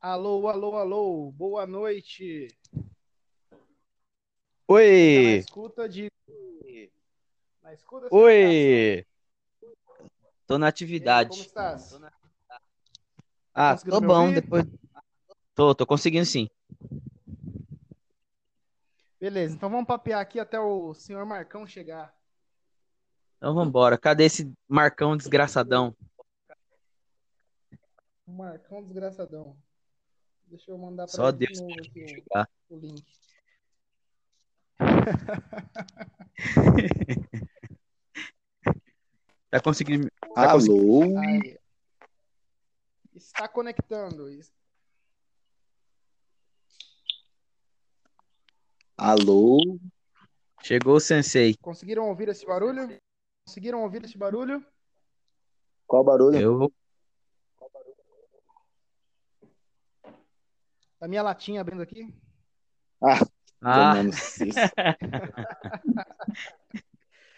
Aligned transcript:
Alô, 0.00 0.48
alô, 0.48 0.76
alô, 0.76 1.32
boa 1.32 1.66
noite. 1.66 2.48
Oi! 4.68 5.24
Na 5.24 5.36
escuta 5.36 5.88
de. 5.88 6.10
Na 7.62 7.72
escuta, 7.72 8.08
Oi! 8.10 9.04
Tô 10.46 10.58
na 10.58 10.66
Aí, 10.66 10.70
atividade. 10.70 11.30
como 11.30 11.42
estás? 11.42 11.90
Tá 11.90 12.60
Ah, 13.54 13.74
conseguindo 13.74 13.96
tô 13.96 14.00
bom, 14.06 14.26
ouvir? 14.26 14.34
depois. 14.34 14.64
Tô, 15.54 15.74
tô 15.74 15.86
conseguindo 15.86 16.26
sim. 16.26 16.48
Beleza, 19.20 19.54
então 19.54 19.68
vamos 19.70 19.86
papear 19.86 20.20
aqui 20.20 20.40
até 20.40 20.58
o 20.58 20.94
senhor 20.94 21.24
Marcão 21.26 21.66
chegar. 21.66 22.14
Então 23.36 23.54
vambora. 23.54 23.96
Cadê 23.98 24.24
esse 24.24 24.52
Marcão 24.68 25.16
desgraçadão? 25.16 25.94
Marcão 28.30 28.82
desgraçadão. 28.82 29.56
Deixa 30.46 30.70
eu 30.70 30.78
mandar 30.78 31.06
para 31.06 31.14
Só 31.14 31.30
Deus 31.30 31.60
novo 31.60 31.74
aqui 31.74 32.24
o, 32.70 32.74
o 32.74 32.78
link. 32.78 33.04
Tá 39.50 39.60
conseguindo. 39.60 40.08
Tá 40.32 40.52
conseguindo. 40.52 41.02
Alô? 41.02 41.18
Aí. 41.18 41.58
Está 43.16 43.48
conectando. 43.48 44.28
Alô? 48.96 49.58
Chegou 50.62 50.94
o 50.94 51.00
sensei. 51.00 51.56
Conseguiram 51.60 52.08
ouvir 52.08 52.28
esse 52.28 52.46
barulho? 52.46 52.96
Conseguiram 53.44 53.82
ouvir 53.82 54.04
esse 54.04 54.16
barulho? 54.16 54.64
Qual 55.84 56.04
barulho? 56.04 56.38
Eu 56.38 56.72
Da 61.00 61.08
minha 61.08 61.22
latinha 61.22 61.60
abrindo 61.62 61.82
aqui? 61.82 62.12
Ah, 63.02 63.20
Ah. 63.62 63.92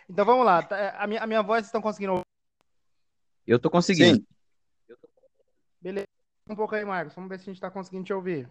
Então 0.08 0.24
vamos 0.27 0.44
lá. 0.44 0.62
tá, 0.62 0.91
A 0.98 1.06
minha, 1.06 1.22
a 1.22 1.27
minha 1.27 1.42
voz 1.42 1.58
vocês 1.60 1.68
estão 1.68 1.80
conseguindo 1.80 2.12
ouvir? 2.14 2.24
eu 3.46 3.58
tô 3.58 3.70
conseguindo. 3.70 4.16
Sim. 4.18 4.27
Beleza. 5.80 6.06
Um 6.50 6.56
pouco 6.56 6.74
aí, 6.74 6.84
Marcos. 6.84 7.14
Vamos 7.14 7.30
ver 7.30 7.38
se 7.38 7.44
a 7.44 7.46
gente 7.46 7.56
está 7.56 7.70
conseguindo 7.70 8.05
te 8.05 8.12
ouvir. 8.12 8.50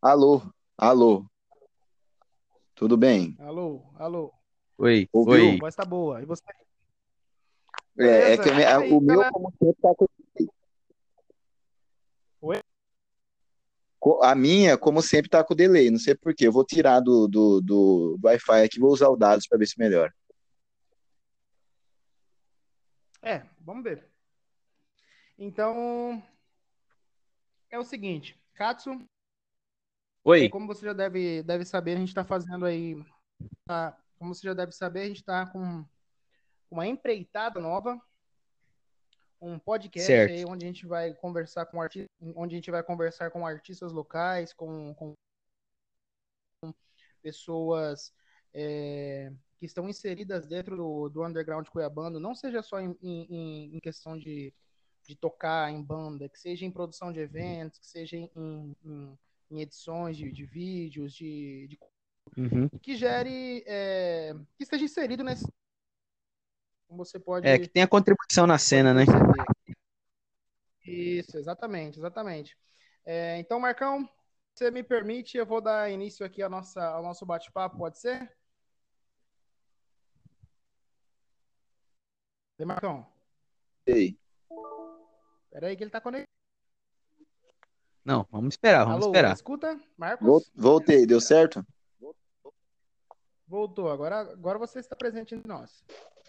Alô? 0.00 0.40
Alô? 0.78 1.26
Tudo 2.74 2.96
bem? 2.96 3.36
Alô, 3.40 3.84
alô. 3.96 4.32
Oi, 4.78 5.08
Ouviu? 5.12 5.34
oi. 5.34 5.56
A 5.56 5.58
voz 5.58 5.74
tá 5.74 5.84
boa. 5.84 6.22
E 6.22 6.24
você? 6.24 6.42
É, 7.98 8.32
é 8.32 8.38
que 8.38 8.48
a 8.48 8.54
minha- 8.54 8.70
E 8.70 8.72
aí, 8.84 8.92
o 8.92 9.00
meu, 9.00 9.16
galera? 9.16 9.32
como 9.32 9.52
sempre, 9.58 9.82
tá 9.82 9.94
com. 9.96 10.06
Oi? 12.40 12.56
Co- 12.56 13.97
A 14.22 14.34
minha, 14.34 14.78
como 14.78 15.02
sempre, 15.02 15.28
tá 15.28 15.42
com 15.42 15.54
delay. 15.54 15.90
Não 15.90 15.98
sei 15.98 16.14
por 16.14 16.34
quê. 16.34 16.46
Eu 16.46 16.52
vou 16.52 16.64
tirar 16.64 17.00
do, 17.00 17.26
do, 17.26 17.60
do, 17.60 18.16
do 18.18 18.26
Wi-Fi 18.28 18.62
aqui 18.64 18.78
e 18.78 18.80
vou 18.80 18.92
usar 18.92 19.08
o 19.08 19.16
dados 19.16 19.46
para 19.46 19.58
ver 19.58 19.66
se 19.66 19.78
melhora. 19.78 20.12
É, 23.22 23.42
vamos 23.60 23.84
ver. 23.84 24.08
Então, 25.38 26.22
é 27.70 27.78
o 27.78 27.84
seguinte, 27.84 28.40
Katsu, 28.54 28.90
é, 28.90 29.06
Oi. 30.24 30.48
como 30.48 30.66
você 30.66 30.84
já 30.84 30.92
deve, 30.92 31.42
deve 31.42 31.64
saber, 31.64 31.92
a 31.92 32.00
gente 32.00 32.08
está 32.08 32.24
fazendo 32.24 32.66
aí, 32.66 32.96
tá, 33.64 33.96
como 34.18 34.34
você 34.34 34.46
já 34.46 34.54
deve 34.54 34.72
saber, 34.72 35.02
a 35.02 35.06
gente 35.06 35.20
está 35.20 35.46
com 35.46 35.84
uma 36.70 36.86
empreitada 36.86 37.60
nova, 37.60 38.00
um 39.40 39.58
podcast 39.58 40.06
Certo. 40.06 40.32
aí 40.32 40.44
onde 40.44 40.64
a 40.64 40.68
gente 40.68 40.86
vai 40.86 41.14
conversar 41.14 41.66
com 41.66 41.80
artistas, 41.80 42.08
onde 42.34 42.54
a 42.54 42.58
gente 42.58 42.70
vai 42.70 42.82
conversar 42.82 43.30
com 43.30 43.46
artistas 43.46 43.92
locais, 43.92 44.52
com, 44.52 44.94
com 44.94 45.14
pessoas 47.22 48.12
é, 48.52 49.32
que 49.58 49.66
estão 49.66 49.88
inseridas 49.88 50.46
dentro 50.46 50.76
do, 50.76 51.08
do 51.08 51.24
underground 51.24 51.66
cuiabano, 51.68 52.18
não 52.18 52.34
seja 52.34 52.62
só 52.62 52.80
em, 52.80 52.96
em, 53.02 53.76
em 53.76 53.80
questão 53.80 54.18
de, 54.18 54.52
de 55.04 55.14
tocar 55.14 55.70
em 55.70 55.82
banda, 55.82 56.28
que 56.28 56.38
seja 56.38 56.64
em 56.64 56.70
produção 56.70 57.12
de 57.12 57.20
eventos, 57.20 57.78
que 57.78 57.86
seja 57.86 58.16
em, 58.16 58.30
em, 58.36 59.18
em 59.50 59.60
edições 59.60 60.16
de, 60.16 60.32
de 60.32 60.44
vídeos, 60.44 61.12
de, 61.12 61.66
de 61.68 61.78
Uhum. 62.36 62.68
que 62.82 62.94
gere, 62.94 63.64
é, 63.66 64.34
que 64.56 64.62
esteja 64.62 64.84
inserido 64.84 65.24
nesse. 65.24 65.46
Como 66.88 67.04
você 67.04 67.20
pode. 67.20 67.46
É, 67.46 67.58
que 67.58 67.68
tem 67.68 67.82
a 67.82 67.88
contribuição 67.88 68.46
na 68.46 68.56
cena, 68.56 68.94
né? 68.94 69.04
Isso, 70.84 71.36
exatamente, 71.36 71.98
exatamente. 71.98 72.56
É, 73.04 73.38
então, 73.38 73.60
Marcão, 73.60 74.06
se 74.54 74.64
você 74.64 74.70
me 74.70 74.82
permite, 74.82 75.36
eu 75.36 75.44
vou 75.44 75.60
dar 75.60 75.90
início 75.90 76.24
aqui 76.24 76.42
à 76.42 76.48
nossa, 76.48 76.82
ao 76.82 77.02
nosso 77.02 77.26
bate-papo, 77.26 77.76
pode 77.76 77.98
ser? 77.98 78.34
E 82.58 82.64
Marcão, 82.64 83.06
Ei, 83.86 84.18
peraí 85.50 85.76
que 85.76 85.84
ele 85.84 85.90
tá 85.90 86.00
conectado. 86.00 86.26
Não, 88.04 88.26
vamos 88.30 88.54
esperar, 88.54 88.84
vamos 88.84 89.04
Alô, 89.04 89.12
esperar. 89.12 89.34
escuta? 89.34 89.80
Marcos? 89.96 90.26
vol- 90.26 90.42
voltei, 90.56 91.06
deu 91.06 91.20
certo? 91.20 91.64
Voltou, 93.46 93.90
agora, 93.90 94.20
agora 94.20 94.58
você 94.58 94.78
está 94.78 94.96
presente 94.96 95.34
entre 95.34 95.48
nós. 95.48 95.84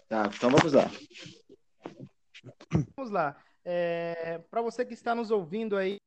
Tá, 0.09 0.29
então 0.35 0.49
vamos 0.49 0.73
lá. 0.73 0.85
Vamos 2.97 3.11
lá. 3.11 3.39
Para 4.49 4.61
você 4.63 4.83
que 4.83 4.95
está 4.95 5.13
nos 5.13 5.29
ouvindo 5.29 5.77
aí 5.77 5.97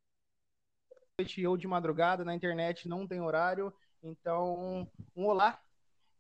noite 1.21 1.47
ou 1.47 1.57
de 1.57 1.69
madrugada 1.69 2.25
na 2.25 2.35
internet, 2.35 2.89
não 2.89 3.07
tem 3.07 3.21
horário. 3.21 3.73
Então, 4.03 4.91
um 5.15 5.25
olá. 5.25 5.63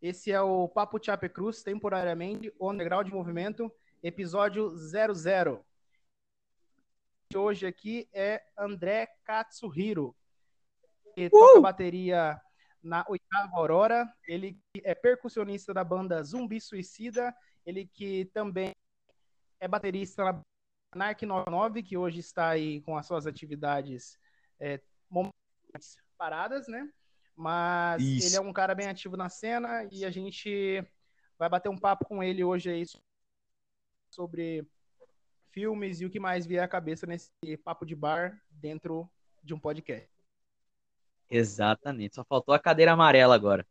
Esse 0.01 0.31
é 0.31 0.41
o 0.41 0.69
Papo 0.69 1.05
Chape 1.05 1.29
Cruz, 1.29 1.65
temporariamente, 1.65 2.55
o 2.57 2.71
Underground 2.71 3.09
Movimento, 3.09 3.73
episódio 4.01 4.77
00. 4.77 5.65
Hoje 7.35 7.67
aqui 7.67 8.09
é 8.13 8.45
André 8.57 9.09
Katsuhiro, 9.25 10.15
que 11.17 11.29
toca 11.31 11.61
bateria 11.61 12.41
na 12.81 13.05
oitava 13.09 13.57
Aurora. 13.57 14.13
Ele 14.29 14.57
é 14.85 14.95
percussionista 14.95 15.75
da 15.75 15.83
banda 15.83 16.23
Zumbi 16.23 16.61
Suicida. 16.61 17.35
Ele 17.65 17.87
que 17.87 18.27
também 18.27 18.73
é 19.61 19.69
baterista 19.69 20.25
na 20.25 20.43
Narc 20.95 21.23
99, 21.23 21.83
que 21.83 21.97
hoje 21.97 22.21
está 22.21 22.51
aí 22.51 22.81
com 22.83 22.97
as 22.97 23.07
suas 23.07 23.27
atividades 23.27 24.19
é, 24.61 24.81
paradas, 26.19 26.69
né? 26.69 26.91
Mas 27.35 28.03
Isso. 28.03 28.27
ele 28.27 28.37
é 28.37 28.41
um 28.41 28.53
cara 28.53 28.75
bem 28.75 28.89
ativo 28.89 29.17
na 29.17 29.29
cena 29.29 29.89
e 29.91 30.05
a 30.05 30.11
gente 30.11 30.85
vai 31.39 31.49
bater 31.49 31.69
um 31.69 31.79
papo 31.79 32.05
com 32.05 32.23
ele 32.23 32.45
hoje 32.45 32.71
aí 32.71 32.85
sobre 34.11 34.67
filmes 35.51 36.01
e 36.01 36.07
o 36.07 36.11
que 36.11 36.21
mais 36.21 36.47
vier 36.47 36.63
à 36.63 36.69
cabeça 36.69 37.07
nesse 37.07 37.31
papo 37.65 37.87
de 37.87 37.95
bar 37.95 38.41
dentro 38.51 39.11
de 39.43 39.55
um 39.55 39.59
podcast. 39.59 40.09
Exatamente. 41.31 42.15
Só 42.15 42.25
faltou 42.25 42.55
a 42.55 42.59
cadeira 42.59 42.93
amarela 42.93 43.35
agora. 43.35 43.67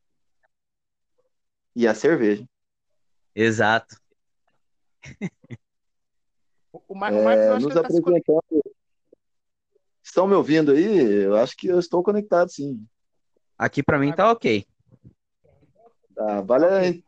E 1.76 1.88
a 1.88 1.94
cerveja. 1.94 2.46
Exato. 3.36 3.96
O, 6.74 6.82
o 6.88 6.96
Mar- 6.96 7.12
o 7.12 7.22
Marcos, 7.26 7.46
eu 7.46 7.52
É, 7.52 7.56
acho 7.56 7.66
nos 7.66 7.74
que 7.74 7.80
ele 7.80 7.82
tá 7.82 7.88
apresentando. 7.88 8.64
Estão 10.02 10.26
me 10.26 10.34
ouvindo 10.36 10.72
aí? 10.72 11.24
Eu 11.24 11.36
acho 11.36 11.56
que 11.58 11.68
eu 11.68 11.78
estou 11.78 12.02
conectado, 12.02 12.50
sim. 12.50 12.88
Aqui 13.58 13.84
pra 13.84 14.00
mim 14.00 14.14
tá 14.14 14.32
ok. 14.32 14.66
Tá, 16.16 16.40
vale, 16.42 17.04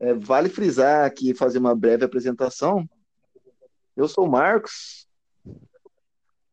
é, 0.00 0.14
vale 0.14 0.50
frisar 0.50 1.06
aqui, 1.06 1.34
fazer 1.34 1.58
uma 1.58 1.74
breve 1.74 2.04
apresentação. 2.04 2.86
Eu 3.96 4.06
sou 4.06 4.26
o 4.26 4.30
Marcos, 4.30 5.08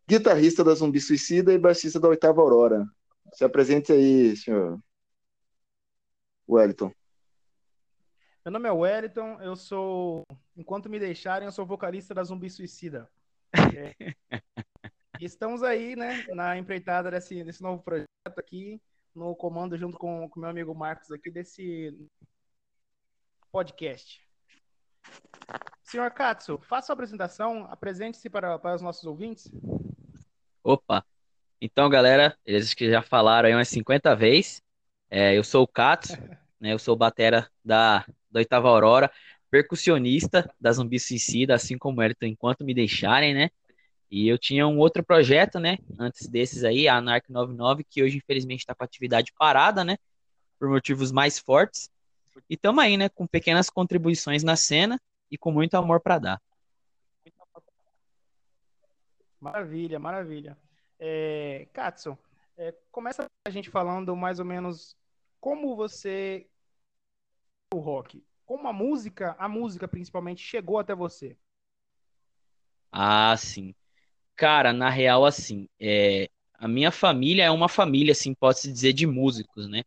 guitarrista 0.07 0.63
da 0.63 0.73
Zumbi 0.73 1.01
Suicida 1.01 1.53
e 1.53 1.59
baixista 1.59 2.00
da 2.00 2.07
Oitava 2.07 2.39
Aurora. 2.41 2.85
Se 3.33 3.44
apresente 3.44 3.91
aí, 3.91 4.38
senhor 4.38 4.79
Wellington. 6.47 6.91
Meu 8.45 8.53
nome 8.53 8.69
é 8.69 8.71
Wellington, 8.71 9.41
eu 9.41 9.56
sou, 9.56 10.24
enquanto 10.56 10.89
me 10.89 10.97
deixarem, 10.97 11.45
eu 11.45 11.51
sou 11.51 11.65
vocalista 11.65 12.13
da 12.13 12.24
Zumbi 12.24 12.50
Suicida. 12.50 13.09
É. 13.53 14.15
E 15.19 15.25
estamos 15.25 15.63
aí, 15.63 15.97
né, 15.97 16.25
na 16.30 16.57
empreitada 16.57 17.12
desse, 17.12 17.44
desse 17.44 17.62
novo 17.62 17.83
projeto 17.83 18.07
aqui, 18.38 18.81
no 19.13 19.36
comando 19.36 19.77
junto 19.77 19.97
com 19.97 20.25
o 20.25 20.39
meu 20.39 20.50
amigo 20.50 20.74
Marcos 20.74 21.12
aqui 21.12 21.30
desse 21.30 21.94
podcast. 23.51 24.25
Senhor 25.83 26.09
Katsu, 26.12 26.57
faça 26.59 26.94
a 26.94 26.95
apresentação, 26.95 27.65
apresente-se 27.69 28.30
para, 28.30 28.57
para 28.57 28.75
os 28.75 28.81
nossos 28.81 29.03
ouvintes. 29.03 29.51
Opa. 30.63 31.06
Então, 31.59 31.89
galera, 31.89 32.38
eles 32.45 32.74
que 32.74 32.89
já 32.89 33.01
falaram 33.01 33.50
aí 33.50 33.53
umas 33.53 33.68
50 33.68 34.15
vezes. 34.15 34.63
É, 35.09 35.38
eu 35.38 35.44
sou 35.44 35.63
o 35.63 35.68
Katsu, 35.68 36.13
né? 36.62 36.71
Eu 36.71 36.80
sou 36.80 36.95
batera 36.95 37.51
da, 37.62 38.06
da 38.31 38.39
Oitava 38.39 38.69
Aurora. 38.69 39.11
percussionista 39.51 40.47
da 40.59 40.71
Zumbi 40.71 40.99
Suicida, 40.99 41.55
assim 41.55 41.77
como 41.77 42.03
Elton, 42.03 42.27
enquanto 42.27 42.63
me 42.63 42.73
deixarem, 42.73 43.33
né? 43.33 43.49
E 44.11 44.27
eu 44.27 44.37
tinha 44.37 44.67
um 44.67 44.77
outro 44.77 45.03
projeto, 45.03 45.59
né? 45.59 45.77
Antes 45.99 46.27
desses 46.27 46.63
aí, 46.63 46.87
a 46.87 46.95
Anarch 46.97 47.31
99, 47.31 47.83
que 47.83 48.03
hoje 48.03 48.17
infelizmente 48.17 48.61
está 48.61 48.73
com 48.73 48.83
atividade 48.83 49.31
parada, 49.37 49.83
né? 49.83 49.97
Por 50.59 50.69
motivos 50.69 51.11
mais 51.11 51.37
fortes. 51.39 51.91
E 52.49 52.55
estamos 52.55 52.83
aí, 52.83 52.97
né? 52.97 53.09
Com 53.09 53.27
pequenas 53.27 53.69
contribuições 53.69 54.43
na 54.43 54.55
cena 54.55 54.99
e 55.31 55.37
com 55.37 55.51
muito 55.51 55.75
amor 55.75 55.99
para 55.99 56.19
dar. 56.19 56.41
Maravilha, 59.39 59.99
maravilha. 59.99 60.57
É, 60.99 61.67
Katsu, 61.71 62.17
é, 62.57 62.73
começa 62.91 63.25
a 63.45 63.49
gente 63.49 63.69
falando 63.69 64.15
mais 64.15 64.39
ou 64.39 64.45
menos 64.45 64.97
como 65.39 65.75
você 65.75 66.48
o 67.71 67.77
rock, 67.77 68.24
como 68.45 68.68
a 68.68 68.74
música, 68.74 69.36
a 69.38 69.48
música 69.48 69.88
principalmente 69.88 70.42
chegou 70.42 70.80
até 70.80 70.95
você. 70.95 71.38
Ah, 72.92 73.36
sim. 73.38 73.75
Cara, 74.36 74.74
na 74.74 74.89
real, 74.89 75.25
assim, 75.25 75.68
é, 75.80 76.30
a 76.56 76.68
minha 76.68 76.92
família 76.92 77.44
é 77.44 77.51
uma 77.51 77.69
família, 77.69 78.12
assim, 78.13 78.33
pode-se 78.33 78.71
dizer, 78.71 78.94
de 78.94 79.06
músicos, 79.06 79.69
né? 79.69 79.83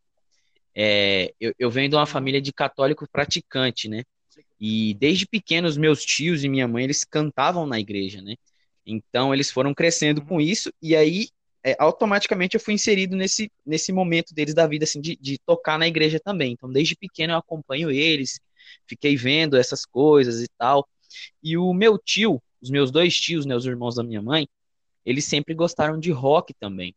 É, 0.74 1.34
eu, 1.40 1.52
eu 1.58 1.70
venho 1.70 1.88
de 1.88 1.96
uma 1.96 2.06
família 2.06 2.40
de 2.40 2.52
católico 2.52 3.06
praticante, 3.10 3.88
né? 3.88 4.04
E 4.60 4.94
desde 4.94 5.26
pequenos, 5.26 5.76
meus 5.76 6.04
tios 6.04 6.44
e 6.44 6.48
minha 6.48 6.68
mãe, 6.68 6.84
eles 6.84 7.04
cantavam 7.04 7.66
na 7.66 7.80
igreja, 7.80 8.22
né? 8.22 8.36
Então, 8.86 9.34
eles 9.34 9.50
foram 9.50 9.74
crescendo 9.74 10.24
com 10.24 10.40
isso, 10.40 10.72
e 10.80 10.94
aí, 10.94 11.28
é, 11.64 11.76
automaticamente, 11.78 12.56
eu 12.56 12.60
fui 12.60 12.74
inserido 12.74 13.16
nesse, 13.16 13.50
nesse 13.64 13.92
momento 13.92 14.34
deles 14.34 14.54
da 14.54 14.66
vida, 14.66 14.84
assim, 14.84 15.00
de, 15.00 15.16
de 15.16 15.38
tocar 15.38 15.78
na 15.78 15.86
igreja 15.86 16.18
também. 16.18 16.52
Então, 16.52 16.70
desde 16.70 16.96
pequeno, 16.96 17.32
eu 17.32 17.38
acompanho 17.38 17.90
eles, 17.90 18.40
fiquei 18.86 19.16
vendo 19.16 19.56
essas 19.56 19.84
coisas 19.84 20.42
e 20.42 20.48
tal. 20.58 20.88
E 21.42 21.56
o 21.56 21.72
meu 21.72 21.98
tio, 21.98 22.42
os 22.60 22.70
meus 22.70 22.90
dois 22.90 23.14
tios, 23.16 23.46
né, 23.46 23.54
os 23.54 23.66
irmãos 23.66 23.94
da 23.94 24.02
minha 24.02 24.22
mãe, 24.22 24.48
eles 25.04 25.24
sempre 25.24 25.54
gostaram 25.54 25.98
de 25.98 26.10
rock 26.10 26.52
também. 26.54 26.94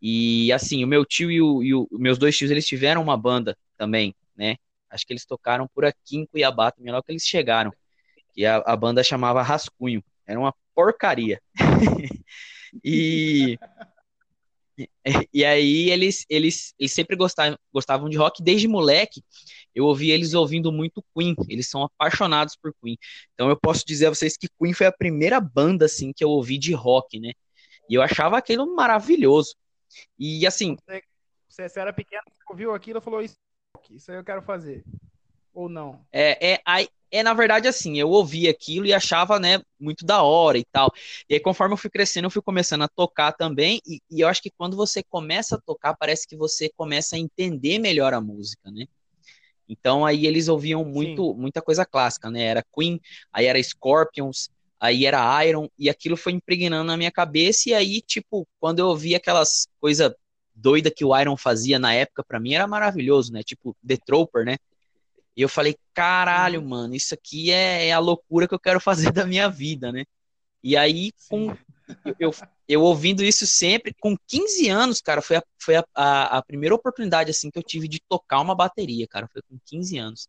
E 0.00 0.52
assim, 0.52 0.84
o 0.84 0.86
meu 0.86 1.04
tio 1.04 1.30
e, 1.30 1.40
o, 1.40 1.62
e 1.62 1.74
o, 1.74 1.88
meus 1.92 2.18
dois 2.18 2.36
tios, 2.36 2.50
eles 2.50 2.66
tiveram 2.66 3.02
uma 3.02 3.16
banda 3.16 3.56
também, 3.76 4.14
né? 4.36 4.56
Acho 4.90 5.06
que 5.06 5.12
eles 5.12 5.26
tocaram 5.26 5.68
por 5.74 5.84
aqui 5.84 6.16
em 6.16 6.26
Cuiabá 6.26 6.70
também, 6.70 6.92
logo 6.92 7.02
que 7.04 7.12
eles 7.12 7.26
chegaram. 7.26 7.72
E 8.36 8.46
a, 8.46 8.56
a 8.58 8.76
banda 8.76 9.02
chamava 9.02 9.42
Rascunho. 9.42 10.02
Era 10.26 10.38
uma 10.38 10.54
porcaria. 10.74 11.40
e 12.84 13.58
e 15.32 15.44
aí 15.44 15.90
eles, 15.90 16.24
eles, 16.28 16.72
eles 16.78 16.92
sempre 16.92 17.16
gostavam, 17.16 17.58
gostavam 17.72 18.08
de 18.08 18.16
rock 18.16 18.42
desde 18.42 18.68
moleque. 18.68 19.22
Eu 19.74 19.84
ouvi 19.86 20.10
eles 20.10 20.34
ouvindo 20.34 20.70
muito 20.70 21.04
Queen. 21.16 21.34
Eles 21.48 21.68
são 21.68 21.82
apaixonados 21.82 22.56
por 22.56 22.72
Queen. 22.80 22.96
Então 23.34 23.48
eu 23.48 23.56
posso 23.58 23.84
dizer 23.84 24.06
a 24.06 24.10
vocês 24.10 24.36
que 24.36 24.48
Queen 24.60 24.72
foi 24.72 24.86
a 24.86 24.92
primeira 24.92 25.40
banda 25.40 25.86
assim 25.86 26.12
que 26.12 26.22
eu 26.22 26.28
ouvi 26.30 26.58
de 26.58 26.72
rock, 26.72 27.18
né? 27.18 27.32
E 27.88 27.94
eu 27.94 28.02
achava 28.02 28.38
aquilo 28.38 28.74
maravilhoso. 28.74 29.56
E 30.18 30.46
assim, 30.46 30.76
você, 31.48 31.68
você 31.68 31.80
era 31.80 31.92
pequeno, 31.92 32.22
ouviu 32.48 32.74
aquilo 32.74 32.98
e 32.98 33.02
falou 33.02 33.22
isso, 33.22 33.36
isso 33.90 34.12
aí 34.12 34.18
eu 34.18 34.24
quero 34.24 34.42
fazer. 34.42 34.84
Ou 35.52 35.68
não? 35.68 36.04
É, 36.12 36.52
é, 36.52 36.62
aí, 36.64 36.88
é, 37.10 37.22
na 37.22 37.34
verdade, 37.34 37.68
assim, 37.68 37.98
eu 37.98 38.10
ouvia 38.10 38.50
aquilo 38.50 38.86
e 38.86 38.92
achava, 38.92 39.38
né, 39.38 39.60
muito 39.78 40.04
da 40.04 40.22
hora 40.22 40.58
e 40.58 40.64
tal. 40.64 40.92
E 41.28 41.34
aí, 41.34 41.40
conforme 41.40 41.74
eu 41.74 41.76
fui 41.76 41.90
crescendo, 41.90 42.26
eu 42.26 42.30
fui 42.30 42.42
começando 42.42 42.82
a 42.82 42.88
tocar 42.88 43.32
também, 43.32 43.80
e, 43.86 44.00
e, 44.10 44.20
eu 44.20 44.28
acho 44.28 44.42
que 44.42 44.50
quando 44.50 44.76
você 44.76 45.02
começa 45.02 45.56
a 45.56 45.60
tocar, 45.60 45.96
parece 45.96 46.26
que 46.26 46.36
você 46.36 46.70
começa 46.76 47.16
a 47.16 47.18
entender 47.18 47.78
melhor 47.78 48.12
a 48.14 48.20
música, 48.20 48.70
né? 48.70 48.86
Então, 49.68 50.04
aí 50.04 50.26
eles 50.26 50.48
ouviam 50.48 50.84
muito, 50.84 51.34
muita 51.34 51.60
coisa 51.60 51.84
clássica, 51.84 52.30
né? 52.30 52.42
Era 52.42 52.64
Queen, 52.74 53.00
aí 53.32 53.46
era 53.46 53.62
Scorpions, 53.62 54.48
aí 54.80 55.04
era 55.04 55.44
Iron, 55.44 55.68
e 55.78 55.90
aquilo 55.90 56.16
foi 56.16 56.32
impregnando 56.32 56.84
na 56.84 56.96
minha 56.96 57.10
cabeça, 57.12 57.70
e 57.70 57.74
aí, 57.74 58.00
tipo, 58.00 58.46
quando 58.58 58.78
eu 58.78 58.86
ouvi 58.88 59.14
aquelas 59.14 59.66
coisas 59.80 60.12
doida 60.54 60.90
que 60.90 61.04
o 61.04 61.16
Iron 61.18 61.36
fazia 61.36 61.78
na 61.78 61.94
época, 61.94 62.24
para 62.24 62.40
mim 62.40 62.54
era 62.54 62.66
maravilhoso, 62.66 63.32
né? 63.32 63.42
Tipo, 63.42 63.76
The 63.86 63.96
Trooper, 63.96 64.44
né? 64.44 64.56
E 65.38 65.42
eu 65.42 65.48
falei, 65.48 65.76
caralho, 65.94 66.60
uhum. 66.60 66.66
mano, 66.66 66.96
isso 66.96 67.14
aqui 67.14 67.52
é, 67.52 67.86
é, 67.86 67.92
a 67.92 68.00
loucura 68.00 68.48
que 68.48 68.54
eu 68.54 68.58
quero 68.58 68.80
fazer 68.82 69.12
da 69.12 69.24
minha 69.24 69.48
vida, 69.48 69.92
né? 69.92 70.04
E 70.64 70.76
aí, 70.76 71.12
com, 71.30 71.56
eu, 72.18 72.32
eu, 72.66 72.82
ouvindo 72.82 73.22
isso 73.22 73.46
sempre, 73.46 73.94
com 74.00 74.16
15 74.26 74.68
anos, 74.68 75.00
cara, 75.00 75.22
foi, 75.22 75.36
a, 75.36 75.42
foi 75.56 75.76
a, 75.76 75.84
a, 75.94 76.38
a, 76.38 76.42
primeira 76.42 76.74
oportunidade, 76.74 77.30
assim, 77.30 77.52
que 77.52 77.58
eu 77.58 77.62
tive 77.62 77.86
de 77.86 78.00
tocar 78.08 78.40
uma 78.40 78.52
bateria, 78.52 79.06
cara, 79.06 79.28
foi 79.28 79.40
com 79.48 79.56
15 79.64 79.96
anos. 79.96 80.28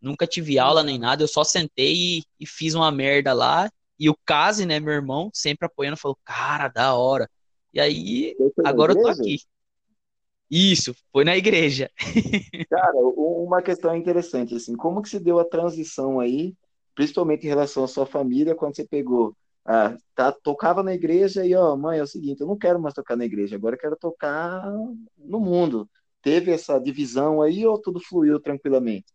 Nunca 0.00 0.26
tive 0.26 0.58
aula 0.58 0.82
nem 0.82 0.98
nada, 0.98 1.22
eu 1.22 1.28
só 1.28 1.44
sentei 1.44 1.94
e, 1.94 2.24
e 2.40 2.46
fiz 2.46 2.72
uma 2.72 2.90
merda 2.90 3.34
lá, 3.34 3.70
e 4.00 4.08
o 4.08 4.16
Kazi, 4.24 4.64
né, 4.64 4.80
meu 4.80 4.94
irmão, 4.94 5.30
sempre 5.34 5.66
apoiando, 5.66 5.98
falou, 5.98 6.18
cara, 6.24 6.68
da 6.68 6.94
hora. 6.94 7.28
E 7.74 7.78
aí, 7.78 8.34
agora 8.64 8.92
eu 8.92 9.02
tô 9.02 9.08
aqui. 9.08 9.36
Isso, 10.50 10.94
foi 11.12 11.24
na 11.24 11.36
igreja. 11.36 11.90
Cara, 12.70 12.98
uma 12.98 13.60
questão 13.60 13.94
interessante, 13.96 14.54
assim, 14.54 14.76
como 14.76 15.02
que 15.02 15.08
se 15.08 15.18
deu 15.18 15.38
a 15.38 15.44
transição 15.44 16.20
aí, 16.20 16.54
principalmente 16.94 17.44
em 17.44 17.48
relação 17.48 17.84
à 17.84 17.88
sua 17.88 18.06
família, 18.06 18.54
quando 18.54 18.76
você 18.76 18.86
pegou, 18.86 19.36
ah, 19.64 19.96
tá, 20.14 20.30
tocava 20.30 20.82
na 20.82 20.94
igreja 20.94 21.44
e, 21.44 21.54
ó, 21.54 21.76
mãe, 21.76 21.98
é 21.98 22.02
o 22.02 22.06
seguinte, 22.06 22.40
eu 22.40 22.46
não 22.46 22.56
quero 22.56 22.80
mais 22.80 22.94
tocar 22.94 23.16
na 23.16 23.24
igreja, 23.24 23.56
agora 23.56 23.74
eu 23.74 23.80
quero 23.80 23.96
tocar 23.96 24.64
no 25.18 25.40
mundo. 25.40 25.88
Teve 26.22 26.52
essa 26.52 26.78
divisão 26.78 27.42
aí 27.42 27.66
ou 27.66 27.80
tudo 27.80 28.00
fluiu 28.00 28.40
tranquilamente? 28.40 29.06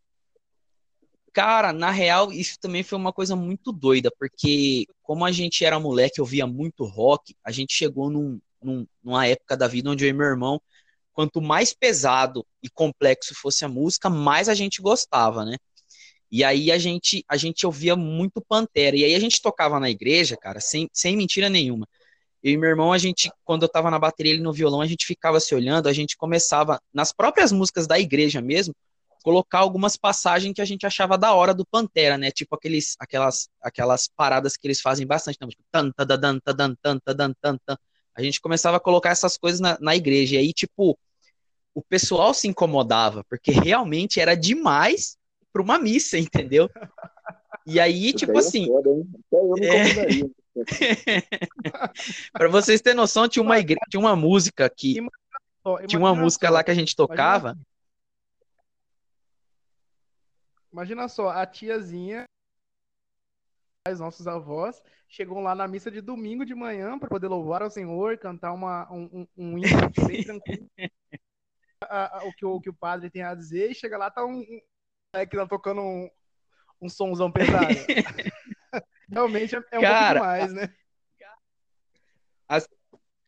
Cara, 1.33 1.71
na 1.71 1.91
real, 1.91 2.31
isso 2.31 2.57
também 2.59 2.83
foi 2.83 2.97
uma 2.97 3.13
coisa 3.13 3.37
muito 3.37 3.71
doida, 3.71 4.11
porque 4.19 4.85
como 5.01 5.23
a 5.23 5.31
gente 5.31 5.63
era 5.63 5.79
moleque, 5.79 6.19
eu 6.19 6.25
via 6.25 6.45
muito 6.45 6.83
rock, 6.83 7.33
a 7.41 7.51
gente 7.51 7.73
chegou 7.73 8.09
num, 8.09 8.39
num, 8.61 8.85
numa 9.01 9.25
época 9.25 9.55
da 9.55 9.67
vida 9.67 9.89
onde 9.89 10.05
eu 10.05 10.09
e 10.09 10.13
meu 10.13 10.27
irmão 10.27 10.61
quanto 11.13 11.41
mais 11.41 11.73
pesado 11.73 12.45
e 12.63 12.69
complexo 12.69 13.35
fosse 13.35 13.65
a 13.65 13.69
música, 13.69 14.09
mais 14.09 14.49
a 14.49 14.53
gente 14.53 14.81
gostava, 14.81 15.45
né? 15.45 15.57
E 16.31 16.43
aí 16.43 16.71
a 16.71 16.77
gente 16.77 17.25
a 17.27 17.35
gente 17.35 17.65
ouvia 17.65 17.95
muito 17.95 18.41
Pantera. 18.41 18.95
E 18.95 19.03
aí 19.03 19.13
a 19.13 19.19
gente 19.19 19.41
tocava 19.41 19.79
na 19.79 19.89
igreja, 19.89 20.37
cara, 20.37 20.61
sem, 20.61 20.89
sem 20.93 21.17
mentira 21.17 21.49
nenhuma. 21.49 21.87
Eu 22.43 22.53
e 22.53 22.57
meu 22.57 22.69
irmão, 22.69 22.91
a 22.91 22.97
gente, 22.97 23.29
quando 23.43 23.63
eu 23.63 23.69
tava 23.69 23.91
na 23.91 23.99
bateria 23.99 24.33
ele 24.33 24.41
no 24.41 24.53
violão, 24.53 24.81
a 24.81 24.87
gente 24.87 25.05
ficava 25.05 25.39
se 25.39 25.53
olhando, 25.53 25.87
a 25.87 25.93
gente 25.93 26.17
começava, 26.17 26.81
nas 26.93 27.11
próprias 27.11 27.51
músicas 27.51 27.85
da 27.85 27.99
igreja 27.99 28.41
mesmo, 28.41 28.73
colocar 29.23 29.59
algumas 29.59 29.95
passagens 29.95 30.53
que 30.55 30.61
a 30.61 30.65
gente 30.65 30.85
achava 30.85 31.17
da 31.17 31.33
hora 31.33 31.53
do 31.53 31.65
Pantera, 31.65 32.17
né? 32.17 32.31
Tipo 32.31 32.55
aqueles, 32.55 32.95
aquelas, 32.99 33.47
aquelas 33.61 34.09
paradas 34.15 34.57
que 34.57 34.65
eles 34.67 34.81
fazem 34.81 35.05
bastante 35.05 35.37
na 35.39 35.45
música. 35.47 35.63
Tan, 35.71 35.91
tan, 35.91 36.05
tan, 36.07 36.39
tan, 36.39 36.75
tan, 36.81 36.99
tan, 36.99 37.33
tan, 37.39 37.57
tan. 37.65 37.77
A 38.15 38.21
gente 38.21 38.41
começava 38.41 38.77
a 38.77 38.79
colocar 38.79 39.09
essas 39.09 39.37
coisas 39.37 39.59
na, 39.59 39.77
na 39.79 39.95
igreja. 39.95 40.35
E 40.35 40.37
aí, 40.39 40.53
tipo, 40.53 40.97
o 41.73 41.81
pessoal 41.81 42.33
se 42.33 42.47
incomodava, 42.47 43.23
porque 43.25 43.51
realmente 43.51 44.19
era 44.19 44.35
demais 44.35 45.17
para 45.51 45.61
uma 45.61 45.79
missa, 45.79 46.17
entendeu? 46.19 46.69
E 47.65 47.79
aí, 47.79 48.13
tipo 48.13 48.37
assim. 48.37 48.67
É... 49.61 50.41
para 52.33 52.49
vocês 52.49 52.81
terem 52.81 52.97
noção, 52.97 53.27
tinha 53.27 53.43
uma 53.43 53.59
igreja, 53.59 53.79
tinha 53.89 53.99
uma 53.99 54.15
música 54.15 54.69
que. 54.69 54.95
Tinha 55.87 55.99
uma 55.99 56.15
música 56.15 56.49
lá 56.49 56.63
que 56.63 56.71
a 56.71 56.75
gente 56.75 56.95
tocava. 56.95 57.55
Imagina 60.73 61.07
só, 61.07 61.29
a 61.29 61.45
tiazinha, 61.45 62.23
os 63.89 63.99
nossos 63.99 64.27
avós, 64.27 64.81
chegam 65.09 65.41
lá 65.41 65.55
na 65.55 65.67
missa 65.67 65.89
de 65.89 66.01
domingo 66.01 66.45
de 66.45 66.53
manhã 66.53 66.99
para 66.99 67.09
poder 67.09 67.27
louvar 67.27 67.63
ao 67.63 67.71
Senhor, 67.71 68.17
cantar 68.17 68.53
uma, 68.53 68.91
um, 68.91 69.09
um, 69.11 69.27
um 69.37 69.57
hino 69.57 70.07
bem 70.07 70.23
tranquilo. 70.23 70.69
a, 71.81 72.19
a, 72.19 72.25
o, 72.25 72.33
que 72.33 72.45
o, 72.45 72.55
o 72.55 72.61
que 72.61 72.69
o 72.69 72.73
padre 72.73 73.09
tem 73.09 73.23
a 73.23 73.33
dizer 73.33 73.71
e 73.71 73.75
chega 73.75 73.97
lá, 73.97 74.11
tá 74.11 74.23
um, 74.23 74.39
um 74.39 74.61
é 75.13 75.25
que 75.25 75.35
tá 75.35 75.47
tocando 75.47 75.81
um, 75.81 76.09
um 76.79 76.87
somzão 76.87 77.31
pesado. 77.31 77.67
Realmente 79.09 79.55
é, 79.55 79.63
é 79.71 79.79
um 79.79 79.81
Cara, 79.81 80.19
pouco 80.19 80.35
demais, 80.35 80.53
né? 80.53 80.73
A, 82.47 82.57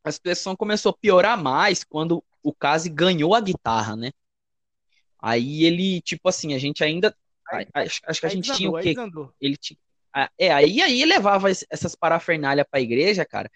a 0.03 0.11
situação 0.11 0.55
começou 0.55 0.91
a 0.91 0.97
piorar 0.97 1.41
mais 1.41 1.83
quando 1.83 2.23
o 2.43 2.53
Kazi 2.53 2.89
ganhou 2.89 3.33
a 3.33 3.41
guitarra, 3.41 3.95
né? 3.95 4.11
Aí 5.19 5.63
ele, 5.63 5.99
tipo 6.01 6.29
assim, 6.29 6.53
a 6.53 6.59
gente 6.59 6.83
ainda. 6.83 7.15
Aí, 7.49 7.67
acho, 7.73 8.01
acho, 8.05 8.19
que 8.19 8.25
a 8.25 8.29
gente 8.29 8.53
tinha 8.53 8.69
o 8.69 8.79
quê? 8.79 8.93
Ele 9.39 9.57
tinha, 9.57 9.77
é, 10.37 10.51
aí, 10.51 10.81
aí 10.81 11.05
levava 11.05 11.49
essas 11.49 11.95
parafernália 11.95 12.65
pra 12.65 12.81
igreja, 12.81 13.25
cara. 13.25 13.49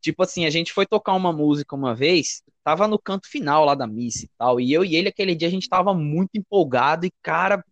Tipo 0.00 0.22
assim, 0.22 0.46
a 0.46 0.50
gente 0.50 0.72
foi 0.72 0.86
tocar 0.86 1.14
uma 1.14 1.32
música 1.32 1.74
uma 1.74 1.94
vez, 1.94 2.42
tava 2.64 2.86
no 2.88 2.98
canto 2.98 3.28
final 3.28 3.64
lá 3.64 3.74
da 3.74 3.86
missa 3.86 4.24
e 4.24 4.30
tal, 4.38 4.60
e 4.60 4.72
eu 4.72 4.84
e 4.84 4.94
ele 4.96 5.08
aquele 5.08 5.34
dia 5.34 5.48
a 5.48 5.50
gente 5.50 5.68
tava 5.68 5.92
muito 5.92 6.30
empolgado 6.36 7.06
e, 7.06 7.12
cara, 7.22 7.64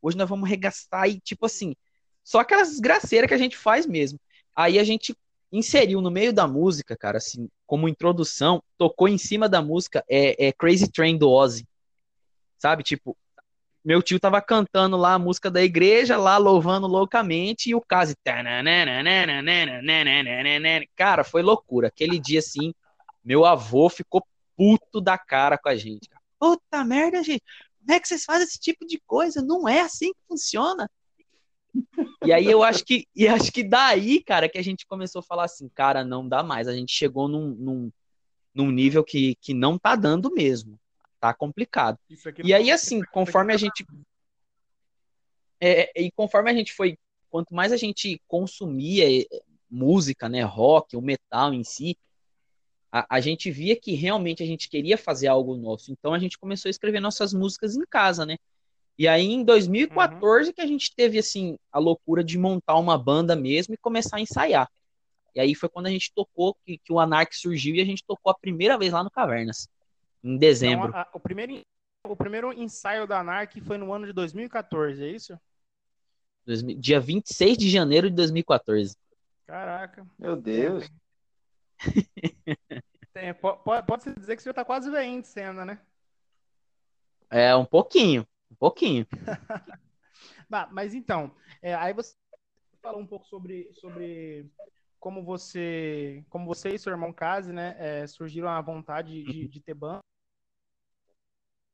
hoje 0.00 0.16
nós 0.16 0.28
vamos 0.28 0.48
regastar 0.48 1.08
e, 1.08 1.20
tipo 1.20 1.46
assim, 1.46 1.74
só 2.24 2.40
aquelas 2.40 2.70
desgraceiras 2.70 3.28
que 3.28 3.34
a 3.34 3.38
gente 3.38 3.56
faz 3.56 3.86
mesmo. 3.86 4.18
Aí 4.54 4.78
a 4.78 4.84
gente 4.84 5.16
inseriu 5.50 6.00
no 6.00 6.10
meio 6.10 6.32
da 6.32 6.46
música, 6.46 6.96
cara, 6.96 7.18
assim, 7.18 7.48
como 7.66 7.88
introdução, 7.88 8.62
tocou 8.78 9.08
em 9.08 9.18
cima 9.18 9.48
da 9.48 9.60
música 9.60 10.04
é, 10.08 10.46
é 10.46 10.52
Crazy 10.52 10.90
Train 10.90 11.18
do 11.18 11.30
Ozzy. 11.30 11.66
Sabe? 12.58 12.82
Tipo, 12.82 13.16
meu 13.84 14.00
tio 14.02 14.20
tava 14.20 14.40
cantando 14.40 14.96
lá 14.96 15.14
a 15.14 15.18
música 15.18 15.50
da 15.50 15.62
igreja, 15.62 16.16
lá 16.16 16.36
louvando 16.36 16.86
loucamente, 16.86 17.70
e 17.70 17.74
o 17.74 17.80
caso. 17.80 18.14
Cara, 20.96 21.24
foi 21.24 21.42
loucura. 21.42 21.88
Aquele 21.88 22.18
dia, 22.18 22.38
assim, 22.38 22.72
meu 23.24 23.44
avô 23.44 23.88
ficou 23.88 24.24
puto 24.56 25.00
da 25.00 25.18
cara 25.18 25.58
com 25.58 25.68
a 25.68 25.76
gente. 25.76 26.08
Puta 26.38 26.84
merda, 26.84 27.22
gente. 27.22 27.42
Como 27.80 27.96
é 27.96 28.00
que 28.00 28.06
vocês 28.06 28.24
fazem 28.24 28.44
esse 28.44 28.60
tipo 28.60 28.86
de 28.86 29.00
coisa? 29.06 29.42
Não 29.42 29.68
é 29.68 29.80
assim 29.80 30.12
que 30.12 30.20
funciona. 30.28 30.88
E 32.24 32.32
aí 32.32 32.46
eu 32.46 32.62
acho 32.62 32.84
que, 32.84 33.06
e 33.16 33.26
acho 33.26 33.50
que 33.50 33.64
daí, 33.64 34.22
cara, 34.22 34.48
que 34.48 34.58
a 34.58 34.62
gente 34.62 34.86
começou 34.86 35.20
a 35.20 35.24
falar 35.24 35.44
assim, 35.44 35.68
cara, 35.68 36.04
não 36.04 36.28
dá 36.28 36.42
mais. 36.42 36.68
A 36.68 36.72
gente 36.72 36.92
chegou 36.92 37.26
num, 37.26 37.48
num, 37.48 37.92
num 38.54 38.70
nível 38.70 39.02
que, 39.02 39.34
que 39.40 39.52
não 39.52 39.78
tá 39.78 39.96
dando 39.96 40.30
mesmo. 40.30 40.78
Tá 41.22 41.32
complicado. 41.32 41.96
E 42.42 42.52
aí, 42.52 42.68
assim, 42.68 43.00
conforme 43.12 43.54
a 43.54 43.56
gente. 43.56 43.86
É, 45.60 46.02
e 46.02 46.10
conforme 46.10 46.50
a 46.50 46.52
gente 46.52 46.72
foi. 46.72 46.98
Quanto 47.30 47.54
mais 47.54 47.70
a 47.70 47.76
gente 47.76 48.20
consumia 48.26 49.22
é, 49.22 49.24
música, 49.70 50.28
né? 50.28 50.42
Rock, 50.42 50.96
o 50.96 51.00
metal 51.00 51.54
em 51.54 51.62
si, 51.62 51.96
a, 52.90 53.06
a 53.08 53.20
gente 53.20 53.52
via 53.52 53.76
que 53.76 53.94
realmente 53.94 54.42
a 54.42 54.46
gente 54.46 54.68
queria 54.68 54.98
fazer 54.98 55.28
algo 55.28 55.56
nosso. 55.56 55.92
Então 55.92 56.12
a 56.12 56.18
gente 56.18 56.36
começou 56.36 56.68
a 56.68 56.72
escrever 56.72 56.98
nossas 56.98 57.32
músicas 57.32 57.76
em 57.76 57.86
casa, 57.88 58.26
né? 58.26 58.36
E 58.98 59.06
aí 59.06 59.26
em 59.26 59.44
2014 59.44 60.48
uhum. 60.48 60.54
que 60.54 60.60
a 60.60 60.66
gente 60.66 60.92
teve 60.92 61.20
assim 61.20 61.56
a 61.70 61.78
loucura 61.78 62.24
de 62.24 62.36
montar 62.36 62.74
uma 62.74 62.98
banda 62.98 63.36
mesmo 63.36 63.74
e 63.74 63.78
começar 63.78 64.16
a 64.16 64.20
ensaiar. 64.20 64.68
E 65.36 65.40
aí 65.40 65.54
foi 65.54 65.68
quando 65.68 65.86
a 65.86 65.90
gente 65.90 66.12
tocou 66.12 66.56
que, 66.66 66.78
que 66.78 66.92
o 66.92 66.98
Anark 66.98 67.32
surgiu 67.32 67.76
e 67.76 67.80
a 67.80 67.84
gente 67.84 68.02
tocou 68.04 68.32
a 68.32 68.36
primeira 68.36 68.76
vez 68.76 68.92
lá 68.92 69.04
no 69.04 69.10
Cavernas, 69.10 69.68
em 70.22 70.36
dezembro. 70.36 70.88
Então, 70.88 71.00
a, 71.00 71.02
a, 71.02 71.08
o, 71.12 71.20
primeiro, 71.20 71.60
o 72.06 72.16
primeiro 72.16 72.52
ensaio 72.52 73.06
da 73.06 73.20
Anark 73.20 73.60
foi 73.60 73.76
no 73.78 73.92
ano 73.92 74.06
de 74.06 74.12
2014, 74.12 75.04
é 75.04 75.08
isso? 75.08 75.38
dia 76.78 76.98
26 76.98 77.56
de 77.56 77.70
janeiro 77.70 78.10
de 78.10 78.16
2014. 78.16 78.96
Caraca. 79.46 80.06
Meu 80.18 80.36
Deus. 80.36 80.90
Tem, 83.12 83.34
pode, 83.34 83.86
pode 83.86 84.14
dizer 84.14 84.36
que 84.36 84.42
você 84.42 84.48
já 84.48 84.54
tá 84.54 84.64
quase 84.64 84.90
vendo 84.90 85.22
de 85.22 85.28
cena, 85.28 85.64
né? 85.64 85.80
É, 87.30 87.54
um 87.54 87.64
pouquinho. 87.64 88.26
Um 88.50 88.54
pouquinho. 88.54 89.06
bah, 90.48 90.68
mas 90.72 90.94
então, 90.94 91.34
é, 91.60 91.74
aí 91.74 91.92
você 91.92 92.14
falou 92.82 93.00
um 93.00 93.06
pouco 93.06 93.26
sobre, 93.26 93.72
sobre 93.72 94.50
como 94.98 95.22
você, 95.22 96.24
como 96.28 96.46
você 96.46 96.70
e 96.70 96.78
seu 96.78 96.92
irmão 96.92 97.12
Case, 97.12 97.52
né, 97.52 97.76
é, 97.78 98.06
surgiram 98.06 98.48
a 98.48 98.60
vontade 98.60 99.22
de, 99.22 99.48
de 99.48 99.60
ter 99.60 99.74
banda, 99.74 100.01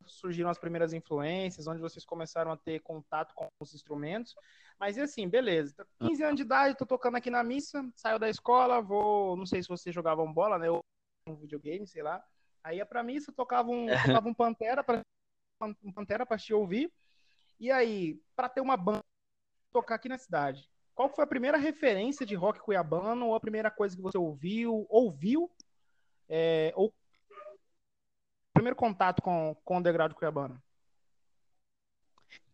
surgiram 0.09 0.51
as 0.51 0.59
primeiras 0.59 0.93
influências, 0.93 1.67
onde 1.67 1.81
vocês 1.81 2.05
começaram 2.05 2.51
a 2.53 2.57
ter 2.57 2.81
contato 2.81 3.35
com 3.35 3.49
os 3.61 3.75
instrumentos. 3.75 4.35
Mas 4.79 4.97
e 4.97 5.01
assim, 5.01 5.29
beleza. 5.29 5.87
15 6.01 6.23
anos 6.23 6.37
de 6.37 6.43
idade, 6.43 6.77
tô 6.77 6.87
tocando 6.87 7.17
aqui 7.17 7.31
na 7.31 7.43
missa, 7.43 7.89
saio 7.95 8.19
da 8.19 8.29
escola, 8.29 8.81
vou, 8.81 9.37
não 9.37 9.47
sei 9.47 9.63
se 9.63 9.69
vocês 9.69 9.95
jogavam 9.95 10.33
bola, 10.33 10.59
né, 10.59 10.71
ou 10.71 10.85
um 11.27 11.35
videogame, 11.35 11.87
sei 11.87 12.03
lá. 12.03 12.23
Aí 12.63 12.79
ia 12.79 12.87
pra 12.87 13.03
missa, 13.03 13.33
tocava 13.33 13.71
um, 13.71 13.87
tocava 14.23 14.29
um 14.29 14.35
Pantera 14.35 14.83
para 14.85 15.03
um 15.63 15.93
Pantera 15.93 16.25
para 16.25 16.39
te 16.39 16.53
ouvir. 16.55 16.93
E 17.59 17.71
aí, 17.71 18.21
para 18.37 18.49
ter 18.49 18.61
uma 18.61 18.77
banda 18.77 19.03
tocar 19.73 19.97
aqui 19.97 20.09
na 20.09 20.17
cidade, 20.17 20.71
qual 20.95 21.09
foi 21.09 21.25
a 21.25 21.29
primeira 21.29 21.57
referência 21.57 22.25
de 22.25 22.35
rock 22.35 22.61
cuiabano 22.61 23.29
ou 23.29 23.35
a 23.35 23.41
primeira 23.41 23.71
coisa 23.71 23.97
que 23.97 24.03
você 24.03 24.17
ouviu, 24.17 24.87
ouviu, 24.89 25.51
é, 26.29 26.73
ou 26.77 26.93
primeiro 28.59 28.77
contato 28.77 29.23
com, 29.23 29.57
com 29.65 29.75
o 29.75 29.79
underground 29.79 30.13
cuiabano? 30.13 30.61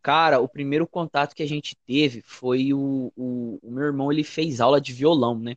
Cara, 0.01 0.39
o 0.39 0.47
primeiro 0.47 0.87
contato 0.87 1.35
que 1.35 1.41
a 1.41 1.47
gente 1.47 1.75
teve 1.87 2.21
foi 2.21 2.73
o, 2.73 3.11
o, 3.15 3.59
o 3.61 3.71
meu 3.71 3.85
irmão, 3.85 4.11
ele 4.11 4.23
fez 4.23 4.61
aula 4.61 4.79
de 4.79 4.93
violão, 4.93 5.39
né? 5.39 5.55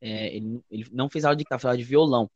É, 0.00 0.36
ele, 0.36 0.62
ele, 0.70 0.88
não 0.92 1.10
fez 1.10 1.24
aula 1.24 1.34
de 1.34 1.42
guitarra, 1.42 1.58
fez 1.58 1.66
aula 1.66 1.78
de 1.78 1.84
violão. 1.84 2.30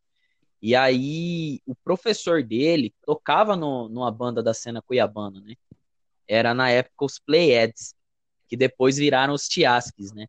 E 0.61 0.75
aí, 0.75 1.61
o 1.65 1.75
professor 1.75 2.43
dele 2.43 2.93
tocava 3.05 3.55
no, 3.55 3.89
numa 3.89 4.11
banda 4.11 4.43
da 4.43 4.53
cena 4.53 4.83
cuiabana, 4.83 5.41
né? 5.41 5.55
Era 6.27 6.53
na 6.53 6.69
época 6.69 7.05
os 7.05 7.19
Playheads, 7.21 7.95
que 8.49 8.57
depois 8.57 8.97
viraram 8.97 9.35
os 9.35 9.49
Tiasques, 9.49 10.13
né? 10.13 10.27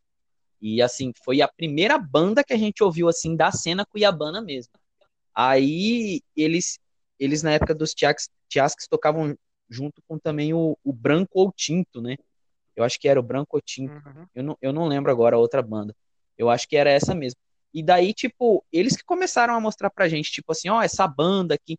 E 0.62 0.82
assim, 0.82 1.12
foi 1.26 1.42
a 1.42 1.48
primeira 1.48 1.98
banda 1.98 2.44
que 2.44 2.54
a 2.54 2.58
gente 2.58 2.84
ouviu 2.84 3.08
assim 3.10 3.36
da 3.36 3.52
cena 3.52 3.86
cuiabana 3.86 4.42
mesmo. 4.42 4.74
Aí 5.34 6.22
eles 6.36 6.80
eles 7.24 7.42
na 7.42 7.52
época 7.52 7.74
dos 7.74 7.94
Tiasques 7.94 8.88
tocavam 8.90 9.38
junto 9.70 10.02
com 10.08 10.20
também 10.20 10.54
o, 10.54 10.78
o 10.84 10.92
Branco 10.92 11.32
ou 11.40 11.52
Tinto, 11.52 12.02
né? 12.02 12.18
Eu 12.76 12.84
acho 12.84 13.00
que 13.00 13.08
era 13.08 13.20
o 13.20 13.24
Branco 13.24 13.56
ou 13.56 13.62
Tinto. 13.62 13.94
Uhum. 13.94 14.28
Eu, 14.36 14.44
não, 14.44 14.58
eu 14.62 14.74
não 14.74 14.88
lembro 14.88 15.12
agora 15.12 15.36
a 15.36 15.40
outra 15.40 15.62
banda. 15.62 15.96
Eu 16.38 16.50
acho 16.50 16.68
que 16.68 16.76
era 16.76 16.90
essa 16.90 17.16
mesmo. 17.16 17.40
E 17.74 17.82
daí, 17.82 18.14
tipo, 18.14 18.64
eles 18.72 18.98
que 18.98 19.04
começaram 19.04 19.56
a 19.56 19.60
mostrar 19.60 19.90
pra 19.90 20.10
gente, 20.10 20.32
tipo 20.32 20.52
assim, 20.52 20.70
ó, 20.70 20.82
essa 20.82 21.08
banda 21.08 21.56
aqui. 21.56 21.78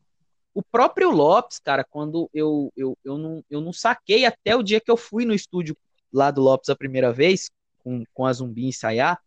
O 0.53 0.63
próprio 0.63 1.11
Lopes, 1.11 1.59
cara, 1.59 1.85
quando 1.85 2.31
eu, 2.33 2.73
eu, 2.77 2.97
eu, 3.05 3.19
não, 3.19 3.45
eu 3.51 3.61
não 3.61 3.73
saquei 3.73 4.25
até 4.25 4.57
o 4.57 4.63
dia 4.63 4.81
que 4.81 4.91
eu 4.91 4.97
fui 4.97 5.25
no 5.25 5.35
estúdio 5.35 5.77
lá 6.13 6.31
do 6.31 6.41
Lopes 6.41 6.71
a 6.71 6.77
primeira 6.77 7.13
vez, 7.13 7.51
com, 7.79 8.03
com 8.15 8.25
a 8.25 8.33
Zumbi 8.33 8.67
ensaiar, 8.67 9.21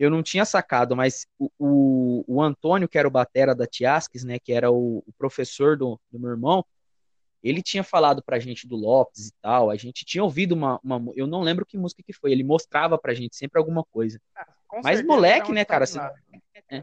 eu 0.00 0.08
não 0.08 0.22
tinha 0.22 0.46
sacado, 0.46 0.96
mas 0.96 1.26
o, 1.38 1.50
o, 1.58 2.24
o 2.26 2.42
Antônio, 2.42 2.88
que 2.88 2.96
era 2.96 3.06
o 3.06 3.10
batera 3.10 3.54
da 3.54 3.66
Tiasques, 3.66 4.24
né, 4.24 4.38
que 4.38 4.50
era 4.50 4.70
o, 4.70 5.04
o 5.06 5.12
professor 5.18 5.76
do, 5.76 6.00
do 6.10 6.18
meu 6.18 6.30
irmão, 6.30 6.64
ele 7.44 7.62
tinha 7.62 7.84
falado 7.84 8.22
pra 8.22 8.38
gente 8.38 8.66
do 8.66 8.76
Lopes 8.76 9.28
e 9.28 9.32
tal, 9.42 9.68
a 9.68 9.76
gente 9.76 10.02
tinha 10.06 10.24
ouvido 10.24 10.52
uma, 10.52 10.80
uma, 10.82 11.12
eu 11.14 11.26
não 11.26 11.42
lembro 11.42 11.66
que 11.66 11.76
música 11.76 12.02
que 12.02 12.14
foi, 12.14 12.32
ele 12.32 12.42
mostrava 12.42 12.96
pra 12.96 13.12
gente 13.12 13.36
sempre 13.36 13.58
alguma 13.58 13.84
coisa. 13.84 14.18
Ah, 14.34 14.46
Mas 14.82 15.04
moleque, 15.04 15.52
né, 15.52 15.66
cara? 15.66 15.84
Assim, 15.84 15.98
é. 16.70 16.82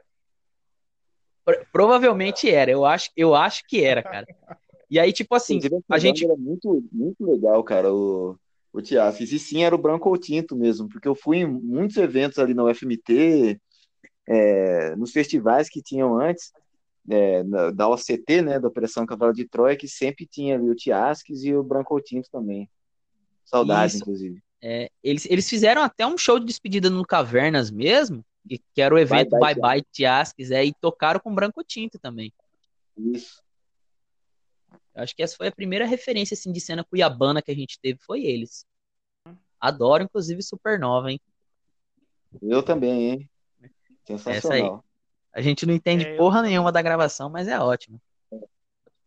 Provavelmente 1.72 2.52
era, 2.52 2.70
eu 2.70 2.86
acho, 2.86 3.10
eu 3.18 3.34
acho 3.34 3.66
que 3.68 3.84
era, 3.84 4.04
cara. 4.04 4.28
E 4.90 5.00
aí, 5.00 5.12
tipo 5.12 5.34
assim, 5.34 5.60
a 5.90 5.98
gente. 5.98 6.24
Era 6.24 6.36
muito, 6.36 6.84
muito 6.92 7.26
legal, 7.26 7.64
cara, 7.64 7.92
o, 7.92 8.38
o 8.78 8.82
Tiafes. 8.82 9.32
E 9.32 9.40
sim, 9.40 9.64
era 9.64 9.76
o 9.76 9.78
branco 9.80 10.10
ou 10.10 10.18
tinto 10.18 10.56
mesmo, 10.56 10.88
porque 10.88 11.08
eu 11.08 11.16
fui 11.16 11.38
em 11.38 11.46
muitos 11.46 11.98
eventos 11.98 12.40
ali 12.40 12.54
na 12.54 12.64
UFMT, 12.64 13.60
é, 14.28 14.96
nos 14.96 15.12
festivais 15.12 15.70
que 15.70 15.82
tinham 15.82 16.20
antes, 16.20 16.52
é, 17.10 17.44
da 17.74 17.88
OCT, 17.88 18.42
né, 18.42 18.60
da 18.60 18.68
Operação 18.68 19.06
Cavalo 19.06 19.34
de 19.34 19.48
Troia, 19.48 19.78
que 19.78 19.88
sempre 19.88 20.26
tinha 20.26 20.56
ali 20.56 20.70
o 20.70 20.76
Tiasques 20.76 21.44
e 21.44 21.56
o 21.56 21.64
Branco 21.64 22.00
Tinto 22.02 22.30
também. 22.30 22.70
Saudade, 23.46 23.94
Isso. 23.94 24.04
inclusive. 24.04 24.42
É, 24.62 24.90
eles, 25.04 25.26
eles 25.30 25.50
fizeram 25.50 25.82
até 25.82 26.06
um 26.06 26.18
show 26.18 26.40
de 26.40 26.46
despedida 26.46 26.90
no 26.90 27.06
Cavernas 27.06 27.72
mesmo, 27.72 28.26
que, 28.48 28.60
que 28.74 28.82
era 28.82 28.94
o 28.94 28.98
evento 28.98 29.30
Bye 29.30 29.40
Bye, 29.40 29.56
Bye, 29.56 29.62
Bye 29.62 29.86
Tiasques, 29.92 30.52
é, 30.52 30.66
e 30.66 30.74
tocaram 30.74 31.20
com 31.20 31.34
Branco 31.34 31.64
Tinto 31.64 31.98
também. 31.98 32.34
Isso. 32.98 33.42
Acho 34.98 35.16
que 35.16 35.24
essa 35.24 35.36
foi 35.36 35.48
a 35.48 35.52
primeira 35.52 35.86
referência 35.86 36.34
assim, 36.34 36.52
de 36.52 36.60
cena 36.60 36.84
cuiabana 36.84 37.42
que 37.42 37.52
a 37.52 37.56
gente 37.56 37.80
teve, 37.80 38.00
foi 38.02 38.24
eles. 38.26 38.66
Adoro, 39.60 40.04
inclusive, 40.04 40.42
Supernova, 40.42 41.12
hein? 41.12 41.20
Eu 42.42 42.62
também, 42.62 43.12
hein? 43.12 43.30
Sensacional. 44.06 44.38
Essa 44.38 44.54
aí. 44.54 44.80
A 45.34 45.42
gente 45.42 45.66
não 45.66 45.74
entende 45.74 46.06
é, 46.06 46.18
porra 46.18 46.40
eu... 46.40 46.44
nenhuma 46.44 46.72
da 46.72 46.82
gravação, 46.82 47.30
mas 47.30 47.48
é 47.48 47.60
ótimo. 47.60 48.00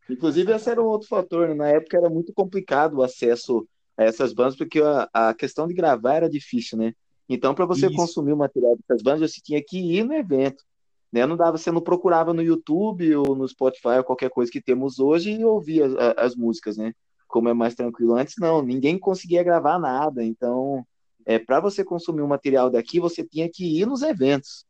Inclusive, 0.09 0.53
esse 0.53 0.69
era 0.69 0.83
um 0.83 0.87
outro 0.87 1.09
fator. 1.09 1.49
Né? 1.49 1.55
Na 1.55 1.69
época 1.69 1.97
era 1.97 2.11
muito 2.11 2.33
complicado 2.33 2.95
o 2.99 3.03
acesso 3.03 3.67
a 3.97 4.05
essas 4.05 4.33
bandas, 4.33 4.57
porque 4.57 4.81
a, 4.81 5.09
a 5.13 5.35
questão 5.35 5.67
de 5.67 5.75
gravar 5.75 6.15
era 6.15 6.31
difícil, 6.31 6.79
né? 6.79 6.95
Então, 7.29 7.55
para 7.55 7.65
você 7.65 7.87
Isso. 7.87 7.95
consumir 7.95 8.33
o 8.33 8.37
material 8.37 8.77
dessas 8.77 9.03
bandas, 9.03 9.31
você 9.31 9.41
tinha 9.41 9.63
que 9.65 9.79
ir 9.79 10.05
no 10.05 10.13
evento. 10.15 10.65
Né? 11.13 11.27
Não 11.27 11.37
dava, 11.37 11.59
você 11.59 11.71
não 11.71 11.81
procurava 11.81 12.33
no 12.33 12.43
YouTube 12.43 13.17
ou 13.17 13.35
no 13.35 13.49
Spotify 13.49 13.99
ou 13.99 14.05
qualquer 14.05 14.31
coisa 14.31 14.51
que 14.51 14.61
temos 14.61 14.99
hoje 14.99 15.33
e 15.33 15.45
ouvia 15.45 15.87
as, 15.87 15.95
as 16.17 16.37
músicas, 16.37 16.77
né? 16.77 16.93
Como 17.27 17.49
é 17.49 17.55
mais 17.55 17.75
tranquilo. 17.75 18.15
Antes, 18.15 18.35
não, 18.39 18.63
ninguém 18.63 18.99
conseguia 18.99 19.43
gravar 19.43 19.79
nada. 19.79 20.25
Então, 20.25 20.85
é, 21.25 21.39
para 21.39 21.61
você 21.61 21.85
consumir 21.85 22.23
o 22.23 22.29
material 22.29 22.71
daqui, 22.71 23.01
você 23.01 23.25
tinha 23.25 23.49
que 23.49 23.81
ir 23.81 23.87
nos 23.87 24.03
eventos. 24.03 24.65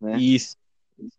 Né? 0.00 0.18
Isso. 0.18 0.56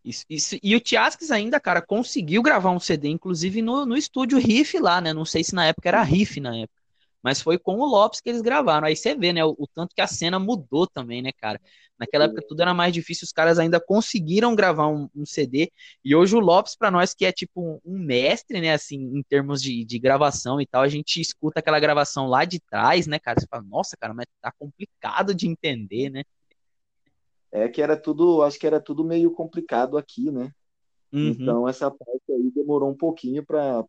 Isso, 0.03 0.25
isso, 0.29 0.57
e 0.61 0.75
o 0.75 0.79
Tiasques 0.81 1.31
ainda, 1.31 1.57
cara, 1.57 1.81
conseguiu 1.81 2.41
gravar 2.41 2.69
um 2.71 2.81
CD, 2.81 3.07
inclusive 3.07 3.61
no, 3.61 3.85
no 3.85 3.95
estúdio 3.95 4.38
Riff 4.38 4.77
lá, 4.77 4.99
né? 4.99 5.13
Não 5.13 5.23
sei 5.23 5.41
se 5.41 5.55
na 5.55 5.65
época 5.67 5.88
era 5.88 6.03
Riff 6.03 6.38
na 6.41 6.57
época, 6.57 6.78
mas 7.23 7.41
foi 7.41 7.57
com 7.57 7.77
o 7.77 7.85
Lopes 7.85 8.21
que 8.21 8.29
eles 8.29 8.41
gravaram. 8.41 8.88
Aí 8.88 8.95
você 8.95 9.15
vê, 9.15 9.33
né, 9.33 9.43
o, 9.43 9.55
o 9.57 9.67
tanto 9.67 9.93
que 9.95 10.01
a 10.01 10.07
cena 10.07 10.39
mudou 10.39 10.88
também, 10.88 11.21
né, 11.21 11.31
cara? 11.31 11.59
Naquela 11.99 12.25
época 12.25 12.43
tudo 12.47 12.61
era 12.61 12.73
mais 12.73 12.93
difícil, 12.93 13.25
os 13.25 13.31
caras 13.31 13.59
ainda 13.59 13.79
conseguiram 13.79 14.55
gravar 14.55 14.88
um, 14.88 15.09
um 15.15 15.25
CD. 15.25 15.71
E 16.03 16.15
hoje 16.15 16.35
o 16.35 16.39
Lopes, 16.39 16.75
para 16.75 16.89
nós, 16.89 17.13
que 17.13 17.25
é 17.25 17.31
tipo 17.31 17.81
um, 17.85 17.99
mestre, 17.99 18.61
né, 18.61 18.73
assim, 18.73 18.97
em 18.97 19.23
termos 19.23 19.61
de, 19.61 19.83
de 19.83 19.99
gravação 19.99 20.61
e 20.61 20.65
tal, 20.65 20.81
a 20.81 20.88
gente 20.88 21.19
escuta 21.19 21.59
aquela 21.59 21.79
gravação 21.79 22.27
lá 22.27 22.45
de 22.45 22.59
trás, 22.59 23.05
né, 23.07 23.19
cara? 23.19 23.39
Você 23.39 23.47
fala, 23.49 23.63
nossa, 23.63 23.97
cara, 23.97 24.13
mas 24.13 24.25
tá 24.41 24.51
complicado 24.57 25.33
de 25.33 25.47
entender, 25.47 26.09
né? 26.09 26.23
é 27.51 27.67
que 27.67 27.81
era 27.81 27.97
tudo, 27.97 28.43
acho 28.43 28.59
que 28.59 28.67
era 28.67 28.79
tudo 28.79 29.03
meio 29.03 29.31
complicado 29.31 29.97
aqui, 29.97 30.31
né? 30.31 30.51
Uhum. 31.12 31.30
Então, 31.30 31.68
essa 31.68 31.89
parte 31.89 32.32
aí 32.32 32.51
demorou 32.51 32.89
um 32.89 32.96
pouquinho 32.96 33.44
para 33.44 33.84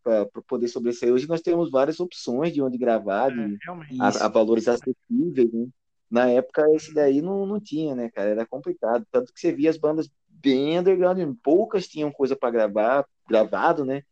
poder 0.47 0.69
sobressair. 0.69 1.13
Hoje 1.13 1.29
nós 1.29 1.43
temos 1.43 1.71
várias 1.71 2.01
opções 2.01 2.53
de 2.53 2.63
onde 2.63 2.79
gravar, 2.79 3.31
de, 3.31 3.41
é, 3.41 3.59
a, 4.01 4.27
a, 4.27 4.29
valores 4.29 4.67
acessíveis, 4.67 5.53
né? 5.53 5.69
Na 6.11 6.29
época, 6.29 6.67
esse 6.75 6.93
daí 6.93 7.23
não, 7.23 7.47
não 7.47 7.61
tinha, 7.61 7.95
né, 7.95 8.11
cara? 8.11 8.31
Era 8.31 8.47
complicado. 8.47 9.07
Tanto 9.13 9.33
que 9.33 9.39
você 9.39 9.53
via 9.53 9.71
as 9.71 9.77
bandas 9.77 10.11
bem 10.29 10.79
underground, 10.79 11.21
poucas 11.43 11.87
tinham 11.87 12.11
coisa 12.11 12.35
para 12.35 12.51
gravar, 12.51 13.07
gravado, 13.29 13.85
né? 13.85 14.03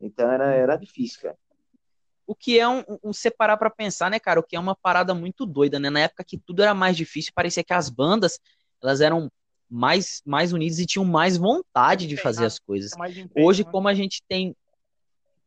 Então 0.00 0.30
era, 0.30 0.54
era 0.54 0.74
uhum. 0.74 0.80
difícil, 0.80 1.22
cara. 1.22 1.36
O 2.26 2.34
que 2.34 2.58
é 2.58 2.66
um, 2.66 2.82
um 3.04 3.12
separar 3.12 3.56
para 3.56 3.70
pensar, 3.70 4.10
né, 4.10 4.18
cara? 4.18 4.40
O 4.40 4.42
que 4.42 4.56
é 4.56 4.60
uma 4.60 4.74
parada 4.74 5.14
muito 5.14 5.44
doida, 5.44 5.78
né? 5.78 5.90
Na 5.90 6.00
época 6.00 6.24
que 6.24 6.38
tudo 6.38 6.62
era 6.62 6.74
mais 6.74 6.96
difícil, 6.96 7.32
parecia 7.34 7.62
que 7.62 7.72
as 7.72 7.90
bandas 7.90 8.40
elas 8.82 9.00
eram 9.00 9.30
mais, 9.68 10.22
mais 10.24 10.52
unidas 10.52 10.78
e 10.78 10.86
tinham 10.86 11.04
mais 11.04 11.36
vontade 11.36 12.06
de 12.06 12.16
fazer 12.16 12.44
as 12.44 12.58
coisas. 12.58 12.92
Hoje, 13.36 13.64
né? 13.64 13.70
como 13.70 13.88
a 13.88 13.94
gente 13.94 14.22
tem 14.28 14.54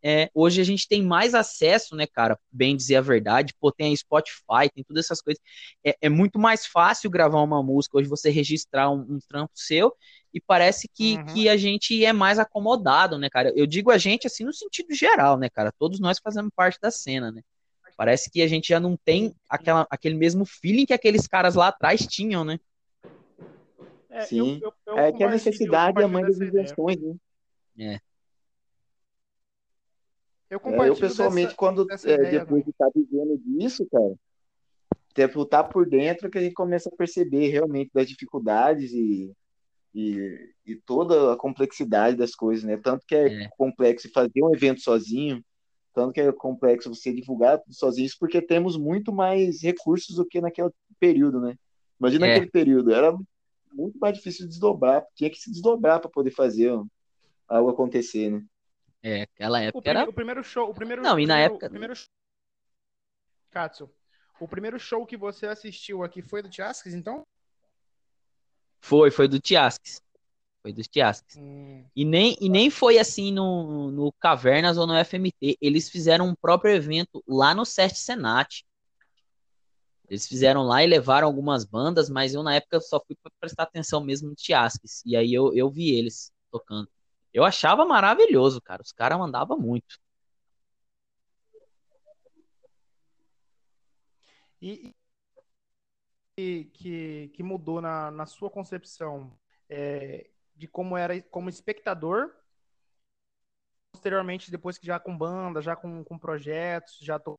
é, 0.01 0.29
hoje 0.33 0.61
a 0.61 0.63
gente 0.63 0.88
tem 0.88 1.03
mais 1.03 1.35
acesso, 1.35 1.95
né, 1.95 2.07
cara? 2.07 2.39
Bem 2.51 2.75
dizer 2.75 2.95
a 2.95 3.01
verdade. 3.01 3.53
Pô, 3.59 3.71
tem 3.71 3.93
a 3.93 3.97
Spotify, 3.97 4.69
tem 4.73 4.83
todas 4.83 5.05
essas 5.05 5.21
coisas. 5.21 5.41
É, 5.85 5.95
é 6.01 6.09
muito 6.09 6.39
mais 6.39 6.65
fácil 6.65 7.09
gravar 7.09 7.41
uma 7.41 7.61
música 7.61 7.97
hoje, 7.97 8.07
você 8.07 8.29
registrar 8.29 8.89
um, 8.89 9.01
um 9.01 9.19
trampo 9.27 9.51
seu, 9.55 9.93
e 10.33 10.39
parece 10.39 10.88
que, 10.88 11.17
uhum. 11.17 11.25
que 11.25 11.49
a 11.49 11.57
gente 11.57 12.05
é 12.05 12.13
mais 12.13 12.39
acomodado, 12.39 13.17
né, 13.17 13.29
cara? 13.29 13.51
Eu 13.55 13.65
digo 13.65 13.91
a 13.91 13.97
gente 13.97 14.25
assim 14.25 14.43
no 14.43 14.53
sentido 14.53 14.93
geral, 14.93 15.38
né, 15.38 15.49
cara? 15.49 15.71
Todos 15.77 15.99
nós 15.99 16.19
fazemos 16.19 16.51
parte 16.55 16.79
da 16.81 16.91
cena, 16.91 17.31
né? 17.31 17.41
Parece 17.97 18.31
que 18.31 18.41
a 18.41 18.47
gente 18.47 18.69
já 18.69 18.79
não 18.79 18.95
tem 18.95 19.35
aquela, 19.49 19.85
aquele 19.89 20.15
mesmo 20.15 20.45
feeling 20.45 20.85
que 20.85 20.93
aqueles 20.93 21.27
caras 21.27 21.55
lá 21.55 21.67
atrás 21.67 22.07
tinham, 22.07 22.45
né? 22.45 22.57
É, 24.09 24.21
Sim. 24.21 24.59
Eu, 24.61 24.73
eu, 24.87 24.93
eu 24.93 24.97
é 24.97 25.11
que 25.11 25.23
a 25.23 25.29
necessidade 25.29 26.01
é 26.01 26.03
a 26.03 26.07
mãe 26.07 26.23
das 26.23 26.39
invenções, 26.39 26.99
né? 26.99 27.15
É. 27.77 27.99
Eu, 30.49 30.59
é, 30.63 30.89
eu 30.89 30.95
pessoalmente, 30.95 31.47
dessa, 31.47 31.57
quando 31.57 31.85
dessa 31.85 32.09
é, 32.09 32.15
ideia, 32.15 32.39
depois 32.39 32.63
de 32.63 32.71
estar 32.71 32.87
tá 32.87 32.91
vivendo 32.95 33.37
disso, 33.37 33.87
cara, 33.91 34.15
tempo 35.13 35.45
tá 35.45 35.63
por 35.63 35.87
dentro 35.87 36.29
que 36.29 36.37
a 36.39 36.41
gente 36.41 36.53
começa 36.53 36.89
a 36.89 36.95
perceber 36.95 37.49
realmente 37.49 37.91
das 37.93 38.07
dificuldades 38.07 38.91
e, 38.93 39.31
e, 39.93 40.53
e 40.65 40.75
toda 40.75 41.33
a 41.33 41.37
complexidade 41.37 42.17
das 42.17 42.33
coisas, 42.33 42.63
né? 42.63 42.77
Tanto 42.77 43.05
que 43.05 43.13
é, 43.13 43.43
é, 43.43 43.49
complexo 43.57 44.09
fazer 44.11 44.41
um 44.43 44.53
evento 44.53 44.81
sozinho, 44.81 45.43
tanto 45.93 46.13
que 46.13 46.21
é 46.21 46.31
complexo 46.31 46.93
você 46.93 47.13
divulgar 47.13 47.59
tudo 47.59 47.73
sozinho, 47.73 48.09
porque 48.19 48.41
temos 48.41 48.75
muito 48.75 49.13
mais 49.13 49.61
recursos 49.61 50.15
do 50.15 50.25
que 50.25 50.41
naquele 50.41 50.71
período, 50.99 51.39
né? 51.39 51.55
Imagina 51.99 52.27
é. 52.27 52.31
aquele 52.31 52.49
período, 52.49 52.91
era 52.91 53.15
muito 53.71 53.97
mais 53.99 54.15
difícil 54.15 54.45
de 54.45 54.49
desdobrar, 54.49 55.05
tinha 55.15 55.29
que 55.29 55.38
se 55.38 55.51
desdobrar 55.51 55.99
para 55.99 56.09
poder 56.09 56.31
fazer 56.31 56.71
algo 57.47 57.69
acontecer, 57.69 58.31
né? 58.31 58.43
É, 59.01 59.21
aquela 59.23 59.61
época 59.61 59.88
o 59.88 59.89
era. 59.89 60.09
O 60.09 60.13
primeiro 60.13 60.43
show. 60.43 60.69
O 60.69 60.73
primeiro, 60.73 61.01
Não, 61.01 61.19
e 61.19 61.25
na 61.25 61.39
época. 61.39 61.67
O 61.67 61.69
primeiro... 61.69 61.93
Katsu, 63.49 63.89
o 64.39 64.47
primeiro 64.47 64.79
show 64.79 65.05
que 65.05 65.17
você 65.17 65.47
assistiu 65.47 66.03
aqui 66.03 66.21
foi 66.21 66.41
do 66.41 66.49
Tiasques, 66.49 66.93
então? 66.93 67.25
Foi, 68.79 69.09
foi 69.09 69.27
do 69.27 69.39
Tiasques. 69.39 70.01
Foi 70.61 70.73
dos 70.73 70.88
Tiasques. 70.88 71.38
Hum. 71.38 71.85
E, 71.95 72.05
nem, 72.05 72.35
e 72.39 72.49
nem 72.49 72.69
foi 72.69 72.99
assim 72.99 73.31
no, 73.31 73.89
no 73.91 74.11
Cavernas 74.13 74.77
ou 74.77 74.85
no 74.85 74.93
FMT. 75.03 75.57
Eles 75.61 75.89
fizeram 75.89 76.27
um 76.27 76.35
próprio 76.35 76.73
evento 76.73 77.23
lá 77.27 77.55
no 77.55 77.65
Sete 77.65 77.97
Senat. 77.97 78.65
Eles 80.09 80.27
fizeram 80.27 80.63
lá 80.63 80.83
e 80.83 80.87
levaram 80.87 81.27
algumas 81.27 81.63
bandas, 81.65 82.09
mas 82.09 82.33
eu 82.33 82.43
na 82.43 82.55
época 82.55 82.79
só 82.81 82.99
fui 82.99 83.15
prestar 83.39 83.63
atenção 83.63 84.03
mesmo 84.03 84.29
no 84.29 84.35
Tiasques. 84.35 85.03
E 85.05 85.15
aí 85.15 85.33
eu, 85.33 85.53
eu 85.55 85.69
vi 85.69 85.91
eles 85.95 86.33
tocando. 86.51 86.89
Eu 87.33 87.43
achava 87.45 87.85
maravilhoso, 87.85 88.61
cara. 88.61 88.81
Os 88.81 88.91
caras 88.91 89.19
mandavam 89.19 89.57
muito. 89.57 89.99
E, 94.61 94.93
que, 96.73 97.29
que 97.33 97.43
mudou 97.43 97.81
na, 97.81 98.11
na 98.11 98.25
sua 98.25 98.49
concepção 98.49 99.37
é, 99.69 100.29
de 100.55 100.67
como 100.67 100.98
era 100.98 101.22
como 101.24 101.50
espectador, 101.50 102.33
posteriormente, 103.91 104.51
depois 104.51 104.77
que 104.77 104.85
já 104.85 105.00
com 105.00 105.17
banda, 105.17 105.61
já 105.61 105.75
com, 105.75 106.03
com 106.03 106.17
projetos, 106.17 106.98
já 107.01 107.19
tô 107.19 107.37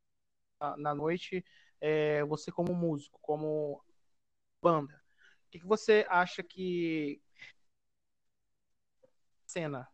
na, 0.60 0.76
na 0.76 0.94
noite, 0.94 1.44
é, 1.80 2.24
você 2.24 2.52
como 2.52 2.74
músico, 2.74 3.18
como 3.22 3.82
banda, 4.62 4.94
o 5.46 5.50
que, 5.50 5.58
que 5.60 5.66
você 5.66 6.06
acha 6.08 6.42
que 6.42 7.20
cena 9.46 9.88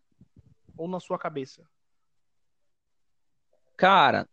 ou 0.77 0.87
na 0.89 1.01
sua 1.01 1.19
cabeça? 1.19 1.67
Cara, 3.77 4.29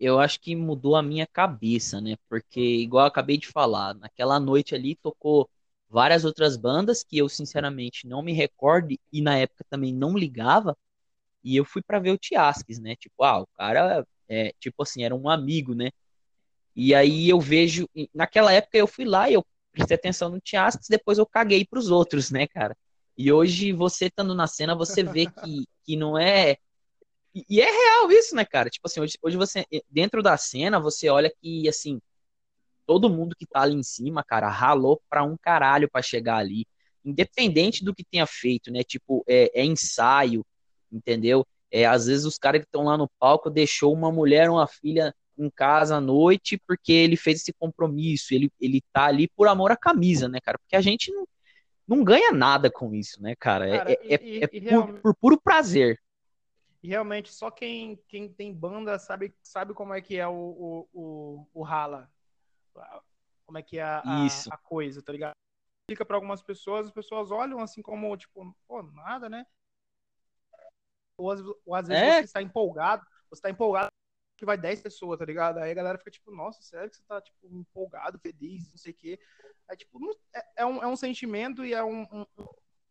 eu 0.00 0.18
acho 0.18 0.40
que 0.40 0.54
mudou 0.56 0.96
a 0.96 1.02
minha 1.02 1.26
cabeça, 1.26 2.00
né? 2.00 2.16
Porque, 2.28 2.60
igual 2.60 3.04
eu 3.04 3.08
acabei 3.08 3.38
de 3.38 3.48
falar, 3.48 3.94
naquela 3.94 4.38
noite 4.40 4.74
ali 4.74 4.94
tocou 4.96 5.48
várias 5.88 6.24
outras 6.24 6.56
bandas 6.56 7.02
que 7.02 7.18
eu, 7.18 7.28
sinceramente, 7.28 8.06
não 8.06 8.22
me 8.22 8.32
recordo 8.32 8.96
e 9.12 9.22
na 9.22 9.38
época 9.38 9.64
também 9.68 9.92
não 9.92 10.16
ligava. 10.16 10.76
E 11.44 11.56
eu 11.56 11.64
fui 11.64 11.82
para 11.82 11.98
ver 12.00 12.12
o 12.12 12.18
Tiasques, 12.18 12.78
né? 12.80 12.96
Tipo, 12.96 13.24
ah, 13.24 13.40
o 13.42 13.46
cara, 13.48 14.06
é, 14.28 14.52
tipo 14.60 14.82
assim, 14.82 15.04
era 15.04 15.14
um 15.14 15.28
amigo, 15.28 15.74
né? 15.74 15.90
E 16.80 16.94
aí 16.94 17.28
eu 17.28 17.40
vejo, 17.40 17.88
naquela 18.14 18.52
época 18.52 18.78
eu 18.78 18.86
fui 18.86 19.04
lá 19.04 19.28
e 19.28 19.34
eu 19.34 19.44
prestei 19.72 19.96
atenção 19.96 20.28
no 20.28 20.40
Tiasques, 20.40 20.86
depois 20.88 21.18
eu 21.18 21.26
caguei 21.26 21.66
pros 21.66 21.90
outros, 21.90 22.30
né, 22.30 22.46
cara? 22.46 22.76
E 23.16 23.32
hoje, 23.32 23.72
você 23.72 24.06
estando 24.06 24.32
na 24.32 24.46
cena, 24.46 24.76
você 24.76 25.02
vê 25.02 25.26
que, 25.26 25.66
que 25.82 25.96
não 25.96 26.16
é. 26.16 26.56
E, 27.34 27.60
é 27.60 27.68
real 27.68 28.12
isso, 28.12 28.32
né, 28.36 28.44
cara? 28.44 28.70
Tipo 28.70 28.86
assim, 28.86 29.00
hoje, 29.00 29.18
hoje 29.20 29.36
você, 29.36 29.66
dentro 29.90 30.22
da 30.22 30.36
cena, 30.36 30.78
você 30.78 31.08
olha 31.08 31.32
que, 31.42 31.68
assim, 31.68 32.00
todo 32.86 33.10
mundo 33.10 33.34
que 33.34 33.44
tá 33.44 33.62
ali 33.62 33.74
em 33.74 33.82
cima, 33.82 34.22
cara, 34.22 34.48
ralou 34.48 35.02
pra 35.10 35.24
um 35.24 35.36
caralho 35.36 35.90
pra 35.90 36.00
chegar 36.00 36.36
ali. 36.36 36.64
Independente 37.04 37.84
do 37.84 37.92
que 37.92 38.04
tenha 38.04 38.24
feito, 38.24 38.70
né? 38.70 38.84
Tipo, 38.84 39.24
é, 39.26 39.50
é 39.62 39.64
ensaio, 39.64 40.46
entendeu? 40.92 41.44
É, 41.72 41.86
às 41.86 42.06
vezes 42.06 42.24
os 42.24 42.38
caras 42.38 42.60
que 42.60 42.68
estão 42.68 42.84
lá 42.84 42.96
no 42.96 43.10
palco 43.18 43.50
deixou 43.50 43.92
uma 43.92 44.12
mulher, 44.12 44.48
uma 44.48 44.68
filha 44.68 45.12
em 45.38 45.50
casa 45.50 45.96
à 45.96 46.00
noite 46.00 46.60
porque 46.66 46.92
ele 46.92 47.16
fez 47.16 47.40
esse 47.40 47.52
compromisso, 47.52 48.34
ele, 48.34 48.50
ele 48.60 48.82
tá 48.92 49.06
ali 49.06 49.28
por 49.28 49.46
amor 49.48 49.70
à 49.70 49.76
camisa, 49.76 50.28
né, 50.28 50.40
cara? 50.40 50.58
Porque 50.58 50.76
a 50.76 50.80
gente 50.80 51.12
não, 51.12 51.26
não 51.86 52.04
ganha 52.04 52.32
nada 52.32 52.70
com 52.70 52.94
isso, 52.94 53.22
né, 53.22 53.34
cara? 53.36 53.68
É, 53.68 53.78
cara 53.78 53.92
é, 53.92 53.98
e, 54.02 54.38
é, 54.40 54.44
é 54.44 54.46
por, 54.46 54.60
realmente... 54.60 55.00
por, 55.00 55.14
puro 55.14 55.40
prazer. 55.40 56.00
E 56.82 56.88
realmente, 56.88 57.32
só 57.32 57.50
quem, 57.50 57.96
quem 58.08 58.28
tem 58.28 58.54
banda 58.54 58.98
sabe, 58.98 59.34
sabe 59.42 59.74
como 59.74 59.94
é 59.94 60.00
que 60.00 60.16
é 60.16 60.26
o, 60.26 60.32
o, 60.32 60.88
o, 60.92 61.46
o 61.54 61.62
rala. 61.62 62.10
Como 63.44 63.58
é 63.58 63.62
que 63.62 63.78
é 63.78 63.82
a, 63.82 63.98
a, 63.98 64.26
a 64.50 64.56
coisa, 64.58 65.02
tá 65.02 65.12
ligado? 65.12 65.32
Fica 65.90 66.04
para 66.04 66.16
algumas 66.16 66.42
pessoas, 66.42 66.86
as 66.86 66.92
pessoas 66.92 67.30
olham 67.30 67.60
assim 67.60 67.80
como, 67.82 68.14
tipo, 68.16 68.54
pô, 68.66 68.82
nada, 68.82 69.28
né? 69.28 69.46
Ou, 71.16 71.34
ou 71.66 71.74
às 71.74 71.88
vezes 71.88 72.02
é. 72.02 72.18
você 72.18 72.24
está 72.24 72.42
empolgado, 72.42 73.04
você 73.28 73.38
está 73.38 73.50
empolgado 73.50 73.88
que 74.38 74.46
vai 74.46 74.56
10 74.56 74.80
pessoas, 74.80 75.18
tá 75.18 75.24
ligado? 75.24 75.58
Aí 75.58 75.72
a 75.72 75.74
galera 75.74 75.98
fica 75.98 76.12
tipo, 76.12 76.30
nossa, 76.30 76.62
sério 76.62 76.88
que 76.88 76.96
você 76.96 77.02
tá, 77.02 77.20
tipo, 77.20 77.36
empolgado, 77.50 78.20
feliz, 78.20 78.70
não 78.70 78.78
sei 78.78 78.92
o 78.92 78.94
quê. 78.94 79.20
É, 79.68 79.74
tipo, 79.74 79.98
é, 80.32 80.46
é, 80.58 80.64
um, 80.64 80.80
é 80.80 80.86
um 80.86 80.96
sentimento 80.96 81.64
e 81.64 81.74
é 81.74 81.82
um, 81.82 82.02
um, 82.02 82.26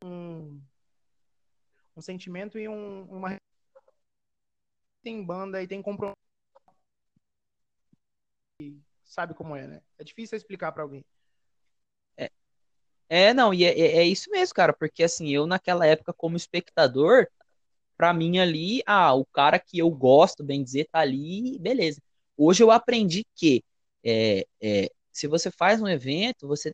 um, 0.04 0.62
um 1.96 2.02
sentimento 2.02 2.60
e 2.60 2.68
um, 2.68 3.04
uma 3.04 3.38
tem 5.02 5.24
banda 5.24 5.64
e 5.64 5.68
tem 5.68 5.82
compromisso. 5.82 6.18
Sabe 9.06 9.34
como 9.34 9.56
é, 9.56 9.66
né? 9.66 9.82
É 9.98 10.04
difícil 10.04 10.36
explicar 10.36 10.74
para 10.74 10.84
alguém. 10.84 11.06
É, 12.18 12.30
é, 13.08 13.34
não, 13.34 13.54
e 13.54 13.64
é, 13.64 13.70
é, 13.70 13.98
é 14.00 14.04
isso 14.04 14.30
mesmo, 14.30 14.54
cara, 14.54 14.74
porque 14.74 15.02
assim, 15.02 15.30
eu 15.30 15.48
naquela 15.48 15.86
época, 15.86 16.12
como 16.12 16.36
espectador, 16.36 17.26
para 17.98 18.14
mim 18.14 18.40
ali, 18.40 18.82
ah, 18.86 19.14
o 19.14 19.26
cara 19.26 19.60
que 19.60 19.80
eu 19.80 19.90
gosto, 19.90 20.44
bem 20.44 20.64
dizer, 20.64 20.88
tá 20.92 21.00
ali, 21.00 21.58
beleza. 21.60 22.02
Hoje 22.38 22.64
eu 22.64 22.72
aprendi 22.72 23.26
que 23.36 23.64
é, 24.04 24.46
é, 24.62 24.92
se 25.12 25.28
você 25.28 25.50
faz 25.50 25.82
um 25.82 25.88
evento, 25.88 26.48
você, 26.48 26.74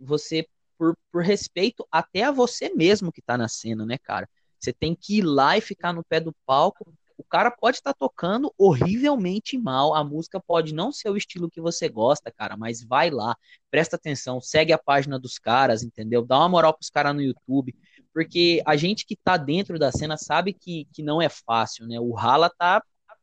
você 0.00 0.46
por, 0.78 0.96
por 1.12 1.22
respeito 1.22 1.86
até 1.92 2.24
a 2.24 2.30
você 2.32 2.70
mesmo 2.74 3.12
que 3.12 3.22
tá 3.22 3.36
na 3.36 3.48
cena, 3.48 3.84
né, 3.86 3.98
cara? 3.98 4.28
Você 4.58 4.72
tem 4.72 4.94
que 4.94 5.18
ir 5.18 5.22
lá 5.22 5.56
e 5.56 5.60
ficar 5.60 5.92
no 5.92 6.02
pé 6.04 6.18
do 6.20 6.34
palco. 6.46 6.92
O 7.18 7.22
cara 7.22 7.50
pode 7.50 7.76
estar 7.76 7.92
tá 7.92 7.98
tocando 7.98 8.52
horrivelmente 8.58 9.56
mal, 9.58 9.94
a 9.94 10.02
música 10.02 10.40
pode 10.40 10.74
não 10.74 10.90
ser 10.90 11.10
o 11.10 11.16
estilo 11.16 11.50
que 11.50 11.60
você 11.60 11.88
gosta, 11.88 12.32
cara, 12.32 12.56
mas 12.56 12.82
vai 12.82 13.10
lá, 13.10 13.36
presta 13.70 13.96
atenção, 13.96 14.40
segue 14.40 14.72
a 14.72 14.78
página 14.78 15.18
dos 15.18 15.38
caras, 15.38 15.82
entendeu? 15.82 16.24
Dá 16.24 16.38
uma 16.38 16.48
moral 16.48 16.74
pros 16.74 16.90
caras 16.90 17.14
no 17.14 17.22
YouTube, 17.22 17.76
porque 18.12 18.62
a 18.66 18.76
gente 18.76 19.06
que 19.06 19.16
tá 19.16 19.36
dentro 19.36 19.78
da 19.78 19.90
cena 19.90 20.16
sabe 20.16 20.52
que, 20.52 20.86
que 20.92 21.02
não 21.02 21.20
é 21.20 21.28
fácil, 21.28 21.86
né? 21.86 21.98
O 21.98 22.12
rala 22.12 22.50
tá, 22.50 22.82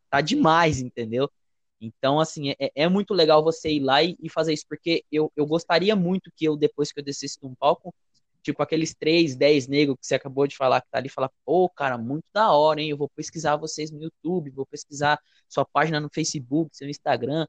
tá 0.10 0.22
demais, 0.22 0.82
entendeu? 0.82 1.30
Então, 1.82 2.20
assim, 2.20 2.52
é, 2.60 2.72
é 2.76 2.90
muito 2.90 3.14
legal 3.14 3.44
você 3.44 3.72
ir 3.72 3.80
lá 3.80 4.04
e, 4.04 4.18
e, 4.22 4.30
fazer 4.30 4.54
isso, 4.54 4.66
porque 4.68 5.04
eu, 5.12 5.32
eu 5.36 5.46
gostaria 5.46 5.96
muito 5.96 6.32
que 6.36 6.46
eu, 6.46 6.58
depois 6.58 6.92
que 6.92 7.00
eu 7.00 7.04
descesse 7.04 7.40
de 7.40 7.48
um 7.48 7.56
palco, 7.56 7.94
tipo 8.42 8.62
aqueles 8.62 8.94
três, 8.94 9.36
dez 9.36 9.68
negros 9.68 9.98
que 10.00 10.08
você 10.08 10.16
acabou 10.16 10.48
de 10.48 10.56
falar 10.58 10.82
que 10.82 10.90
tá 10.90 10.98
ali, 10.98 11.10
fala, 11.10 11.32
pô, 11.46 11.70
cara, 11.70 11.98
muito 11.98 12.26
da 12.34 12.52
hora, 12.52 12.82
hein? 12.82 12.90
Eu 12.90 12.98
vou 12.98 13.10
pesquisar 13.10 13.56
vocês 13.56 13.92
no 13.92 14.02
YouTube, 14.02 14.50
vou 14.52 14.66
pesquisar 14.66 15.20
sua 15.48 15.66
página 15.66 16.00
no 16.00 16.10
Facebook, 16.10 16.76
seu 16.76 16.90
Instagram, 16.90 17.46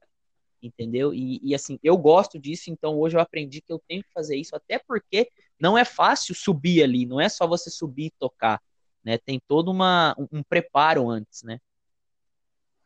entendeu? 0.61 1.13
E, 1.13 1.39
e 1.43 1.55
assim, 1.55 1.79
eu 1.83 1.97
gosto 1.97 2.39
disso, 2.39 2.69
então 2.71 2.97
hoje 2.99 3.17
eu 3.17 3.21
aprendi 3.21 3.61
que 3.61 3.71
eu 3.73 3.81
tenho 3.87 4.03
que 4.03 4.11
fazer 4.13 4.35
isso, 4.37 4.55
até 4.55 4.79
porque 4.79 5.29
não 5.61 5.77
é 5.77 5.85
fácil 5.85 6.33
subir 6.33 6.83
ali, 6.83 7.05
não 7.05 7.21
é 7.21 7.29
só 7.29 7.45
você 7.45 7.69
subir 7.69 8.05
e 8.05 8.11
tocar, 8.11 8.59
né? 9.03 9.19
Tem 9.19 9.39
todo 9.47 9.69
uma, 9.69 10.15
um, 10.17 10.39
um 10.39 10.43
preparo 10.43 11.07
antes, 11.07 11.43
né? 11.43 11.61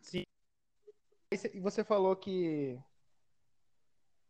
Sim. 0.02 0.24
E 1.32 1.60
você 1.60 1.84
falou 1.84 2.16
que 2.18 2.78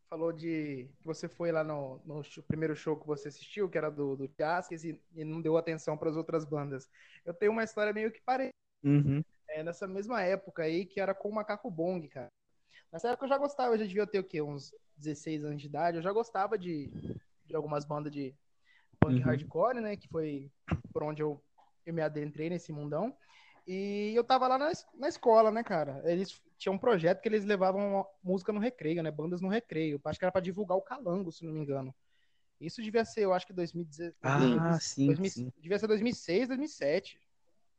falou 0.08 0.32
de 0.32 0.88
que 0.96 1.04
você 1.04 1.28
foi 1.28 1.50
lá 1.50 1.64
no, 1.64 2.00
no 2.06 2.22
primeiro 2.46 2.76
show 2.76 2.96
que 2.96 3.06
você 3.06 3.26
assistiu, 3.26 3.68
que 3.68 3.76
era 3.76 3.90
do, 3.90 4.16
do 4.16 4.30
Jaskis, 4.38 4.84
e, 4.84 5.00
e, 5.14 5.24
não 5.24 5.42
deu 5.42 5.56
atenção 5.56 5.98
para 5.98 6.08
as 6.08 6.16
outras 6.16 6.44
bandas. 6.44 6.88
Eu 7.24 7.34
tenho 7.34 7.50
uma 7.50 7.64
história 7.64 7.92
meio 7.92 8.12
que 8.12 8.20
parecida. 8.20 8.54
Uhum. 8.84 9.24
É, 9.48 9.64
nessa 9.64 9.88
mesma 9.88 10.22
época 10.22 10.62
aí, 10.62 10.86
que 10.86 11.00
era 11.00 11.12
com 11.12 11.28
o 11.28 11.34
Macaco 11.34 11.68
Bong, 11.68 12.06
cara. 12.08 12.30
Nessa 12.92 13.08
época 13.08 13.24
eu 13.24 13.28
já 13.28 13.38
gostava, 13.38 13.74
eu 13.74 13.78
já 13.78 13.84
devia 13.84 14.06
ter 14.06 14.20
o 14.20 14.24
quê? 14.24 14.40
Uns 14.40 14.72
16 14.96 15.44
anos 15.44 15.60
de 15.60 15.66
idade. 15.66 15.96
Eu 15.96 16.02
já 16.02 16.12
gostava 16.12 16.56
de, 16.56 16.88
de 17.46 17.54
algumas 17.54 17.84
bandas 17.84 18.12
de 18.12 18.34
punk 19.00 19.18
uhum. 19.18 19.24
hardcore, 19.24 19.80
né? 19.80 19.96
Que 19.96 20.08
foi 20.08 20.50
por 20.92 21.02
onde 21.02 21.22
eu, 21.22 21.42
eu 21.84 21.94
me 21.94 22.02
adentrei 22.02 22.50
nesse 22.50 22.72
mundão. 22.72 23.16
E 23.66 24.12
eu 24.14 24.22
tava 24.22 24.46
lá 24.46 24.58
na, 24.58 24.70
na 24.94 25.08
escola, 25.08 25.50
né, 25.50 25.62
cara? 25.64 26.00
Eles 26.04 26.40
tinham 26.56 26.74
um 26.74 26.78
projeto 26.78 27.20
que 27.20 27.28
eles 27.28 27.44
levavam 27.44 28.06
música 28.22 28.52
no 28.52 28.60
recreio, 28.60 29.02
né? 29.02 29.10
Bandas 29.10 29.40
no 29.40 29.48
recreio. 29.48 30.00
Acho 30.04 30.18
que 30.18 30.24
era 30.24 30.32
pra 30.32 30.40
divulgar 30.40 30.78
o 30.78 30.82
Calango, 30.82 31.32
se 31.32 31.44
não 31.44 31.52
me 31.52 31.60
engano. 31.60 31.94
Isso 32.60 32.80
devia 32.80 33.04
ser, 33.04 33.22
eu 33.22 33.34
acho 33.34 33.46
que 33.46 33.52
2016. 33.52 34.16
Ah, 34.22 34.80
sim, 34.80 35.06
2000, 35.06 35.30
sim. 35.30 35.52
Devia 35.58 35.78
ser 35.78 35.86
2006, 35.88 36.48
2007. 36.48 37.20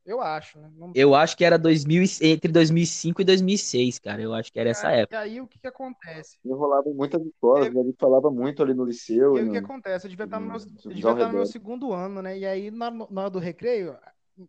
Eu 0.04 0.20
acho, 0.20 0.58
né? 0.58 0.70
Não... 0.74 0.92
Eu 0.94 1.14
acho 1.14 1.36
que 1.36 1.44
era 1.44 1.58
2000, 1.58 2.02
entre 2.22 2.50
2005 2.50 3.20
e 3.20 3.24
2006, 3.24 3.98
cara. 3.98 4.22
Eu 4.22 4.32
acho 4.32 4.50
que 4.50 4.58
era 4.58 4.70
essa 4.70 4.90
época. 4.90 5.16
E 5.16 5.18
aí 5.18 5.40
o 5.40 5.46
que 5.46 5.58
que 5.58 5.66
acontece? 5.66 6.38
Eu 6.44 6.56
rolava 6.56 6.88
em 6.88 6.94
muitas 6.94 7.20
escolas, 7.26 7.66
eu... 7.66 7.84
né? 7.84 7.92
falava 7.98 8.30
muito 8.30 8.62
ali 8.62 8.72
no 8.72 8.84
liceu. 8.84 9.36
E 9.36 9.40
aí 9.40 9.44
no... 9.44 9.50
o 9.50 9.52
que 9.52 9.58
acontece? 9.58 10.06
Eu 10.06 10.10
devia 10.10 10.24
estar 10.24 10.40
no 10.40 10.46
meu, 10.46 10.58
devia 10.58 11.10
estar 11.10 11.28
no 11.28 11.34
meu 11.34 11.46
segundo 11.46 11.92
ano, 11.92 12.22
né? 12.22 12.38
E 12.38 12.46
aí 12.46 12.70
na, 12.70 12.90
na 12.90 13.20
hora 13.22 13.30
do 13.30 13.38
recreio, 13.38 13.98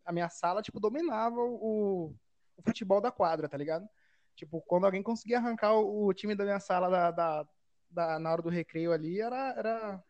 a 0.05 0.13
minha 0.13 0.29
sala, 0.29 0.61
tipo, 0.61 0.79
dominava 0.79 1.41
o, 1.41 2.15
o 2.57 2.61
futebol 2.63 3.01
da 3.01 3.11
quadra, 3.11 3.49
tá 3.49 3.57
ligado? 3.57 3.87
Tipo, 4.35 4.61
quando 4.61 4.85
alguém 4.85 5.03
conseguia 5.03 5.37
arrancar 5.39 5.73
o, 5.73 6.05
o 6.05 6.13
time 6.13 6.35
da 6.35 6.45
minha 6.45 6.59
sala 6.59 6.89
da, 6.89 7.11
da, 7.11 7.47
da, 7.89 8.19
na 8.19 8.31
hora 8.31 8.41
do 8.41 8.49
recreio 8.49 8.93
ali, 8.93 9.19
era, 9.19 9.53
era, 9.57 10.03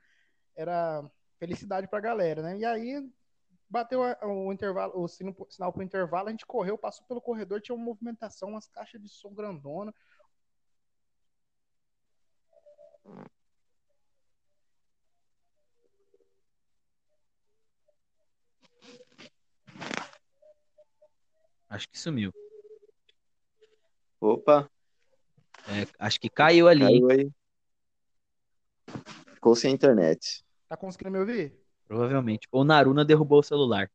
era 0.56 1.12
felicidade 1.40 1.88
pra 1.88 2.00
galera, 2.00 2.44
né? 2.44 2.58
E 2.58 2.66
aí 2.66 3.10
bateu 3.70 4.02
o 4.02 4.52
intervalo, 4.52 4.94
o 4.96 5.08
sino, 5.08 5.36
sinal 5.50 5.72
pro 5.72 5.84
intervalo, 5.84 6.28
a 6.28 6.32
gente 6.32 6.46
correu, 6.46 6.78
passou 6.78 7.06
pelo 7.06 7.22
corredor, 7.22 7.62
tinha 7.62 7.76
uma 7.76 7.86
movimentação, 7.86 8.50
umas 8.50 8.68
caixas 8.68 9.02
de 9.02 9.10
som 9.10 9.34
grandona. 9.34 9.94
Acho 21.70 21.88
que 21.88 22.00
sumiu. 22.00 22.34
Opa, 24.20 24.70
É, 25.68 25.86
acho 26.00 26.20
que 26.20 26.30
caiu 26.30 26.68
ali. 26.68 26.82
caiu 26.82 27.10
aí. 27.12 27.32
Ficou 29.36 29.56
sem 29.56 29.74
internet. 29.74 30.44
Tá 30.68 30.76
conseguindo 30.76 31.12
me 31.12 31.20
ouvir? 31.20 31.59
Provavelmente. 31.90 32.48
Ou 32.52 32.64
Naruna 32.64 33.04
derrubou 33.04 33.40
o 33.40 33.44
celular. 33.44 33.92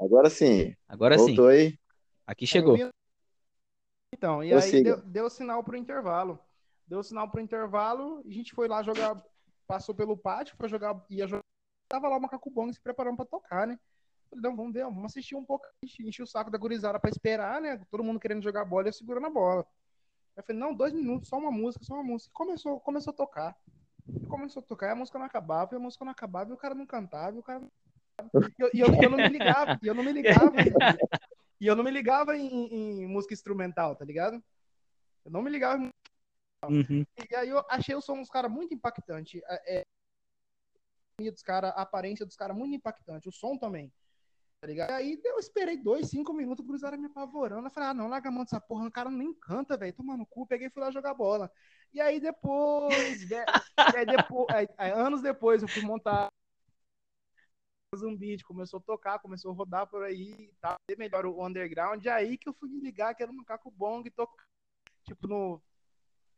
Agora 0.00 0.30
sim. 0.30 0.72
Agora 0.88 1.18
sim. 1.18 1.26
Voltou 1.26 1.48
aí. 1.48 1.76
Aqui 2.24 2.46
chegou. 2.46 2.78
Então, 4.12 4.42
e 4.42 4.50
Prossiga. 4.50 4.76
aí 4.76 4.84
deu, 4.84 5.02
deu 5.02 5.28
sinal 5.30 5.64
pro 5.64 5.76
intervalo. 5.76 6.38
Deu 6.86 7.02
sinal 7.02 7.28
pro 7.28 7.40
intervalo, 7.40 8.22
a 8.24 8.30
gente 8.30 8.54
foi 8.54 8.68
lá 8.68 8.82
jogar, 8.82 9.20
passou 9.66 9.94
pelo 9.94 10.16
pátio, 10.16 10.54
foi 10.56 10.68
jogar, 10.68 11.04
ia 11.10 11.26
jogar. 11.26 11.42
Tava 11.88 12.08
lá 12.08 12.16
o 12.16 12.20
Macaco 12.20 12.50
Bong 12.50 12.72
se 12.72 12.80
preparando 12.80 13.16
pra 13.16 13.24
tocar, 13.24 13.66
né? 13.66 13.76
Falei, 14.30 14.42
não, 14.42 14.54
vamos 14.54 14.72
ver, 14.72 14.84
vamos 14.84 15.06
assistir 15.06 15.34
um 15.34 15.44
pouco. 15.44 15.66
Enchi, 15.82 16.22
o 16.22 16.26
saco 16.26 16.52
da 16.52 16.58
gurizada 16.58 17.00
pra 17.00 17.10
esperar, 17.10 17.60
né? 17.60 17.80
Todo 17.90 18.04
mundo 18.04 18.20
querendo 18.20 18.42
jogar 18.42 18.64
bola 18.64 18.86
e 18.86 18.88
eu 18.90 18.92
segurando 18.92 19.26
a 19.26 19.30
bola. 19.30 19.66
Eu 20.36 20.42
falei, 20.44 20.60
não, 20.60 20.72
dois 20.72 20.92
minutos, 20.92 21.28
só 21.28 21.36
uma 21.36 21.50
música, 21.50 21.84
só 21.84 21.94
uma 21.94 22.04
música. 22.04 22.30
E 22.30 22.36
começou, 22.36 22.78
começou 22.78 23.12
a 23.12 23.16
tocar. 23.16 23.56
E 24.08 24.26
começou 24.26 24.60
a 24.60 24.66
tocar, 24.66 24.88
e 24.88 24.90
a 24.90 24.94
música 24.94 25.18
não 25.18 25.26
acabava, 25.26 25.74
e 25.74 25.76
a 25.76 25.80
música 25.80 26.04
não 26.04 26.12
acabava, 26.12 26.50
e 26.50 26.52
o 26.52 26.58
cara 26.58 26.74
não 26.74 26.86
cantava, 26.86 27.36
e 27.36 27.40
o 27.40 27.42
cara 27.42 27.60
não 27.60 27.70
e 28.58 28.62
eu, 28.62 28.70
e 28.72 28.80
eu, 28.80 28.94
eu 29.02 29.10
não 29.10 29.18
me 29.18 29.28
ligava, 29.28 29.78
e 29.82 29.86
eu 29.86 29.94
não 29.94 30.04
me 30.04 30.12
ligava. 30.12 30.52
e 31.60 31.66
eu 31.66 31.74
não 31.74 31.82
me 31.82 31.90
ligava 31.90 32.36
em, 32.36 33.02
em 33.02 33.06
música 33.06 33.34
instrumental, 33.34 33.96
tá 33.96 34.04
ligado? 34.04 34.42
Eu 35.24 35.32
não 35.32 35.42
me 35.42 35.50
ligava 35.50 35.82
em 35.82 35.90
Uhum. 36.66 37.04
e 37.30 37.34
aí 37.34 37.50
eu 37.50 37.62
achei 37.68 37.94
o 37.94 38.00
som 38.00 38.18
dos 38.18 38.30
caras 38.30 38.50
muito 38.50 38.72
impactante. 38.72 39.42
É, 39.46 39.80
é, 39.80 41.30
dos 41.30 41.42
cara, 41.42 41.68
a 41.70 41.82
aparência 41.82 42.24
dos 42.24 42.36
caras 42.36 42.56
muito 42.56 42.74
impactante. 42.74 43.28
O 43.28 43.32
som 43.32 43.58
também. 43.58 43.92
Tá 44.64 44.68
ligado? 44.68 44.90
Aí 44.92 45.20
eu 45.22 45.38
esperei 45.38 45.76
dois, 45.76 46.08
cinco 46.08 46.32
minutos, 46.32 46.64
o 46.64 46.66
Cruzeiro 46.66 46.98
me 46.98 47.04
apavorando. 47.04 47.66
Eu 47.66 47.70
falei, 47.70 47.90
ah, 47.90 47.94
não, 47.94 48.08
larga 48.08 48.30
a 48.30 48.32
mão 48.32 48.44
dessa 48.44 48.58
porra, 48.58 48.86
o 48.86 48.90
cara 48.90 49.10
nem 49.10 49.30
canta, 49.34 49.76
velho. 49.76 49.92
Toma 49.92 50.16
no 50.16 50.24
cu, 50.24 50.46
peguei 50.46 50.68
e 50.68 50.70
fui 50.70 50.82
lá 50.82 50.90
jogar 50.90 51.12
bola. 51.12 51.52
E 51.92 52.00
aí 52.00 52.18
depois, 52.18 52.88
aí 53.94 54.06
depois 54.06 54.46
aí- 54.48 54.68
aí, 54.78 54.90
anos 54.90 55.20
depois, 55.20 55.60
eu 55.60 55.68
fui 55.68 55.82
montar 55.82 56.30
um 58.02 58.16
beat, 58.16 58.42
começou 58.42 58.78
a 58.80 58.82
tocar, 58.82 59.18
começou 59.18 59.52
a 59.52 59.54
rodar 59.54 59.86
por 59.86 60.02
aí 60.02 60.32
e 60.32 60.54
tal, 60.62 60.76
ver 60.88 60.96
melhor 60.96 61.26
o 61.26 61.46
underground. 61.46 62.02
E 62.02 62.08
aí 62.08 62.38
que 62.38 62.48
eu 62.48 62.54
fui 62.54 62.70
me 62.70 62.80
ligar 62.80 63.14
que 63.14 63.22
era 63.22 63.30
um 63.30 63.36
macaco 63.36 63.70
bong 63.70 64.08
tocar. 64.12 64.46
Tipo, 65.02 65.28
no. 65.28 65.62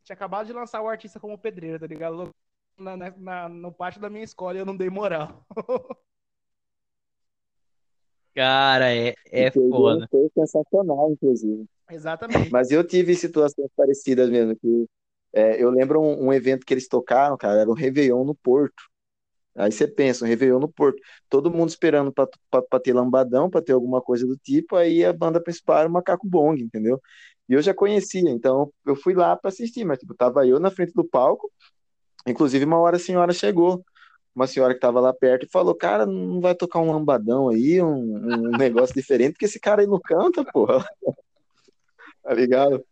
Tinha 0.03 0.15
acabado 0.15 0.47
de 0.47 0.53
lançar 0.53 0.81
o 0.81 0.89
artista 0.89 1.17
como 1.17 1.37
pedreiro, 1.37 1.79
tá 1.79 1.87
ligado? 1.87 2.29
Na, 2.77 2.97
na- 2.97 3.47
no 3.47 3.71
pátio 3.73 4.01
da 4.01 4.09
minha 4.09 4.25
escola 4.25 4.57
eu 4.57 4.65
não 4.65 4.75
dei 4.75 4.89
moral. 4.89 5.45
Cara, 8.37 8.95
é, 8.95 9.15
é 9.31 9.49
foda. 9.49 10.07
show 10.11 10.31
sensacional, 10.31 11.11
inclusive. 11.11 11.65
Exatamente. 11.89 12.51
Mas 12.51 12.69
eu 12.69 12.83
tive 12.85 13.15
situações 13.15 13.67
parecidas 13.75 14.29
mesmo. 14.29 14.55
Que, 14.55 14.85
é, 15.33 15.59
eu 15.59 15.71
lembro 15.71 15.99
um, 15.99 16.27
um 16.27 16.31
evento 16.31 16.63
que 16.63 16.71
eles 16.71 16.87
tocaram, 16.87 17.35
cara, 17.35 17.61
era 17.61 17.69
um 17.69 17.73
Réveillon 17.73 18.23
no 18.23 18.35
Porto. 18.35 18.83
Aí 19.55 19.71
você 19.71 19.87
pensa, 19.87 20.23
um 20.23 20.27
Réveillon 20.27 20.59
no 20.59 20.71
Porto. 20.71 21.01
Todo 21.27 21.49
mundo 21.49 21.69
esperando 21.69 22.13
pra 22.13 22.79
ter 22.79 22.93
lambadão, 22.93 23.49
pra 23.49 23.59
ter 23.59 23.71
alguma 23.71 24.03
coisa 24.03 24.27
do 24.27 24.37
tipo. 24.37 24.75
Aí 24.75 25.03
a 25.03 25.11
banda 25.11 25.41
principal 25.41 25.79
era 25.79 25.89
o 25.89 25.91
Macaco 25.91 26.27
Bong, 26.27 26.61
entendeu? 26.61 27.01
E 27.49 27.53
eu 27.53 27.61
já 27.63 27.73
conhecia, 27.73 28.29
então 28.29 28.71
eu 28.85 28.95
fui 28.95 29.15
lá 29.15 29.35
pra 29.35 29.49
assistir, 29.49 29.83
mas 29.83 29.97
tipo, 29.97 30.13
tava 30.13 30.45
eu 30.45 30.59
na 30.59 30.69
frente 30.69 30.93
do 30.93 31.03
palco. 31.03 31.51
Inclusive, 32.27 32.65
uma 32.65 32.77
hora 32.77 32.97
a 32.97 32.99
senhora 32.99 33.33
chegou, 33.33 33.83
uma 34.37 34.45
senhora 34.45 34.75
que 34.75 34.79
tava 34.79 34.99
lá 34.99 35.11
perto 35.11 35.45
e 35.45 35.49
falou: 35.49 35.73
Cara, 35.73 36.05
não 36.05 36.39
vai 36.39 36.53
tocar 36.53 36.79
um 36.79 36.91
lambadão 36.91 37.49
aí, 37.49 37.81
um, 37.81 37.87
um 37.89 38.51
negócio 38.51 38.93
diferente, 38.93 39.31
porque 39.33 39.45
esse 39.45 39.59
cara 39.59 39.81
aí 39.81 39.87
não 39.87 39.99
canta, 39.99 40.45
porra. 40.45 40.85
Tá 42.23 42.33
ligado? 42.33 42.85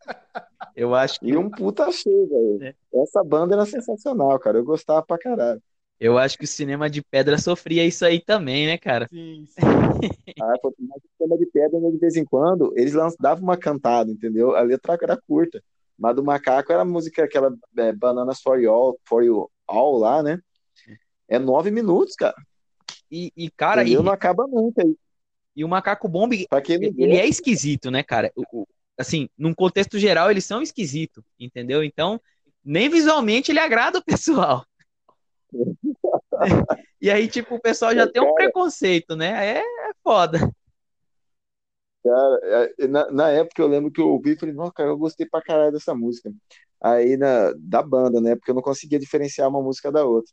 Eu 0.73 0.95
acho 0.95 1.19
que, 1.19 1.27
E 1.27 1.35
um 1.35 1.49
puta 1.49 1.91
show, 1.91 2.57
velho. 2.57 2.73
Essa 2.93 3.21
banda 3.21 3.53
era 3.53 3.65
sensacional, 3.65 4.39
cara. 4.39 4.59
Eu 4.59 4.63
gostava 4.63 5.05
pra 5.05 5.17
caralho. 5.17 5.61
eu 5.99 6.17
acho 6.17 6.37
que 6.37 6.45
o 6.45 6.47
cinema 6.47 6.89
de 6.89 7.01
pedra 7.03 7.37
sofria 7.37 7.83
isso 7.83 8.05
aí 8.05 8.21
também, 8.21 8.65
né, 8.65 8.77
cara? 8.77 9.09
Sim, 9.11 9.45
sim. 9.45 9.59
Ah, 10.41 10.53
mais 10.79 11.01
sistema 11.01 11.37
de 11.37 11.45
pedra, 11.47 11.77
né, 11.81 11.91
de 11.91 11.97
vez 11.97 12.15
em 12.15 12.23
quando, 12.23 12.71
eles 12.77 12.93
davam 13.19 13.43
uma 13.43 13.57
cantada, 13.57 14.09
entendeu? 14.09 14.55
A 14.55 14.61
letra 14.61 14.97
era 15.01 15.19
curta. 15.27 15.61
Mas 15.99 16.15
do 16.15 16.23
macaco 16.23 16.71
era 16.71 16.83
a 16.83 16.85
música, 16.85 17.25
aquela 17.25 17.53
é, 17.77 17.91
Bananas 17.91 18.41
for 18.41 18.57
You 18.57 18.71
All, 18.71 18.97
for 19.03 19.21
you 19.21 19.51
all 19.67 19.97
lá, 19.97 20.23
né? 20.23 20.39
É 21.27 21.39
nove 21.39 21.71
minutos, 21.71 22.15
cara. 22.15 22.35
E, 23.11 23.31
e, 23.35 23.49
cara, 23.51 23.83
e? 23.87 23.95
Não 23.95 24.11
acaba 24.11 24.47
nunca. 24.47 24.83
E 24.83 24.95
e 25.55 25.63
o 25.63 25.69
Macaco 25.69 26.09
Bomb, 26.09 26.33
ele 26.33 27.17
é 27.17 27.25
esquisito, 27.25 27.89
né, 27.89 28.03
cara? 28.03 28.31
O- 28.35 28.67
assim, 28.97 29.29
num 29.37 29.53
contexto 29.53 29.97
geral, 29.97 30.29
eles 30.29 30.43
são 30.45 30.61
esquisitos, 30.61 31.23
entendeu? 31.39 31.83
Então, 31.83 32.19
nem 32.63 32.89
visualmente 32.89 33.51
ele 33.51 33.59
agrada 33.59 33.99
o 33.99 34.03
pessoal. 34.03 34.65
E 37.01 37.09
aí, 37.11 37.27
tipo, 37.27 37.55
o 37.55 37.61
pessoal 37.61 37.93
já 37.93 38.07
tem 38.07 38.21
um 38.21 38.25
Cara. 38.25 38.35
preconceito, 38.35 39.15
né? 39.15 39.57
É, 39.57 39.59
é 39.59 39.93
foda. 40.03 40.39
é, 42.79 42.87
na, 42.87 43.11
na 43.11 43.29
época 43.29 43.61
eu 43.61 43.67
lembro 43.67 43.91
que 43.91 44.01
eu 44.01 44.09
ouvi 44.09 44.31
e 44.33 44.37
falei, 44.39 44.53
nossa, 44.55 44.71
cara, 44.73 44.89
eu 44.89 44.97
gostei 44.97 45.25
pra 45.27 45.41
caralho 45.41 45.71
dessa 45.71 45.93
música. 45.95 46.31
Aí 46.81 47.17
na, 47.17 47.53
da 47.57 47.81
banda, 47.81 48.21
né? 48.21 48.35
Porque 48.35 48.51
eu 48.51 48.55
não 48.55 48.61
conseguia 48.61 48.99
diferenciar 48.99 49.49
uma 49.49 49.61
música 49.61 49.91
da 49.91 50.05
outra 50.05 50.31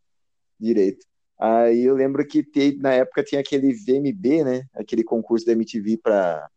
direito. 0.63 1.05
Aí 1.39 1.83
eu 1.83 1.95
lembro 1.95 2.27
que 2.27 2.43
te- 2.43 2.77
na 2.79 2.93
época 2.93 3.23
tinha 3.25 3.41
aquele 3.41 3.73
VMB, 3.75 4.45
né? 4.45 4.63
Aquele 4.75 5.03
concurso 5.03 5.45
da 5.45 5.53
MTV 5.53 5.99
pra, 5.99 6.49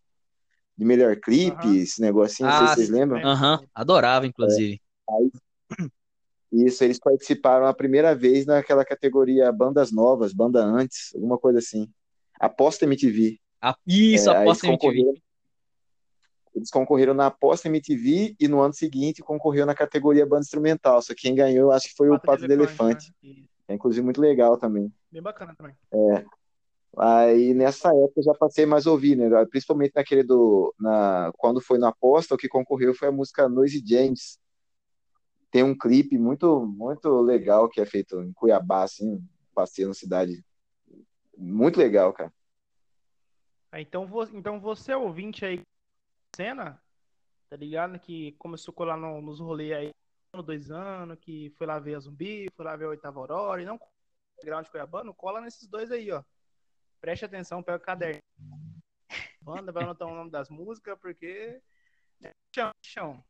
de 0.78 0.86
melhor 0.86 1.16
clipe, 1.18 1.54
Aham. 1.54 1.78
esse 1.78 2.02
negocinho, 2.02 2.50
não 2.50 2.56
sei 2.58 2.66
Ah, 2.66 2.70
se 2.70 2.76
vocês 2.76 2.90
lembram. 2.90 3.20
Aham, 3.26 3.60
adorava, 3.74 4.28
inclusive. 4.28 4.82
Isso, 6.52 6.84
eles 6.84 7.00
participaram 7.00 7.66
a 7.66 7.74
primeira 7.74 8.16
vez 8.16 8.46
naquela 8.46 8.86
categoria 8.86 9.52
bandas 9.52 9.92
novas, 9.92 10.32
banda 10.34 10.64
antes, 10.64 11.14
alguma 11.14 11.38
coisa 11.38 11.60
assim. 11.60 11.88
Aposta 12.40 12.86
MTV. 12.86 13.40
A, 13.62 13.76
isso, 13.86 14.30
É, 14.30 14.38
aí 14.38 14.42
aposta 14.44 14.68
eles 14.68 14.82
MTV. 14.82 14.98
concorreram, 15.02 15.22
eles 16.56 16.70
concorreram 16.70 17.14
na 17.14 17.26
Aposta 17.28 17.68
MTV 17.68 18.36
e 18.40 18.48
no 18.48 18.62
ano 18.62 18.74
seguinte 18.74 19.22
concorreu 19.22 19.66
na 19.66 19.76
categoria 19.76 20.26
banda 20.26 20.42
instrumental. 20.44 21.02
Só 21.02 21.14
que 21.14 21.22
quem 21.24 21.36
ganhou, 21.36 21.72
acho 21.72 21.90
que 21.90 21.96
foi 21.96 22.10
o 22.10 22.20
Pato 22.20 22.46
do 22.46 22.54
Elefante. 22.54 23.12
né? 23.24 23.34
É 23.68 23.74
inclusive 23.74 24.04
muito 24.04 24.22
legal 24.22 24.58
também. 24.58 24.94
Bem 25.12 25.22
bacana 25.22 25.56
também. 25.56 25.76
Aí 26.98 27.54
nessa 27.54 27.90
época 27.90 28.14
eu 28.20 28.24
já 28.24 28.34
passei 28.34 28.66
mais 28.66 28.88
a 28.88 28.92
ouvir, 28.92 29.16
né? 29.18 29.30
Principalmente 29.48 29.94
naquele 29.96 30.24
do. 30.24 30.74
Na, 30.80 31.32
quando 31.38 31.60
foi 31.60 31.78
na 31.78 31.90
aposta, 31.90 32.36
o 32.36 32.38
que 32.38 32.48
concorreu 32.48 32.94
foi 32.94 33.10
a 33.10 33.12
música 33.12 33.50
Noise 33.50 33.84
James. 33.86 34.40
Tem 35.52 35.64
um 35.64 35.78
clipe 35.78 36.18
muito, 36.18 36.66
muito 36.66 37.10
legal 37.22 37.70
que 37.70 37.82
é 37.82 37.86
feito 37.86 38.22
em 38.22 38.32
Cuiabá, 38.34 38.84
assim, 38.84 39.22
passeio 39.54 39.88
na 39.90 39.94
cidade. 39.94 40.44
Muito 41.38 41.78
legal, 41.78 42.14
cara. 42.14 42.32
Ah, 43.72 43.82
Então, 43.82 44.10
então 44.34 44.60
você 44.60 44.94
ouvinte 44.94 45.46
aí, 45.46 45.62
cena, 46.36 46.82
tá 47.50 47.58
ligado? 47.58 48.00
Que 48.00 48.34
começou 48.34 48.72
a 48.72 48.76
colar 48.76 48.98
no- 48.98 49.22
nos 49.22 49.40
rolês 49.40 49.74
aí, 49.74 49.92
dois 50.44 50.72
anos, 50.72 51.18
que 51.20 51.50
foi 51.58 51.68
lá 51.68 51.80
ver 51.80 51.96
a 51.96 52.00
Zumbi, 52.00 52.48
foi 52.56 52.66
lá 52.66 52.76
ver 52.76 52.86
a 52.86 52.90
Oitava 52.90 53.20
Aurora, 53.20 53.62
e 53.62 53.66
não 53.66 53.80
ground 54.44 54.68
Cuiabano, 54.68 55.14
cola 55.14 55.42
nesses 55.42 55.68
dois 55.68 55.92
aí, 55.92 56.12
ó. 56.12 56.24
Preste 57.00 57.26
atenção, 57.26 57.64
pega 57.64 57.78
o 57.78 57.82
caderno. 57.82 58.22
Banda, 59.42 59.72
vai 59.72 59.84
anotar 59.84 60.08
o 60.08 60.16
nome 60.16 60.32
das 60.32 60.50
músicas, 60.50 60.98
porque. 61.00 61.62
Chão, 62.54 62.72
chão. 62.82 63.24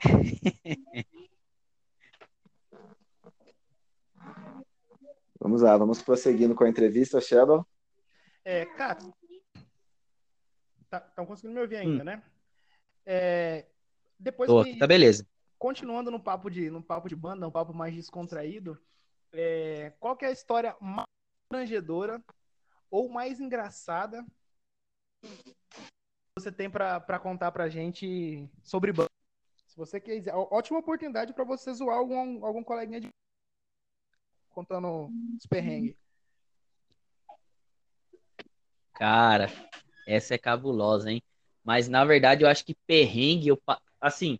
Vamos 5.42 5.62
lá, 5.62 5.74
vamos 5.74 6.02
prosseguindo 6.02 6.54
com 6.54 6.64
a 6.64 6.68
entrevista, 6.68 7.18
Shadow. 7.18 7.66
É, 8.44 8.66
cara. 8.66 8.98
Estão 11.08 11.24
conseguindo 11.24 11.54
me 11.54 11.62
ouvir 11.62 11.76
ainda, 11.76 12.04
né? 12.04 12.22
É, 13.06 13.69
depois 14.20 14.48
Tô, 14.48 14.62
que. 14.62 14.76
tá 14.76 14.86
beleza. 14.86 15.26
continuando 15.58 16.10
no 16.10 16.20
papo 16.20 16.50
de, 16.50 16.70
no 16.70 16.82
papo 16.82 17.08
de 17.08 17.16
banda, 17.16 17.48
um 17.48 17.50
papo 17.50 17.72
mais 17.72 17.94
descontraído, 17.94 18.78
é, 19.32 19.92
qual 19.98 20.16
é 20.20 20.26
a 20.26 20.32
história 20.32 20.76
mais 20.80 21.06
constrangedora 21.48 22.22
ou 22.90 23.08
mais 23.08 23.40
engraçada 23.40 24.24
que 25.22 25.54
você 26.38 26.52
tem 26.52 26.68
pra 26.70 27.00
pra 27.00 27.18
contar 27.18 27.50
pra 27.50 27.68
gente 27.68 28.48
sobre 28.62 28.92
banda? 28.92 29.08
Se 29.66 29.76
você 29.76 30.00
quiser, 30.00 30.34
ótima 30.34 30.80
oportunidade 30.80 31.32
pra 31.32 31.44
você 31.44 31.72
zoar 31.72 31.96
algum, 31.96 32.44
algum 32.44 32.62
coleguinha 32.62 33.00
de 33.00 33.08
contando 34.50 35.10
os 35.36 35.46
perrengues. 35.46 35.96
Cara, 38.94 39.48
essa 40.06 40.34
é 40.34 40.38
cabulosa, 40.38 41.10
hein? 41.10 41.22
Mas 41.64 41.88
na 41.88 42.04
verdade 42.04 42.44
eu 42.44 42.48
acho 42.48 42.64
que 42.64 42.74
perrengue, 42.74 43.48
eu, 43.48 43.62
assim, 44.00 44.38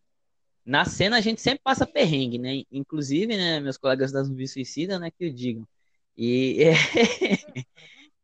na 0.64 0.84
cena 0.84 1.18
a 1.18 1.20
gente 1.20 1.40
sempre 1.40 1.62
passa 1.64 1.86
perrengue, 1.86 2.38
né? 2.38 2.62
Inclusive, 2.72 3.36
né, 3.36 3.60
meus 3.60 3.78
colegas 3.78 4.12
da 4.12 4.22
Zumbi 4.22 4.48
Suicida, 4.48 4.98
né, 4.98 5.10
que 5.10 5.24
eu 5.26 5.32
digo. 5.32 5.68
E, 6.16 6.58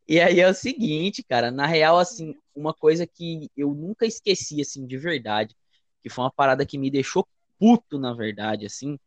e 0.08 0.20
aí 0.20 0.40
é 0.40 0.48
o 0.48 0.54
seguinte, 0.54 1.22
cara, 1.24 1.50
na 1.50 1.66
real, 1.66 1.98
assim, 1.98 2.34
uma 2.54 2.74
coisa 2.74 3.06
que 3.06 3.50
eu 3.56 3.74
nunca 3.74 4.06
esqueci, 4.06 4.60
assim, 4.60 4.86
de 4.86 4.96
verdade, 4.98 5.54
que 6.02 6.08
foi 6.10 6.24
uma 6.24 6.32
parada 6.32 6.66
que 6.66 6.78
me 6.78 6.90
deixou 6.90 7.26
puto, 7.58 7.98
na 7.98 8.14
verdade, 8.14 8.66
assim, 8.66 8.98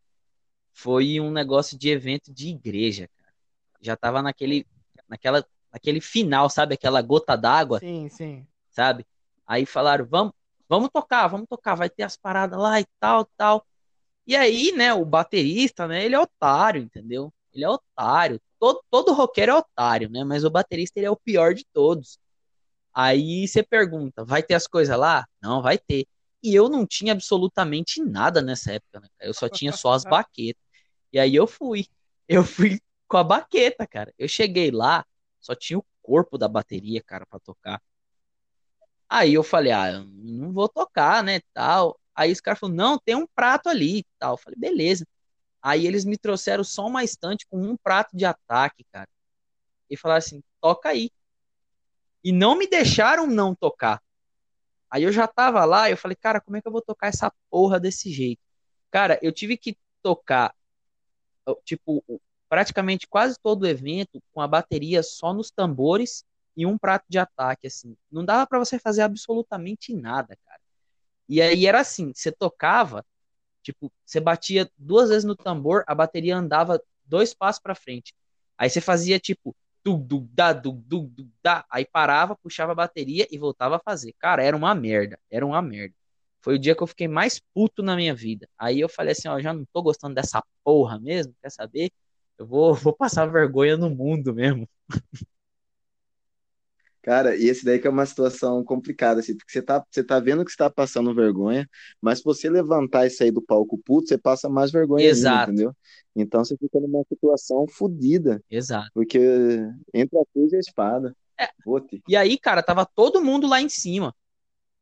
foi 0.72 1.20
um 1.20 1.30
negócio 1.30 1.78
de 1.78 1.90
evento 1.90 2.32
de 2.32 2.48
igreja, 2.48 3.08
cara. 3.18 3.32
Já 3.80 3.96
tava 3.96 4.22
naquele, 4.22 4.66
naquela, 5.08 5.44
naquele 5.72 6.00
final, 6.00 6.50
sabe? 6.50 6.74
Aquela 6.74 7.02
gota 7.02 7.36
d'água, 7.36 7.80
Sim, 7.80 8.08
sim. 8.08 8.46
sabe? 8.70 9.06
Aí 9.46 9.66
falaram, 9.66 10.06
vamos, 10.06 10.32
vamos 10.70 10.90
tocar, 10.92 11.26
vamos 11.28 11.48
tocar, 11.48 11.74
vai 11.74 11.90
ter 11.90 12.04
as 12.04 12.16
paradas 12.16 12.58
lá 12.58 12.80
e 12.80 12.86
tal, 13.00 13.26
tal. 13.36 13.66
E 14.26 14.36
aí, 14.36 14.72
né, 14.72 14.94
o 14.94 15.04
baterista, 15.04 15.88
né, 15.88 16.04
ele 16.04 16.14
é 16.14 16.20
otário, 16.20 16.82
entendeu? 16.82 17.32
Ele 17.52 17.64
é 17.64 17.68
otário. 17.68 18.40
Todo, 18.60 18.82
todo 18.90 19.12
roqueiro 19.14 19.52
é 19.52 19.56
otário, 19.56 20.08
né? 20.10 20.24
Mas 20.24 20.44
o 20.44 20.50
baterista, 20.50 21.00
ele 21.00 21.06
é 21.06 21.10
o 21.10 21.16
pior 21.16 21.54
de 21.54 21.64
todos. 21.72 22.18
Aí 22.94 23.48
você 23.48 23.62
pergunta, 23.62 24.24
vai 24.24 24.42
ter 24.42 24.54
as 24.54 24.66
coisas 24.66 24.96
lá? 24.98 25.26
Não, 25.42 25.62
vai 25.62 25.78
ter. 25.78 26.06
E 26.42 26.54
eu 26.54 26.68
não 26.68 26.86
tinha 26.86 27.12
absolutamente 27.12 28.02
nada 28.02 28.42
nessa 28.42 28.72
época, 28.74 29.00
né? 29.00 29.08
Eu 29.20 29.34
só 29.34 29.48
tinha 29.48 29.72
só 29.72 29.92
as 29.92 30.04
baquetas. 30.06 30.62
E 31.12 31.18
aí 31.18 31.34
eu 31.34 31.46
fui. 31.46 31.86
Eu 32.28 32.44
fui 32.44 32.80
com 33.08 33.16
a 33.16 33.24
baqueta, 33.24 33.86
cara. 33.86 34.14
Eu 34.18 34.28
cheguei 34.28 34.70
lá, 34.70 35.04
só 35.40 35.54
tinha 35.54 35.78
o 35.78 35.84
corpo 36.02 36.38
da 36.38 36.48
bateria, 36.48 37.02
cara, 37.02 37.26
pra 37.26 37.40
tocar. 37.40 37.82
Aí 39.10 39.34
eu 39.34 39.42
falei, 39.42 39.72
ah, 39.72 40.04
não 40.06 40.52
vou 40.52 40.68
tocar, 40.68 41.24
né, 41.24 41.40
tal. 41.52 41.98
Aí 42.14 42.30
os 42.30 42.40
caras 42.40 42.60
falaram, 42.60 42.76
não, 42.76 42.98
tem 42.98 43.16
um 43.16 43.26
prato 43.26 43.68
ali, 43.68 44.06
tal. 44.20 44.34
Eu 44.34 44.38
falei, 44.38 44.56
beleza. 44.56 45.04
Aí 45.60 45.84
eles 45.84 46.04
me 46.04 46.16
trouxeram 46.16 46.62
só 46.62 46.86
uma 46.86 47.02
estante 47.02 47.44
com 47.50 47.60
um 47.60 47.76
prato 47.76 48.16
de 48.16 48.24
ataque, 48.24 48.84
cara. 48.92 49.08
E 49.90 49.96
falaram 49.96 50.18
assim, 50.18 50.40
toca 50.60 50.90
aí. 50.90 51.10
E 52.22 52.30
não 52.30 52.56
me 52.56 52.68
deixaram 52.68 53.26
não 53.26 53.52
tocar. 53.52 54.00
Aí 54.88 55.02
eu 55.02 55.12
já 55.12 55.26
tava 55.26 55.64
lá, 55.64 55.90
eu 55.90 55.96
falei, 55.96 56.16
cara, 56.16 56.40
como 56.40 56.56
é 56.56 56.62
que 56.62 56.68
eu 56.68 56.72
vou 56.72 56.82
tocar 56.82 57.08
essa 57.08 57.32
porra 57.50 57.80
desse 57.80 58.12
jeito? 58.12 58.40
Cara, 58.92 59.18
eu 59.22 59.32
tive 59.32 59.56
que 59.56 59.76
tocar, 60.02 60.54
tipo, 61.64 62.04
praticamente 62.48 63.08
quase 63.08 63.36
todo 63.42 63.62
o 63.62 63.66
evento 63.66 64.22
com 64.32 64.40
a 64.40 64.46
bateria 64.46 65.02
só 65.02 65.32
nos 65.34 65.50
tambores 65.50 66.24
e 66.56 66.66
um 66.66 66.78
prato 66.78 67.04
de 67.08 67.18
ataque, 67.18 67.66
assim. 67.66 67.96
Não 68.10 68.24
dava 68.24 68.46
para 68.46 68.58
você 68.58 68.78
fazer 68.78 69.02
absolutamente 69.02 69.94
nada, 69.94 70.36
cara. 70.44 70.60
E 71.28 71.40
aí 71.42 71.66
era 71.66 71.80
assim, 71.80 72.12
você 72.14 72.32
tocava, 72.32 73.04
tipo, 73.62 73.92
você 74.04 74.20
batia 74.20 74.70
duas 74.78 75.10
vezes 75.10 75.24
no 75.24 75.36
tambor, 75.36 75.84
a 75.86 75.94
bateria 75.94 76.36
andava 76.36 76.82
dois 77.04 77.34
passos 77.34 77.62
para 77.62 77.74
frente. 77.74 78.14
Aí 78.58 78.70
você 78.70 78.80
fazia 78.80 79.18
tipo 79.20 79.54
du 79.84 79.96
da 80.32 80.52
du 80.52 80.72
du 80.72 81.10
da, 81.42 81.64
aí 81.70 81.86
parava, 81.86 82.36
puxava 82.36 82.72
a 82.72 82.74
bateria 82.74 83.26
e 83.30 83.38
voltava 83.38 83.76
a 83.76 83.80
fazer. 83.80 84.14
Cara, 84.18 84.42
era 84.44 84.56
uma 84.56 84.74
merda, 84.74 85.18
era 85.30 85.44
uma 85.46 85.62
merda. 85.62 85.94
Foi 86.42 86.54
o 86.56 86.58
dia 86.58 86.74
que 86.74 86.82
eu 86.82 86.86
fiquei 86.86 87.08
mais 87.08 87.40
puto 87.54 87.82
na 87.82 87.96
minha 87.96 88.14
vida. 88.14 88.48
Aí 88.58 88.80
eu 88.80 88.88
falei 88.88 89.12
assim, 89.12 89.28
ó, 89.28 89.38
já 89.40 89.52
não 89.52 89.64
tô 89.72 89.82
gostando 89.82 90.14
dessa 90.14 90.42
porra 90.64 90.98
mesmo, 90.98 91.34
quer 91.42 91.50
saber? 91.50 91.90
Eu 92.38 92.46
vou, 92.46 92.74
vou 92.74 92.92
passar 92.94 93.26
vergonha 93.26 93.76
no 93.76 93.90
mundo 93.90 94.34
mesmo. 94.34 94.68
Cara, 97.02 97.34
e 97.34 97.48
esse 97.48 97.64
daí 97.64 97.78
que 97.78 97.86
é 97.86 97.90
uma 97.90 98.04
situação 98.04 98.62
complicada, 98.62 99.20
assim, 99.20 99.34
porque 99.34 99.50
você 99.52 99.62
tá, 99.62 99.84
você 99.90 100.04
tá 100.04 100.20
vendo 100.20 100.44
que 100.44 100.50
você 100.50 100.56
tá 100.56 100.68
passando 100.68 101.14
vergonha, 101.14 101.68
mas 102.00 102.18
se 102.18 102.24
você 102.24 102.50
levantar 102.50 103.06
e 103.06 103.10
sair 103.10 103.30
do 103.30 103.40
palco 103.40 103.78
puto, 103.78 104.08
você 104.08 104.18
passa 104.18 104.48
mais 104.50 104.70
vergonha 104.70 105.04
ainda, 105.04 105.18
Exato. 105.18 105.52
entendeu? 105.52 105.76
Então 106.14 106.44
você 106.44 106.56
fica 106.58 106.78
numa 106.78 107.02
situação 107.08 107.66
fodida, 107.66 108.42
Exato. 108.50 108.90
porque 108.92 109.18
entre 109.94 110.18
a 110.18 110.24
cruz 110.32 110.52
e 110.52 110.56
a 110.56 110.60
espada. 110.60 111.16
É. 111.38 111.48
E 112.06 112.16
aí, 112.16 112.36
cara, 112.38 112.62
tava 112.62 112.84
todo 112.84 113.22
mundo 113.22 113.46
lá 113.46 113.62
em 113.62 113.68
cima. 113.68 114.14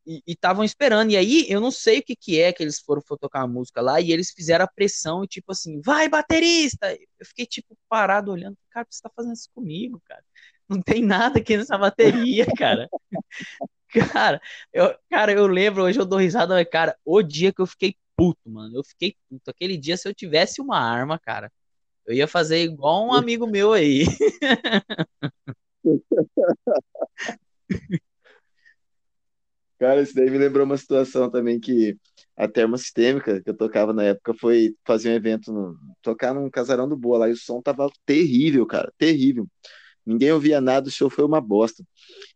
E 0.04 0.22
estavam 0.26 0.64
esperando. 0.64 1.10
E 1.10 1.16
aí, 1.16 1.46
eu 1.48 1.60
não 1.60 1.70
sei 1.70 1.98
o 1.98 2.02
que 2.02 2.16
que 2.16 2.40
é 2.40 2.50
que 2.50 2.62
eles 2.62 2.80
foram 2.80 3.02
for 3.02 3.18
tocar 3.18 3.42
a 3.42 3.46
música 3.46 3.80
lá. 3.82 4.00
E 4.00 4.10
eles 4.10 4.30
fizeram 4.30 4.64
a 4.64 4.68
pressão 4.68 5.22
e 5.22 5.28
tipo 5.28 5.52
assim, 5.52 5.80
vai, 5.82 6.08
baterista! 6.08 6.92
Eu 6.92 7.26
fiquei 7.26 7.46
tipo 7.46 7.76
parado 7.88 8.32
olhando. 8.32 8.56
Cara, 8.70 8.86
você 8.88 9.02
tá 9.02 9.10
fazendo 9.14 9.34
isso 9.34 9.50
comigo, 9.54 10.00
cara? 10.06 10.24
Não 10.68 10.82
tem 10.82 11.02
nada 11.02 11.38
aqui 11.38 11.56
nessa 11.56 11.78
bateria, 11.78 12.46
cara. 12.58 12.88
Cara, 14.12 14.40
eu, 14.72 14.94
cara, 15.08 15.32
eu 15.32 15.46
lembro, 15.46 15.84
hoje 15.84 15.98
eu 15.98 16.04
dou 16.04 16.18
risada, 16.18 16.54
mas, 16.54 16.68
cara, 16.68 16.96
o 17.04 17.22
dia 17.22 17.52
que 17.52 17.60
eu 17.60 17.66
fiquei 17.66 17.96
puto, 18.16 18.50
mano. 18.50 18.76
Eu 18.76 18.84
fiquei 18.84 19.14
puto. 19.30 19.50
Aquele 19.50 19.76
dia, 19.76 19.96
se 19.96 20.08
eu 20.08 20.14
tivesse 20.14 20.60
uma 20.60 20.78
arma, 20.78 21.18
cara, 21.18 21.50
eu 22.06 22.14
ia 22.14 22.26
fazer 22.26 22.62
igual 22.62 23.06
um 23.06 23.12
amigo 23.14 23.46
meu 23.46 23.72
aí. 23.72 24.04
Cara, 29.78 30.02
isso 30.02 30.12
daí 30.12 30.28
me 30.28 30.38
lembrou 30.38 30.66
uma 30.66 30.76
situação 30.76 31.30
também 31.30 31.60
que 31.60 31.96
a 32.36 32.48
termosistêmica 32.48 33.40
que 33.40 33.48
eu 33.48 33.56
tocava 33.56 33.92
na 33.92 34.02
época 34.02 34.34
foi 34.34 34.74
fazer 34.84 35.10
um 35.10 35.14
evento, 35.14 35.52
no, 35.52 35.78
tocar 36.02 36.34
num 36.34 36.50
casarão 36.50 36.88
do 36.88 36.96
Boa 36.96 37.18
lá 37.18 37.28
e 37.28 37.32
o 37.32 37.36
som 37.36 37.62
tava 37.62 37.88
terrível, 38.04 38.66
cara, 38.66 38.92
terrível. 38.98 39.46
Ninguém 40.08 40.32
ouvia 40.32 40.58
nada, 40.58 40.88
o 40.88 40.90
show 40.90 41.10
foi 41.10 41.22
uma 41.22 41.38
bosta. 41.38 41.84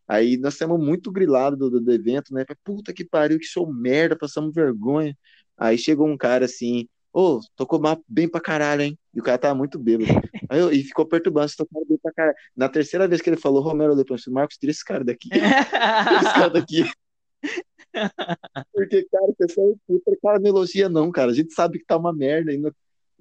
Aí 0.07 0.37
nós 0.37 0.53
estamos 0.53 0.79
muito 0.79 1.11
grilados 1.11 1.59
do, 1.59 1.81
do, 1.81 1.93
evento, 1.93 2.35
né? 2.35 2.45
Puta 2.63 2.93
que 2.93 3.03
pariu, 3.03 3.39
que 3.39 3.47
show 3.47 3.67
merda, 3.73 4.15
passamos 4.15 4.55
vergonha. 4.55 5.17
Aí 5.57 5.79
chegou 5.79 6.07
um 6.07 6.17
cara 6.17 6.45
assim, 6.45 6.87
ô, 7.11 7.41
tocou 7.57 7.81
bem 8.07 8.29
pra 8.29 8.43
caralho, 8.43 8.83
hein? 8.83 8.99
E 9.15 9.21
o 9.21 9.23
cara 9.23 9.39
tava 9.39 9.55
muito 9.55 9.79
bêbado. 9.79 10.13
Aí 10.51 10.61
eu, 10.61 10.71
e 10.71 10.83
ficou 10.83 11.07
perturbando, 11.07 11.49
você 11.49 11.57
tocou 11.57 11.87
bem 11.87 11.97
pra 11.97 12.13
caralho. 12.13 12.37
Na 12.55 12.69
terceira 12.69 13.09
vez 13.09 13.23
que 13.23 13.31
ele 13.31 13.39
falou, 13.39 13.63
Romero, 13.63 13.95
falei, 13.95 14.23
Marcos, 14.29 14.59
tira 14.59 14.71
esse 14.71 14.85
cara 14.85 15.03
daqui. 15.03 15.31
Tira 15.33 16.17
esse 16.17 16.35
cara 16.35 16.51
daqui. 16.51 16.85
Porque, 18.75 19.07
cara, 19.11 19.25
o 19.25 19.35
pessoal 19.35 19.71
é 19.71 19.75
puta, 19.87 20.19
cara, 20.23 20.39
não 20.39 20.49
elogia 20.49 20.91
não, 20.91 21.11
cara. 21.11 21.31
A 21.31 21.35
gente 21.35 21.55
sabe 21.55 21.79
que 21.79 21.87
tá 21.87 21.97
uma 21.97 22.13
merda 22.13 22.51
ainda 22.51 22.71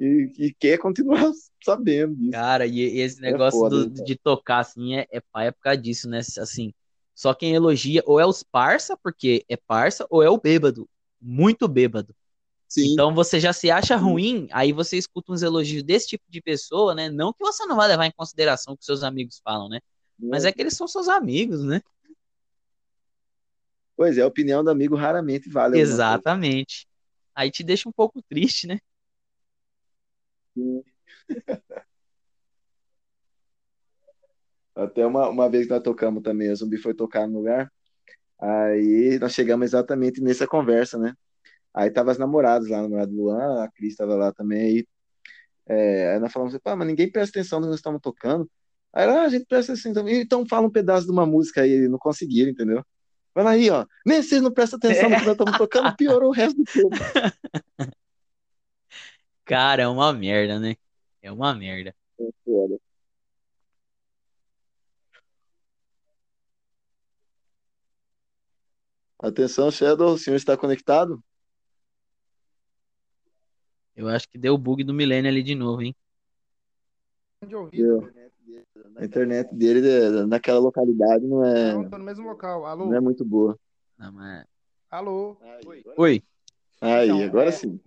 e, 0.01 0.31
e 0.37 0.53
quer 0.53 0.79
continuar 0.79 1.31
sabendo 1.63 2.15
disso. 2.15 2.31
Cara, 2.31 2.65
e, 2.65 2.79
e 2.79 2.99
esse 2.99 3.19
é 3.19 3.31
negócio 3.31 3.59
foda, 3.59 3.85
do, 3.85 4.03
de 4.03 4.15
tocar, 4.15 4.59
assim, 4.59 4.95
é, 4.95 5.07
é 5.11 5.21
pai 5.31 5.47
é 5.47 5.51
por 5.51 5.61
causa 5.61 5.79
disso, 5.79 6.09
né? 6.09 6.17
Assim, 6.17 6.73
só 7.13 7.35
quem 7.35 7.53
elogia 7.53 8.01
ou 8.07 8.19
é 8.19 8.25
os 8.25 8.41
parça, 8.41 8.97
porque 8.97 9.45
é 9.47 9.55
parça, 9.55 10.07
ou 10.09 10.23
é 10.23 10.29
o 10.29 10.39
bêbado, 10.39 10.89
muito 11.21 11.67
bêbado. 11.67 12.15
Sim. 12.67 12.93
Então 12.93 13.13
você 13.13 13.39
já 13.39 13.53
se 13.53 13.69
acha 13.69 13.95
ruim, 13.95 14.47
aí 14.51 14.71
você 14.71 14.97
escuta 14.97 15.31
uns 15.31 15.43
elogios 15.43 15.83
desse 15.83 16.07
tipo 16.07 16.23
de 16.27 16.41
pessoa, 16.41 16.95
né? 16.95 17.09
Não 17.09 17.31
que 17.31 17.43
você 17.43 17.65
não 17.65 17.75
vai 17.75 17.87
levar 17.87 18.05
em 18.05 18.11
consideração 18.11 18.73
o 18.73 18.77
que 18.77 18.85
seus 18.85 19.03
amigos 19.03 19.39
falam, 19.43 19.69
né? 19.69 19.79
Mas 20.17 20.45
é 20.45 20.51
que 20.51 20.61
eles 20.61 20.75
são 20.75 20.87
seus 20.87 21.07
amigos, 21.07 21.63
né? 21.63 21.81
Pois 23.95 24.17
é, 24.17 24.21
a 24.21 24.27
opinião 24.27 24.63
do 24.63 24.71
amigo 24.71 24.95
raramente 24.95 25.49
vale. 25.49 25.79
Exatamente. 25.79 26.87
Aí 27.35 27.51
te 27.51 27.63
deixa 27.63 27.87
um 27.87 27.91
pouco 27.91 28.21
triste, 28.23 28.65
né? 28.65 28.79
Até 34.75 35.05
uma, 35.05 35.29
uma 35.29 35.49
vez 35.49 35.65
que 35.65 35.71
nós 35.71 35.83
tocamos 35.83 36.23
também, 36.23 36.49
a 36.49 36.55
Zumbi 36.55 36.77
foi 36.77 36.93
tocar 36.93 37.27
no 37.27 37.39
lugar, 37.39 37.71
aí 38.39 39.19
nós 39.19 39.33
chegamos 39.33 39.65
exatamente 39.65 40.21
nessa 40.21 40.47
conversa, 40.47 40.97
né? 40.97 41.13
Aí 41.73 41.89
tava 41.91 42.11
as 42.11 42.17
namoradas 42.17 42.67
lá, 42.69 42.79
a 42.79 42.81
namorada 42.83 43.11
do 43.11 43.17
Luan, 43.17 43.63
a 43.63 43.69
Cris 43.71 43.95
tava 43.95 44.15
lá 44.15 44.31
também, 44.33 44.61
aí, 44.61 44.87
é, 45.67 46.13
aí 46.13 46.19
nós 46.19 46.31
falamos 46.31 46.53
assim, 46.53 46.61
pá, 46.63 46.75
mas 46.75 46.87
ninguém 46.87 47.11
presta 47.11 47.39
atenção 47.39 47.59
no 47.59 47.65
que 47.65 47.69
nós 47.71 47.79
estamos 47.79 48.01
tocando. 48.01 48.49
Aí 48.93 49.05
ah, 49.07 49.23
a 49.23 49.29
gente 49.29 49.45
presta 49.45 49.73
atenção, 49.73 50.07
então 50.09 50.45
fala 50.45 50.67
um 50.67 50.71
pedaço 50.71 51.05
de 51.05 51.11
uma 51.11 51.25
música 51.25 51.61
aí, 51.61 51.87
não 51.87 51.97
conseguiram, 51.97 52.51
entendeu? 52.51 52.83
Vai 53.33 53.45
aí, 53.47 53.69
ó, 53.69 53.85
nem 54.05 54.21
vocês 54.21 54.41
não 54.41 54.51
prestam 54.51 54.77
atenção 54.77 55.09
no 55.09 55.15
que 55.17 55.25
nós 55.25 55.31
estamos 55.31 55.57
tocando, 55.57 55.95
piorou 55.95 56.29
o 56.29 56.33
resto 56.33 56.57
do 56.57 56.65
tempo. 56.65 56.89
Cara, 59.51 59.83
é 59.83 59.87
uma 59.89 60.13
merda, 60.13 60.57
né? 60.57 60.77
É 61.21 61.29
uma 61.29 61.53
merda. 61.53 61.93
É 62.17 62.29
foda. 62.45 62.79
Atenção, 69.19 69.69
Shadow, 69.69 70.13
o 70.13 70.17
senhor 70.17 70.37
está 70.37 70.55
conectado? 70.55 71.21
Eu 73.93 74.07
acho 74.07 74.29
que 74.29 74.37
deu 74.37 74.57
bug 74.57 74.85
do 74.85 74.93
milênio 74.93 75.29
ali 75.29 75.43
de 75.43 75.53
novo, 75.53 75.81
hein? 75.81 75.93
De 77.45 77.53
ouvido. 77.53 78.09
A 78.95 79.03
internet 79.03 79.53
dele 79.53 79.81
naquela 80.27 80.59
localidade 80.59 81.27
não 81.27 81.43
é. 81.43 81.73
Não, 81.73 81.89
tô 81.89 81.97
no 81.97 82.05
mesmo 82.05 82.25
local. 82.25 82.65
Alô? 82.65 82.85
Não 82.85 82.95
é 82.95 83.01
muito 83.01 83.25
boa. 83.25 83.59
Não, 83.97 84.13
mas... 84.13 84.45
Alô? 84.89 85.35
Oi. 85.65 85.83
Oi. 85.97 86.23
Aí, 86.81 87.09
então, 87.09 87.23
agora 87.23 87.49
é... 87.49 87.51
sim. 87.51 87.79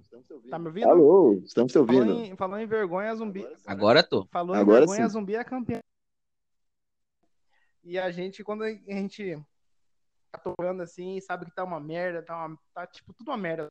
Tá 0.48 0.58
me 0.58 0.68
ouvindo? 0.68 0.88
Alô, 0.88 1.34
estamos 1.44 1.72
te 1.72 1.78
ouvindo. 1.78 2.06
Falando 2.06 2.24
em, 2.24 2.36
falando 2.36 2.60
em 2.62 2.66
vergonha, 2.66 3.14
zumbi. 3.14 3.46
Agora 3.66 4.02
tô. 4.02 4.24
Falou 4.26 4.54
em 4.54 4.58
agora 4.58 4.80
vergonha, 4.80 5.08
sim. 5.08 5.08
zumbi 5.08 5.34
é 5.34 5.42
campeão. 5.42 5.80
E 7.82 7.98
a 7.98 8.10
gente, 8.10 8.44
quando 8.44 8.62
a 8.62 8.70
gente 8.70 9.36
tá 10.30 10.38
tocando 10.38 10.82
assim, 10.82 11.20
sabe 11.20 11.44
que 11.44 11.54
tá 11.54 11.64
uma 11.64 11.80
merda, 11.80 12.22
tá, 12.22 12.46
uma, 12.46 12.58
tá 12.72 12.86
tipo 12.86 13.12
tudo 13.12 13.30
uma 13.30 13.36
merda. 13.36 13.66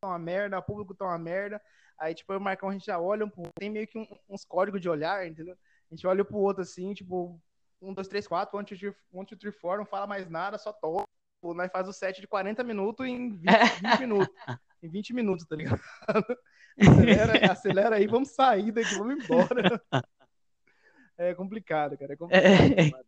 Tá 0.00 0.08
uma 0.08 0.18
merda, 0.18 0.58
o 0.58 0.62
público 0.62 0.94
tá 0.94 1.04
uma 1.04 1.18
merda. 1.18 1.60
Aí, 1.98 2.14
tipo, 2.14 2.32
eu 2.32 2.36
e 2.36 2.38
o 2.38 2.42
Marcão, 2.42 2.68
a 2.68 2.72
gente 2.72 2.86
já 2.86 2.98
olha, 2.98 3.24
um, 3.24 3.30
tem 3.58 3.70
meio 3.70 3.86
que 3.86 3.98
um, 3.98 4.06
uns 4.28 4.44
códigos 4.44 4.80
de 4.80 4.88
olhar, 4.88 5.26
entendeu? 5.26 5.56
A 5.90 5.94
gente 5.94 6.06
olha 6.06 6.24
pro 6.24 6.38
outro 6.38 6.62
assim, 6.62 6.92
tipo, 6.92 7.40
um, 7.80 7.94
dois, 7.94 8.08
três, 8.08 8.26
quatro, 8.26 8.56
one, 8.56 8.66
two, 8.66 8.76
three, 8.76 8.94
one, 9.12 9.26
two, 9.26 9.38
three, 9.38 9.52
four, 9.52 9.78
não 9.78 9.86
fala 9.86 10.06
mais 10.06 10.28
nada, 10.28 10.58
só 10.58 10.72
toca. 10.72 11.04
Nós 11.54 11.70
faz 11.70 11.88
o 11.88 11.92
set 11.92 12.20
de 12.20 12.26
40 12.26 12.62
minutos 12.64 13.06
em 13.06 13.30
20, 13.30 13.42
20 13.82 14.00
minutos. 14.00 14.34
Em 14.82 14.88
20 14.88 15.14
minutos, 15.14 15.46
tá 15.46 15.56
ligado? 15.56 15.80
acelera, 16.78 17.52
acelera 17.52 17.96
aí, 17.96 18.06
vamos 18.06 18.30
sair 18.30 18.70
daqui, 18.72 18.94
vamos 18.96 19.24
embora. 19.24 19.80
É 21.18 21.34
complicado, 21.34 21.96
cara. 21.96 22.12
É 22.12 22.16
complicado. 22.16 23.04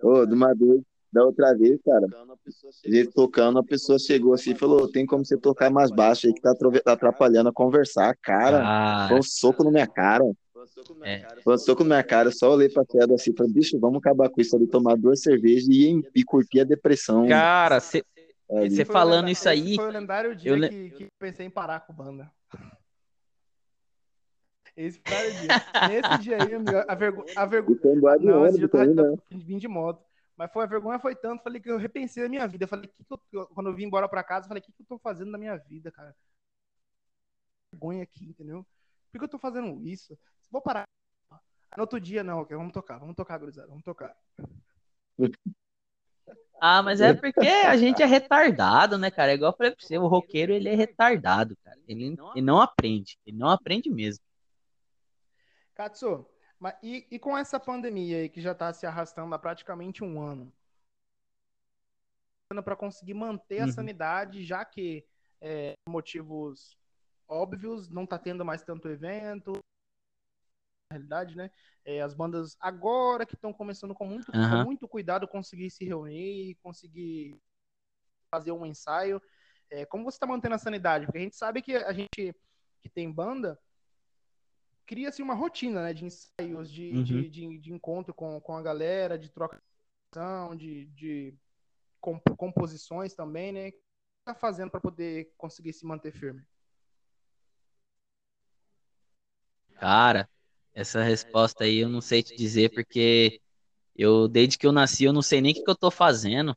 Ô, 0.00 0.24
de 0.24 0.32
uma 0.32 0.54
vez, 0.54 0.80
da 1.12 1.24
outra 1.24 1.56
vez, 1.56 1.80
cara, 1.84 2.06
a 2.06 2.88
gente 2.88 3.10
tocando, 3.10 3.58
a 3.58 3.64
pessoa 3.64 3.98
chegou 3.98 4.32
assim 4.34 4.52
e 4.52 4.54
falou: 4.54 4.88
tem 4.88 5.04
como 5.04 5.24
você 5.24 5.36
tocar 5.36 5.68
mais 5.68 5.90
baixo 5.90 6.28
aí 6.28 6.34
que 6.34 6.40
tá 6.40 6.54
atrapalhando 6.86 7.48
a 7.48 7.52
conversar. 7.52 8.16
Cara, 8.22 8.62
Ah, 8.64 9.08
foi 9.08 9.18
um 9.18 9.22
soco 9.22 9.64
na 9.64 9.70
minha 9.70 9.86
cara. 9.88 10.22
É. 11.02 11.26
Foi 11.42 11.54
um 11.54 11.58
soco 11.58 11.82
na 11.84 11.96
minha 11.96 12.04
cara. 12.04 12.28
Eu 12.28 12.32
só 12.32 12.52
olhei 12.52 12.68
pra 12.68 12.84
queda 12.84 13.14
assim 13.14 13.34
falei: 13.34 13.52
bicho, 13.52 13.78
vamos 13.78 13.98
acabar 13.98 14.28
com 14.28 14.40
isso 14.40 14.56
ali, 14.56 14.66
tomar 14.66 14.96
duas 14.96 15.20
cervejas 15.22 15.68
e, 15.68 16.02
e 16.14 16.24
curtir 16.24 16.60
a 16.60 16.64
depressão. 16.64 17.26
cara, 17.28 17.80
você 17.80 18.02
o 18.48 18.86
falando 18.86 19.28
isso 19.28 19.48
aí, 19.48 19.76
foi 19.76 19.88
o 19.88 19.92
lendário 19.92 20.34
dia 20.34 20.50
eu 20.52 20.56
le- 20.56 20.68
que, 20.68 20.90
que 20.90 21.06
pensei 21.18 21.46
em 21.46 21.50
parar 21.50 21.80
com 21.80 21.92
banda. 21.92 22.30
Esse 24.76 25.00
foi 25.00 25.30
o 25.30 25.40
dia. 25.40 25.62
Nesse 25.88 26.18
dia 26.18 26.36
aí, 26.36 26.54
amigo, 26.54 26.76
a 26.86 26.94
vergonha. 26.94 27.32
A 27.34 27.44
vergo... 27.46 27.76
Foi 27.76 27.92
embora 27.92 28.18
de 28.18 28.26
Não, 28.26 28.46
esse 28.46 28.58
dia 28.58 28.66
eu 28.66 28.68
tava 28.70 29.20
vindo 29.32 29.60
de 29.60 29.68
moto. 29.68 30.04
Mas 30.36 30.52
foi, 30.52 30.62
a 30.62 30.66
vergonha 30.68 31.00
foi 31.00 31.16
tanto, 31.16 31.42
falei 31.42 31.60
que 31.60 31.68
eu 31.68 31.76
repensei 31.76 32.24
a 32.24 32.28
minha 32.28 32.46
vida. 32.46 32.62
Eu 32.64 32.68
falei, 32.68 32.86
que 32.86 33.04
que 33.04 33.12
eu- 33.12 33.20
eu- 33.32 33.46
quando 33.48 33.70
eu 33.70 33.74
vim 33.74 33.84
embora 33.86 34.08
pra 34.08 34.22
casa, 34.22 34.44
eu 34.44 34.48
falei, 34.48 34.60
o 34.60 34.64
que, 34.64 34.72
que 34.72 34.82
eu 34.82 34.86
tô 34.86 34.98
fazendo 34.98 35.32
na 35.32 35.38
minha 35.38 35.56
vida, 35.56 35.90
cara? 35.90 36.14
Vergonha 37.72 38.04
aqui, 38.04 38.24
entendeu? 38.26 38.64
Por 39.10 39.18
que 39.18 39.24
eu 39.24 39.28
tô 39.28 39.38
fazendo 39.38 39.84
isso? 39.84 40.16
Vou 40.50 40.60
parar. 40.62 40.84
No 41.76 41.82
outro 41.82 42.00
dia, 42.00 42.24
não, 42.24 42.40
ok, 42.40 42.56
vamos 42.56 42.72
tocar, 42.72 42.98
vamos 42.98 43.14
tocar, 43.14 43.38
gurizada, 43.38 43.68
vamos 43.68 43.84
tocar. 43.84 44.16
Ah, 46.60 46.82
mas 46.82 47.00
é 47.00 47.14
porque 47.14 47.46
a 47.46 47.76
gente 47.76 48.02
é 48.02 48.06
retardado, 48.06 48.98
né, 48.98 49.10
cara? 49.10 49.32
É 49.32 49.34
igual 49.34 49.52
eu 49.52 49.56
falei 49.56 49.72
pra 49.72 49.84
você, 49.84 49.96
o 49.98 50.08
roqueiro, 50.08 50.52
ele 50.52 50.68
é 50.68 50.74
retardado, 50.74 51.56
cara. 51.62 51.78
Ele, 51.86 52.16
ele 52.34 52.44
não 52.44 52.60
aprende, 52.60 53.18
ele 53.24 53.36
não 53.36 53.48
aprende 53.48 53.88
mesmo. 53.90 54.24
Katsu, 55.74 56.26
mas 56.58 56.74
e, 56.82 57.06
e 57.10 57.18
com 57.18 57.38
essa 57.38 57.60
pandemia 57.60 58.18
aí 58.18 58.28
que 58.28 58.40
já 58.40 58.54
tá 58.54 58.72
se 58.72 58.84
arrastando 58.86 59.32
há 59.34 59.38
praticamente 59.38 60.02
um 60.02 60.20
ano? 60.20 60.52
Para 62.64 62.74
conseguir 62.74 63.14
manter 63.14 63.60
a 63.60 63.66
Uhum. 63.66 63.72
sanidade, 63.72 64.42
já 64.42 64.64
que 64.64 65.06
é, 65.40 65.74
motivos 65.88 66.76
óbvios, 67.28 67.88
não 67.88 68.06
tá 68.06 68.18
tendo 68.18 68.44
mais 68.44 68.62
tanto 68.62 68.88
evento. 68.88 69.52
Na 70.90 70.96
realidade, 70.96 71.36
né? 71.36 71.50
É, 71.84 72.00
as 72.00 72.14
bandas 72.14 72.56
agora 72.58 73.26
que 73.26 73.34
estão 73.34 73.52
começando 73.52 73.94
com 73.94 74.06
muito, 74.06 74.32
com 74.32 74.38
Aham. 74.38 74.64
muito 74.64 74.88
cuidado 74.88 75.28
conseguir 75.28 75.70
se 75.70 75.84
reunir, 75.84 76.54
conseguir 76.62 77.38
fazer 78.30 78.52
um 78.52 78.64
ensaio. 78.64 79.20
É, 79.70 79.84
como 79.84 80.04
você 80.04 80.16
está 80.16 80.26
mantendo 80.26 80.54
a 80.54 80.58
sanidade? 80.58 81.04
Porque 81.04 81.18
a 81.18 81.22
gente 81.22 81.36
sabe 81.36 81.60
que 81.60 81.74
a 81.76 81.92
gente 81.92 82.34
que 82.80 82.88
tem 82.88 83.12
banda 83.12 83.58
cria-se 84.86 85.20
uma 85.20 85.34
rotina, 85.34 85.82
né? 85.82 85.92
De 85.92 86.06
ensaios, 86.06 86.72
de, 86.72 86.90
Uhum. 86.94 87.04
de, 87.04 87.28
de, 87.28 87.58
de 87.58 87.72
encontro 87.74 88.14
com, 88.14 88.40
com 88.40 88.56
a 88.56 88.62
galera, 88.62 89.18
de 89.18 89.28
troca 89.30 89.60
de 90.56 90.56
de, 90.56 90.86
de 91.32 91.38
comp- 92.00 92.34
composições 92.36 93.14
também, 93.14 93.52
né? 93.52 93.68
O 93.68 93.72
que 93.72 93.78
tá 94.24 94.34
fazendo 94.34 94.70
para 94.70 94.80
poder 94.80 95.34
conseguir 95.36 95.74
se 95.74 95.84
manter 95.84 96.12
firme? 96.12 96.42
Cara, 99.80 100.28
essa 100.78 101.02
resposta 101.02 101.64
aí 101.64 101.78
eu 101.78 101.88
não 101.88 102.00
sei 102.00 102.22
te 102.22 102.36
dizer, 102.36 102.70
porque 102.70 103.40
eu, 103.96 104.28
desde 104.28 104.56
que 104.56 104.64
eu 104.66 104.70
nasci, 104.70 105.04
eu 105.04 105.12
não 105.12 105.22
sei 105.22 105.40
nem 105.40 105.50
o 105.50 105.54
que, 105.56 105.64
que 105.64 105.70
eu 105.70 105.76
tô 105.76 105.90
fazendo. 105.90 106.56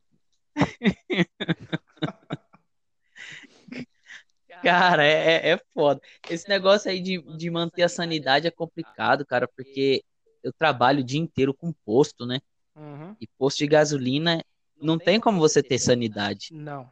Cara, 4.61 5.03
é, 5.03 5.49
é 5.49 5.49
é 5.53 5.57
foda. 5.73 5.99
Esse 6.29 6.47
negócio 6.47 6.91
aí 6.91 7.01
de, 7.01 7.19
de 7.35 7.49
manter 7.49 7.81
a 7.81 7.89
sanidade 7.89 8.45
é 8.45 8.51
complicado, 8.51 9.25
cara, 9.25 9.47
porque 9.47 10.03
eu 10.43 10.53
trabalho 10.53 10.99
o 10.99 11.03
dia 11.03 11.19
inteiro 11.19 11.51
com 11.51 11.73
posto, 11.83 12.27
né? 12.27 12.39
Uhum. 12.75 13.15
E 13.19 13.25
posto 13.39 13.57
de 13.57 13.67
gasolina 13.67 14.43
não 14.79 14.99
tem 14.99 15.19
como 15.19 15.39
você 15.39 15.63
ter 15.63 15.79
sanidade. 15.79 16.49
Não. 16.51 16.87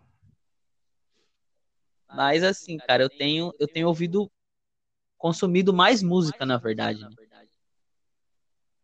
Mas 2.08 2.44
assim, 2.44 2.78
cara, 2.78 3.04
eu 3.04 3.10
tenho, 3.10 3.54
eu 3.60 3.68
tenho 3.68 3.88
ouvido, 3.88 4.32
consumido 5.20 5.74
mais 5.74 6.02
música, 6.02 6.46
na 6.46 6.58
verdade. 6.58 7.02
né? 7.02 7.10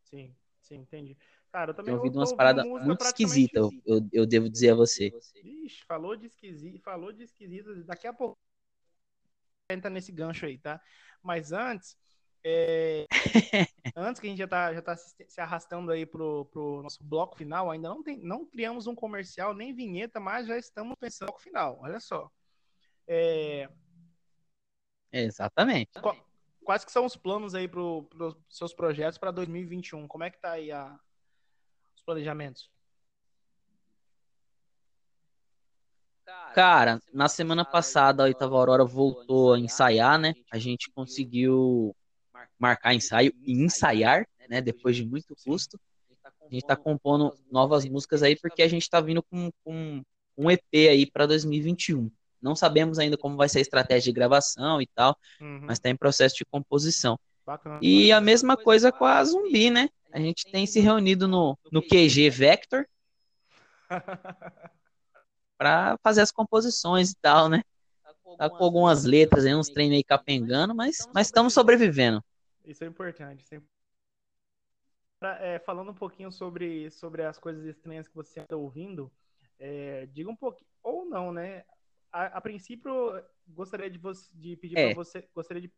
Sim, 0.04 0.36
sim, 0.62 0.76
entendi. 0.76 1.18
Cara, 1.52 1.72
eu 1.72 1.76
também 1.76 1.94
Tenho 1.94 1.98
ouvido 1.98 2.20
umas 2.20 2.34
paradas 2.34 2.66
muito 2.66 3.04
esquisitas, 3.04 3.64
eu, 3.64 3.72
eu, 3.86 4.10
eu 4.12 4.26
devo 4.26 4.50
dizer 4.50 4.72
a 4.72 4.76
você. 4.76 5.12
Ixi, 5.42 5.84
falou 5.88 6.16
de 6.16 6.28
esquisito, 6.28 6.82
falou 6.84 7.12
de 7.14 7.24
esquisito. 7.24 7.84
Daqui 7.86 8.06
a 8.06 8.14
pouco 8.14 8.38
entra 9.70 9.90
nesse 9.90 10.12
gancho 10.12 10.46
aí, 10.46 10.58
tá? 10.60 10.80
Mas 11.24 11.52
antes, 11.52 11.98
é, 12.44 13.06
antes 13.96 14.20
que 14.20 14.28
a 14.28 14.30
gente 14.30 14.40
já 14.40 14.48
tá, 14.48 14.74
já 14.74 14.82
tá 14.82 14.96
se, 14.96 15.16
arrastando 15.40 15.92
aí 15.92 16.06
pro, 16.06 16.46
pro 16.46 16.84
nosso 16.84 17.04
bloco 17.04 17.38
final, 17.38 17.72
ainda 17.72 17.90
não, 17.90 18.04
tem, 18.04 18.20
não 18.20 18.46
criamos 18.46 18.86
um 18.86 18.94
comercial 18.94 19.54
nem 19.54 19.74
vinheta, 19.74 20.20
mas 20.20 20.46
já 20.46 20.58
estamos 20.58 20.96
pensando 21.00 21.28
no 21.28 21.32
bloco 21.32 21.42
final. 21.42 21.80
Olha 21.82 22.00
só. 22.00 22.30
É, 23.08 23.70
Exatamente. 25.12 25.92
Qu- 26.02 26.25
Quais 26.66 26.84
que 26.84 26.92
são 26.92 27.06
os 27.06 27.16
planos 27.16 27.54
aí 27.54 27.68
para 27.68 27.80
os 27.80 28.36
seus 28.50 28.74
projetos 28.74 29.20
para 29.20 29.32
2021? 29.32 30.08
Como 30.08 30.24
é 30.24 30.32
que 30.32 30.42
tá 30.42 30.54
aí 30.54 30.72
a- 30.72 31.00
os 31.96 32.02
planejamentos? 32.02 32.70
Cara, 36.56 37.00
na 37.14 37.30
semana 37.30 37.64
passada 37.64 38.24
a 38.24 38.26
oitava 38.26 38.56
Aurora 38.56 38.84
voltou 38.84 39.54
a 39.54 39.60
ensaiar, 39.60 40.18
né? 40.18 40.34
A 40.52 40.58
gente 40.58 40.90
conseguiu 40.92 41.96
marcar 42.58 42.96
ensaio 42.96 43.32
e 43.44 43.54
ensaiar, 43.54 44.28
né? 44.50 44.60
Depois 44.62 44.96
de 44.96 45.06
muito 45.06 45.36
custo. 45.46 45.80
A 46.24 46.50
gente 46.50 46.66
tá 46.66 46.76
compondo 46.76 47.38
novas 47.52 47.86
músicas 47.86 48.24
aí 48.24 48.36
porque 48.36 48.64
a 48.64 48.68
gente 48.68 48.90
tá 48.90 49.00
vindo 49.02 49.22
com, 49.22 49.52
com 49.64 50.02
um 50.38 50.50
EP 50.50 50.90
aí 50.90 51.10
para 51.12 51.28
2021. 51.28 52.10
Não 52.46 52.56
sabemos 52.56 53.00
ainda 53.00 53.18
como 53.18 53.36
vai 53.36 53.50
ser 53.50 53.58
a 53.58 53.62
estratégia 53.62 54.04
de 54.04 54.16
gravação 54.16 54.80
e 54.80 54.86
tal, 54.86 55.18
uhum. 55.42 55.62
mas 55.64 55.80
tá 55.80 55.90
em 55.90 55.96
processo 55.96 56.36
de 56.36 56.46
composição. 56.46 57.20
Bacana. 57.44 57.80
E 57.82 58.12
a 58.12 58.22
mesma 58.22 58.56
coisa 58.56 58.92
com 58.92 59.04
a 59.04 59.24
Zumbi, 59.24 59.72
né? 59.72 59.90
A 60.12 60.20
gente 60.20 60.46
tem 60.52 60.68
se 60.68 60.80
reunido 60.80 61.28
no, 61.28 61.58
no 61.72 61.82
QG 61.82 62.30
Vector 62.30 62.86
para 65.58 65.98
fazer 66.04 66.22
as 66.22 66.32
composições 66.32 67.10
e 67.10 67.16
tal, 67.16 67.50
né? 67.50 67.64
Tá 68.38 68.48
com 68.48 68.64
algumas 68.64 69.06
letras 69.06 69.44
aí, 69.46 69.56
uns 69.56 69.70
trem 69.70 69.90
meio 69.90 70.04
capengando, 70.06 70.76
mas, 70.76 71.08
mas 71.14 71.28
estamos 71.28 71.52
sobrevivendo. 71.52 72.24
Isso 72.64 72.84
é 72.84 72.88
importante. 72.88 73.44
Isso 73.44 73.56
é... 73.56 73.62
É, 75.56 75.60
falando 75.60 75.90
um 75.90 75.96
pouquinho 75.96 76.32
sobre, 76.32 76.92
sobre 76.92 77.24
as 77.24 77.40
coisas 77.40 77.66
estranhas 77.66 78.08
que 78.08 78.14
você 78.14 78.42
está 78.42 78.56
ouvindo, 78.56 79.12
é, 79.58 80.06
diga 80.12 80.30
um 80.30 80.36
pouquinho, 80.36 80.70
ou 80.84 81.06
não, 81.06 81.32
né? 81.32 81.64
A, 82.16 82.38
a 82.38 82.40
princípio, 82.40 83.22
gostaria 83.46 83.90
de, 83.90 83.98
você, 83.98 84.30
de 84.34 84.56
pedir 84.56 84.78
é. 84.78 84.86
para 84.86 84.96
você, 84.96 85.28
gostaria 85.36 85.62
de 85.62 85.70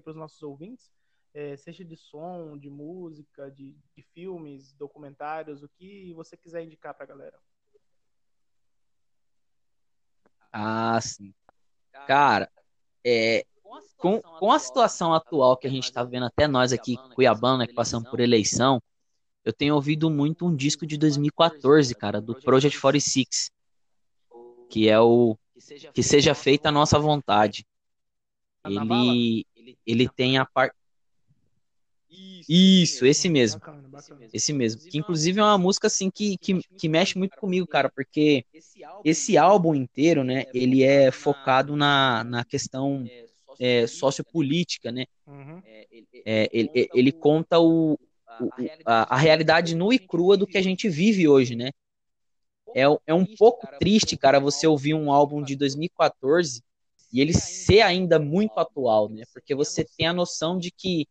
para 0.00 0.10
os 0.10 0.16
nossos 0.16 0.42
ouvintes, 0.42 0.90
é, 1.32 1.56
seja 1.56 1.84
de 1.84 1.96
som, 1.96 2.58
de 2.58 2.68
música, 2.68 3.48
de, 3.48 3.76
de 3.94 4.02
filmes, 4.02 4.72
documentários, 4.72 5.62
o 5.62 5.68
que 5.68 6.12
você 6.14 6.36
quiser 6.36 6.64
indicar 6.64 6.94
para 6.94 7.04
a 7.04 7.06
galera. 7.06 7.38
Ah, 10.50 11.00
sim. 11.00 11.32
Cara, 12.08 12.50
é, 13.04 13.46
com, 13.96 14.20
com 14.20 14.50
a 14.50 14.58
situação 14.58 15.14
atual 15.14 15.56
que 15.58 15.68
a 15.68 15.70
gente 15.70 15.84
está 15.84 16.02
vendo, 16.02 16.26
até 16.26 16.48
nós 16.48 16.72
aqui, 16.72 16.96
Cuiabano, 17.14 17.58
né, 17.58 17.66
que 17.68 17.74
passamos 17.74 18.10
por 18.10 18.18
eleição, 18.18 18.82
eu 19.44 19.52
tenho 19.52 19.76
ouvido 19.76 20.10
muito 20.10 20.44
um 20.44 20.56
disco 20.56 20.84
de 20.84 20.98
2014, 20.98 21.94
cara, 21.94 22.20
do 22.20 22.34
Project 22.34 22.80
46, 22.80 23.52
que 24.72 24.88
é 24.88 24.98
o 24.98 25.36
Que 25.92 26.02
Seja 26.02 26.34
Feita 26.34 26.70
a 26.70 26.72
Nossa 26.72 26.98
Vontade. 26.98 27.66
Ele, 29.54 29.78
ele 29.86 30.08
tem 30.08 30.38
a 30.38 30.46
parte. 30.46 30.74
Isso, 32.48 33.04
esse 33.04 33.28
mesmo. 33.28 33.60
Esse 34.32 34.52
mesmo. 34.52 34.80
Que 34.90 34.96
inclusive 34.96 35.40
é 35.40 35.42
uma 35.42 35.58
música 35.58 35.88
assim 35.88 36.10
que, 36.10 36.38
que, 36.38 36.62
que 36.78 36.88
mexe 36.88 37.18
muito 37.18 37.36
comigo, 37.36 37.66
cara, 37.66 37.90
porque 37.90 38.46
esse 39.04 39.36
álbum 39.36 39.74
inteiro, 39.74 40.24
né, 40.24 40.46
ele 40.54 40.82
é 40.82 41.10
focado 41.10 41.76
na, 41.76 42.24
na 42.24 42.44
questão 42.44 43.06
é, 43.60 43.86
sociopolítica, 43.86 44.90
né? 44.90 45.04
Uhum. 45.26 45.62
É, 46.24 46.48
ele, 46.52 46.70
ele 46.94 47.12
conta 47.12 47.60
o, 47.60 47.92
o 47.92 48.50
a, 48.86 49.14
a, 49.14 49.18
realidade 49.18 49.74
nua 49.74 49.94
e 49.94 49.98
crua 49.98 50.36
do 50.36 50.46
que 50.46 50.58
a 50.58 50.62
gente 50.62 50.88
vive 50.88 51.28
hoje, 51.28 51.54
né? 51.54 51.70
É, 52.74 52.82
é 53.06 53.14
um 53.14 53.26
pouco 53.36 53.66
triste, 53.78 54.16
cara, 54.16 54.40
você 54.40 54.66
ouvir 54.66 54.94
um 54.94 55.12
álbum 55.12 55.42
de 55.42 55.56
2014 55.56 56.62
e 57.12 57.20
ele 57.20 57.34
ser 57.34 57.82
ainda 57.82 58.18
muito 58.18 58.58
atual, 58.58 59.08
né? 59.08 59.24
Porque 59.32 59.54
você 59.54 59.84
tem 59.84 60.06
a 60.06 60.12
noção 60.12 60.58
de 60.58 60.70
que 60.70 61.06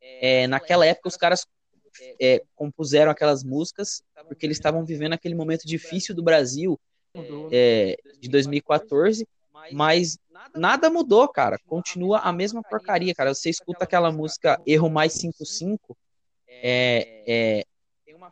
é, 0.00 0.46
naquela 0.46 0.84
época 0.84 1.08
os 1.08 1.16
caras 1.16 1.46
é, 2.20 2.42
compuseram 2.54 3.10
aquelas 3.10 3.42
músicas 3.42 4.02
porque 4.28 4.46
eles 4.46 4.56
estavam 4.56 4.84
vivendo 4.84 5.14
aquele 5.14 5.34
momento 5.34 5.66
difícil 5.66 6.14
do 6.14 6.22
Brasil 6.22 6.78
é, 7.50 7.96
de 8.20 8.28
2014, 8.28 9.26
mas 9.72 10.18
nada 10.54 10.88
mudou, 10.90 11.28
cara. 11.28 11.58
Continua 11.66 12.18
a 12.18 12.32
mesma 12.32 12.62
porcaria, 12.62 13.14
cara. 13.14 13.34
Você 13.34 13.50
escuta 13.50 13.84
aquela 13.84 14.12
música 14.12 14.60
Erro 14.66 14.88
Mais 14.88 15.12
55, 15.14 15.96
é, 16.48 17.24
é, 17.26 17.64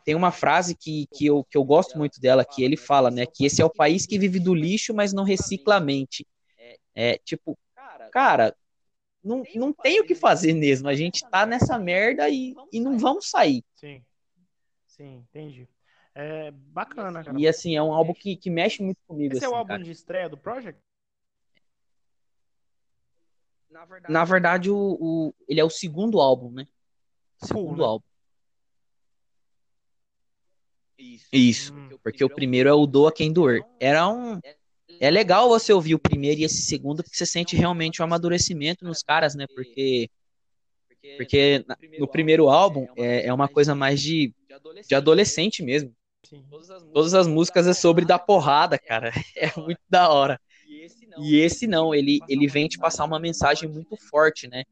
tem 0.03 0.15
uma 0.15 0.31
frase 0.31 0.75
que, 0.75 1.07
que, 1.13 1.25
eu, 1.25 1.43
que 1.43 1.57
eu 1.57 1.63
gosto 1.63 1.97
muito 1.97 2.19
dela, 2.19 2.45
que 2.45 2.63
ele 2.63 2.77
fala, 2.77 3.09
né? 3.09 3.25
Que 3.25 3.45
esse 3.45 3.61
é 3.61 3.65
o 3.65 3.69
país 3.69 4.05
que 4.05 4.19
vive 4.19 4.39
do 4.39 4.53
lixo, 4.53 4.93
mas 4.93 5.13
não 5.13 5.23
recicla 5.23 5.75
a 5.75 5.79
mente. 5.79 6.25
É 6.95 7.17
tipo, 7.19 7.57
cara, 8.11 8.55
não, 9.23 9.43
não 9.55 9.71
tem 9.71 10.01
o 10.01 10.05
que 10.05 10.15
fazer 10.15 10.53
mesmo. 10.53 10.87
A 10.87 10.95
gente 10.95 11.21
tá 11.29 11.45
nessa 11.45 11.77
merda 11.77 12.29
e, 12.29 12.53
e 12.71 12.79
não 12.79 12.97
vamos 12.97 13.29
sair. 13.29 13.63
Sim. 13.75 14.03
Sim, 14.85 15.25
entendi. 15.29 15.67
É 16.13 16.51
bacana, 16.51 17.23
cara. 17.23 17.39
E 17.39 17.47
assim, 17.47 17.75
é 17.75 17.81
um 17.81 17.93
álbum 17.93 18.13
que, 18.13 18.35
que 18.35 18.49
mexe 18.49 18.83
muito 18.83 18.99
comigo. 19.07 19.33
Esse 19.33 19.45
assim, 19.45 19.45
é 19.45 19.47
o 19.47 19.51
assim, 19.51 19.59
álbum 19.59 19.73
cara. 19.73 19.83
de 19.83 19.91
estreia 19.91 20.27
do 20.27 20.37
Project? 20.37 20.81
Na 23.69 23.85
verdade, 23.85 24.13
Na 24.13 24.25
verdade 24.25 24.71
o, 24.71 24.97
o, 24.99 25.33
ele 25.47 25.59
é 25.59 25.63
o 25.63 25.69
segundo 25.69 26.19
álbum, 26.19 26.51
né? 26.51 26.67
Segundo 27.37 27.77
né? 27.77 27.85
álbum. 27.85 28.08
Isso. 30.99 31.27
Isso. 31.31 31.73
Hum. 31.73 31.89
Porque 32.03 32.23
o 32.23 32.29
primeiro 32.29 32.69
é 32.69 32.73
o 32.73 32.85
Doa 32.85 33.11
Quem 33.11 33.31
Doer. 33.31 33.63
Era 33.79 34.07
um 34.07 34.39
é 34.99 35.09
legal 35.09 35.47
você 35.47 35.71
ouvir 35.71 35.95
o 35.95 35.99
primeiro 35.99 36.41
e 36.41 36.43
esse 36.43 36.61
segundo, 36.61 37.01
porque 37.01 37.17
você 37.17 37.25
sente 37.25 37.55
realmente 37.55 38.01
o 38.01 38.03
um 38.03 38.05
amadurecimento 38.05 38.83
nos 38.83 39.01
caras, 39.01 39.33
né? 39.33 39.45
Porque, 39.55 40.09
porque 41.15 41.65
no 41.97 42.07
primeiro 42.07 42.49
álbum 42.49 42.85
é, 42.97 43.27
é 43.27 43.33
uma 43.33 43.47
coisa 43.47 43.73
mais 43.73 44.01
de, 44.01 44.33
de 44.87 44.95
adolescente 44.95 45.63
mesmo. 45.63 45.95
Todas 46.93 47.13
as 47.13 47.27
músicas 47.27 47.65
é 47.65 47.73
sobre 47.73 48.03
dar 48.03 48.19
porrada, 48.19 48.77
cara. 48.77 49.11
É 49.37 49.49
muito 49.57 49.79
da 49.89 50.09
hora. 50.09 50.39
E 51.17 51.37
esse 51.37 51.65
não, 51.65 51.95
ele, 51.95 52.19
ele 52.27 52.47
vem 52.47 52.67
te 52.67 52.77
passar 52.77 53.05
uma 53.05 53.19
mensagem 53.19 53.69
muito 53.69 53.95
forte, 53.97 54.47
né? 54.47 54.63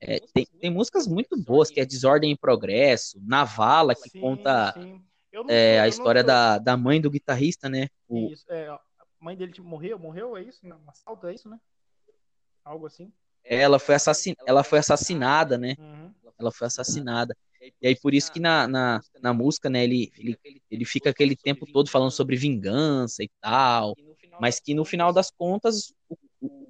É, 0.00 0.20
tem, 0.32 0.46
tem 0.60 0.70
músicas 0.70 1.06
muito 1.06 1.36
boas, 1.36 1.70
que 1.70 1.80
é 1.80 1.84
Desordem 1.84 2.32
e 2.32 2.38
Progresso, 2.38 3.20
Navala, 3.22 3.94
que 3.94 4.18
conta 4.18 4.74
é, 5.48 5.78
a 5.78 5.86
história 5.86 6.24
da, 6.24 6.58
da 6.58 6.76
mãe 6.76 7.00
do 7.00 7.10
guitarrista, 7.10 7.68
né? 7.68 7.88
O... 8.08 8.30
Isso, 8.30 8.44
é, 8.48 8.68
a 8.68 8.80
mãe 9.20 9.36
dele 9.36 9.52
tipo, 9.52 9.66
morreu, 9.66 9.98
morreu, 9.98 10.36
é 10.36 10.42
isso? 10.42 10.60
Um 10.66 10.90
assalto, 10.90 11.26
é 11.26 11.34
isso, 11.34 11.48
né? 11.48 11.58
Algo 12.64 12.86
assim. 12.86 13.12
Ela 13.44 13.78
foi, 13.78 13.94
assassin... 13.94 14.34
ela 14.46 14.64
foi 14.64 14.78
assassinada, 14.78 15.58
né? 15.58 15.74
Uhum. 15.78 16.12
Ela 16.38 16.50
foi 16.50 16.66
assassinada. 16.66 17.36
E 17.80 17.88
aí, 17.88 17.96
por 17.96 18.14
isso 18.14 18.32
que 18.32 18.40
na, 18.40 18.66
na, 18.66 19.00
na 19.20 19.34
música, 19.34 19.68
né, 19.68 19.84
ele, 19.84 20.10
ele, 20.16 20.62
ele 20.70 20.84
fica 20.86 21.10
aquele 21.10 21.36
tempo 21.36 21.66
todo 21.70 21.90
falando 21.90 22.10
sobre 22.10 22.36
vingança 22.36 23.22
e 23.22 23.30
tal, 23.40 23.94
mas 24.40 24.58
que 24.58 24.72
no 24.72 24.84
final 24.84 25.12
das 25.12 25.30
contas, 25.30 25.92
o, 26.08 26.16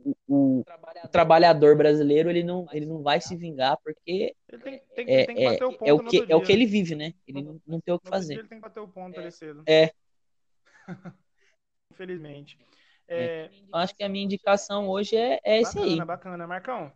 o, 0.04 0.16
o, 0.28 0.64
trabalhador 1.10 1.76
brasileiro, 1.76 2.30
ele 2.30 2.42
não, 2.42 2.66
ele 2.72 2.86
não 2.86 3.02
vai 3.02 3.20
se 3.20 3.36
vingar, 3.36 3.76
porque 3.82 4.34
tem, 4.46 4.82
tem, 4.94 5.06
é, 5.08 5.26
tem 5.26 5.44
é, 5.44 5.50
o 5.50 5.76
é, 5.82 5.92
o 5.92 6.04
que, 6.04 6.26
é 6.28 6.36
o 6.36 6.42
que 6.42 6.52
ele 6.52 6.66
vive, 6.66 6.94
né? 6.94 7.14
Ele 7.26 7.42
não, 7.42 7.60
não 7.66 7.80
tem 7.80 7.94
o 7.94 7.98
que 7.98 8.08
fazer. 8.08 8.34
Ele 8.34 8.48
tem 8.48 8.58
que 8.58 8.62
bater 8.62 8.80
o 8.80 8.88
ponto 8.88 9.18
é. 9.18 9.22
ali 9.22 9.32
cedo. 9.32 9.62
É. 9.66 9.90
Infelizmente. 11.92 12.58
É... 13.08 13.44
é. 13.44 13.50
Acho 13.72 13.94
que 13.94 14.04
a 14.04 14.08
minha 14.08 14.24
indicação 14.24 14.88
hoje 14.88 15.16
é, 15.16 15.40
é 15.44 15.60
esse 15.60 15.78
aí. 15.78 15.96
Bacana, 15.96 16.06
bacana. 16.06 16.46
Marcão, 16.46 16.92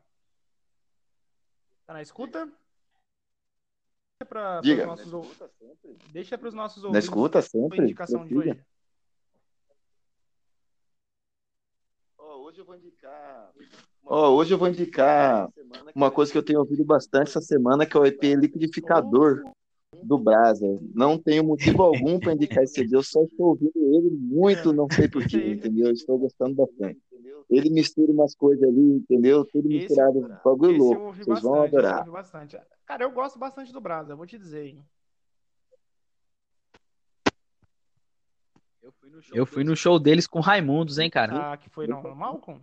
tá 1.87 1.93
na 1.93 2.03
escuta? 2.03 2.51
Pra, 4.29 4.61
Diga. 4.61 4.87
Nossos... 4.87 5.13
Deixa 6.13 6.39
para 6.39 6.49
os 6.49 6.55
nossos 6.55 6.83
ouvintes. 6.83 7.09
Na 7.09 7.11
escuta 7.11 7.43
sempre. 7.43 7.81
A 7.81 7.83
indicação 7.83 8.25
de 8.25 8.37
hoje. 8.37 8.65
Hoje 12.55 12.61
eu 12.61 12.65
vou 12.65 12.77
indicar. 12.77 13.51
Oh, 14.05 14.29
hoje 14.37 14.55
eu 14.55 14.59
vou 14.59 14.69
indicar 14.69 15.51
uma 15.95 16.11
coisa 16.11 16.31
que 16.31 16.39
eu 16.39 16.43
tenho 16.43 16.61
ouvido 16.61 16.85
bastante 16.85 17.29
essa 17.29 17.41
semana, 17.41 17.85
que 17.85 17.97
é 17.97 18.01
o 18.01 18.07
EP 18.07 18.23
Liquidificador 18.37 19.43
do 20.03 20.17
Brasa. 20.17 20.67
Não 20.95 21.19
tenho 21.19 21.43
motivo 21.43 21.83
algum 21.83 22.21
para 22.21 22.33
indicar 22.33 22.63
esse 22.63 22.75
CD, 22.75 22.95
eu 22.95 23.03
só 23.03 23.25
estou 23.25 23.49
ouvindo 23.49 23.73
ele 23.75 24.11
muito, 24.11 24.73
não 24.73 24.89
sei 24.89 25.09
porquê, 25.09 25.37
entendeu? 25.51 25.91
Estou 25.91 26.17
gostando 26.17 26.55
bastante. 26.55 27.01
Ele 27.51 27.71
mistura 27.71 28.13
umas 28.13 28.37
coisas 28.37 28.63
ali, 28.63 28.81
entendeu? 28.81 29.45
Tudo 29.45 29.69
misturado, 29.69 30.25
bagulho 30.45 30.77
louco. 30.77 31.13
Vocês 31.13 31.27
bastante, 31.27 31.43
vão 31.43 31.63
adorar. 31.63 32.09
Bastante. 32.09 32.59
Cara, 32.87 33.03
eu 33.03 33.11
gosto 33.11 33.39
bastante 33.39 33.73
do 33.73 33.81
Brasa, 33.81 34.15
vou 34.15 34.27
te 34.27 34.39
dizer. 34.39 34.67
Hein? 34.67 34.85
Eu 39.32 39.47
fui 39.47 39.64
no 39.64 39.74
show 39.74 39.99
deles 39.99 40.26
com 40.26 40.41
Raimundos, 40.41 40.99
hein, 40.99 41.09
cara? 41.09 41.53
Ah, 41.53 41.57
que 41.57 41.70
foi 41.70 41.87
no 41.87 42.14
Malcolm? 42.14 42.61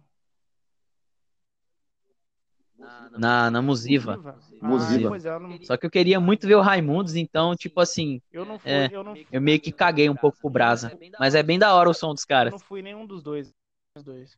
Na, 3.18 3.52
na 3.52 3.62
Musiva. 3.62 4.18
Musiva. 4.62 5.16
Ah, 5.16 5.60
Só 5.64 5.78
que 5.78 5.86
eu 5.86 5.92
queria 5.92 6.20
muito 6.20 6.48
ver 6.48 6.56
o 6.56 6.62
Raimundos, 6.62 7.16
então, 7.16 7.56
tipo 7.56 7.80
assim. 7.80 8.22
Eu 8.32 8.46
não 8.46 8.58
fui, 8.58 8.72
é, 8.72 8.90
eu, 8.92 9.04
não 9.04 9.14
fui, 9.14 9.28
eu 9.32 9.42
meio 9.42 9.60
que 9.60 9.72
caguei 9.72 10.10
um 10.10 10.16
pouco 10.16 10.40
pro 10.40 10.50
Brasa. 10.50 10.98
Mas 11.20 11.36
é 11.36 11.44
bem 11.44 11.60
da 11.60 11.74
hora 11.74 11.90
o 11.90 11.94
som 11.94 12.14
dos 12.14 12.26
caras. 12.26 12.54
Eu 12.54 12.60
não 12.60 12.66
fui 12.66 12.82
nenhum 12.82 13.06
dos 13.06 13.22
dois. 13.22 13.54
Dos 13.96 14.04
dois. 14.04 14.38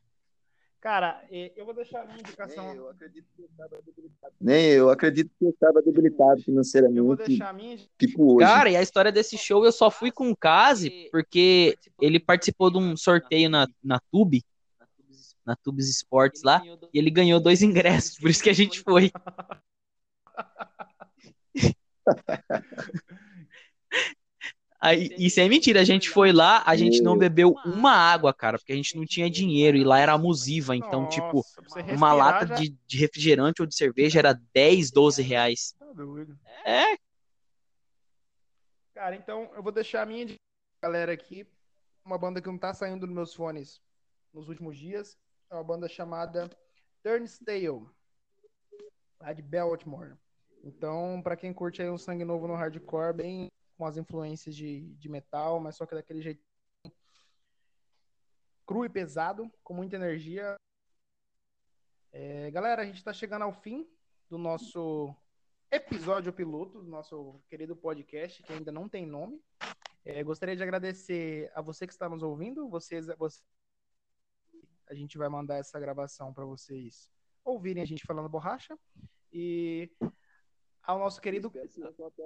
Cara, 0.84 1.24
eu 1.30 1.64
vou 1.64 1.72
deixar 1.72 2.02
a 2.02 2.04
minha 2.04 2.18
indicação. 2.18 2.66
Nem 2.68 2.76
eu 2.76 2.90
acredito 2.90 3.26
que 3.34 3.42
eu 3.42 3.46
estava 3.46 3.80
debilitado. 3.80 4.34
Nem 4.38 4.66
eu 4.66 4.90
acredito 4.90 5.30
que 5.38 5.44
eu 5.46 5.48
estava 5.48 5.80
debilitado 5.80 6.42
financeiramente. 6.42 6.98
Eu 6.98 7.06
vou 7.06 7.16
deixar 7.16 7.48
a 7.48 7.52
minha. 7.54 7.78
Tipo 7.98 8.34
hoje. 8.34 8.46
Cara, 8.46 8.70
e 8.70 8.76
a 8.76 8.82
história 8.82 9.10
desse 9.10 9.38
show 9.38 9.64
eu 9.64 9.72
só 9.72 9.90
fui 9.90 10.12
com 10.12 10.30
o 10.30 10.36
Kazi 10.36 11.08
porque 11.10 11.78
ele 11.98 12.20
participou 12.20 12.70
de 12.70 12.76
um 12.76 12.98
sorteio 12.98 13.48
na, 13.48 13.66
na 13.82 13.98
Tube, 14.12 14.44
na 15.42 15.56
Tubes 15.56 15.88
Sports 15.88 16.42
lá, 16.42 16.62
e 16.92 16.98
ele 16.98 17.10
ganhou 17.10 17.40
dois 17.40 17.62
ingressos, 17.62 18.18
por 18.18 18.28
isso 18.28 18.42
que 18.42 18.50
a 18.50 18.54
gente 18.54 18.82
foi. 18.82 19.10
Aí, 24.84 25.08
isso 25.16 25.40
é 25.40 25.48
mentira, 25.48 25.80
a 25.80 25.84
gente 25.84 26.10
foi 26.10 26.30
lá, 26.30 26.62
a 26.66 26.76
gente 26.76 27.00
não 27.00 27.16
bebeu 27.16 27.54
uma 27.64 27.92
água, 27.92 28.34
cara, 28.34 28.58
porque 28.58 28.74
a 28.74 28.76
gente 28.76 28.98
não 28.98 29.06
tinha 29.06 29.30
dinheiro 29.30 29.78
e 29.78 29.82
lá 29.82 29.98
era 29.98 30.12
abusiva, 30.12 30.76
então, 30.76 31.04
Nossa, 31.04 31.22
tipo, 31.22 31.42
uma 31.90 32.12
lata 32.12 32.46
já... 32.46 32.54
de, 32.56 32.76
de, 32.86 32.98
refrigerante 32.98 33.62
ou 33.62 33.66
de 33.66 33.74
cerveja 33.74 34.18
era 34.18 34.38
10, 34.52 34.90
12 34.90 35.22
reais. 35.22 35.74
Tá 35.78 35.90
doido. 35.90 36.38
É. 36.66 36.98
Cara, 38.92 39.16
então 39.16 39.50
eu 39.56 39.62
vou 39.62 39.72
deixar 39.72 40.02
a 40.02 40.06
minha 40.06 40.36
galera 40.82 41.14
aqui, 41.14 41.46
uma 42.04 42.18
banda 42.18 42.42
que 42.42 42.48
não 42.48 42.58
tá 42.58 42.74
saindo 42.74 43.06
nos 43.06 43.14
meus 43.14 43.34
fones 43.34 43.80
nos 44.34 44.50
últimos 44.50 44.76
dias, 44.76 45.16
é 45.50 45.54
uma 45.54 45.64
banda 45.64 45.88
chamada 45.88 46.50
Turnstile, 47.02 47.86
lá 49.18 49.32
de 49.32 49.40
Baltimore. 49.40 50.18
Então, 50.62 51.22
para 51.24 51.36
quem 51.36 51.54
curte 51.54 51.80
aí 51.80 51.88
um 51.88 51.96
sangue 51.96 52.22
novo 52.22 52.46
no 52.46 52.54
hardcore, 52.54 53.14
bem 53.14 53.48
com 53.76 53.86
as 53.86 53.96
influências 53.96 54.54
de, 54.54 54.94
de 54.94 55.08
metal, 55.08 55.60
mas 55.60 55.76
só 55.76 55.86
que 55.86 55.94
daquele 55.94 56.22
jeito 56.22 56.42
cru 58.66 58.84
e 58.84 58.88
pesado, 58.88 59.50
com 59.62 59.74
muita 59.74 59.96
energia. 59.96 60.56
É, 62.12 62.50
galera, 62.50 62.82
a 62.82 62.86
gente 62.86 62.96
está 62.96 63.12
chegando 63.12 63.42
ao 63.42 63.52
fim 63.52 63.86
do 64.28 64.38
nosso 64.38 65.14
episódio 65.70 66.32
piloto, 66.32 66.80
do 66.80 66.88
nosso 66.88 67.40
querido 67.48 67.76
podcast, 67.76 68.42
que 68.42 68.52
ainda 68.52 68.72
não 68.72 68.88
tem 68.88 69.06
nome. 69.06 69.42
É, 70.04 70.22
gostaria 70.22 70.56
de 70.56 70.62
agradecer 70.62 71.50
a 71.54 71.60
você 71.60 71.86
que 71.86 71.92
está 71.92 72.08
nos 72.08 72.22
ouvindo. 72.22 72.68
Vocês, 72.68 73.06
você, 73.18 73.42
a 74.88 74.94
gente 74.94 75.18
vai 75.18 75.28
mandar 75.28 75.56
essa 75.56 75.78
gravação 75.80 76.32
para 76.32 76.44
vocês 76.44 77.10
ouvirem 77.44 77.82
a 77.82 77.86
gente 77.86 78.06
falando 78.06 78.28
borracha. 78.28 78.78
E 79.32 79.90
ao 80.86 80.98
nosso 80.98 81.20
querido. 81.20 81.50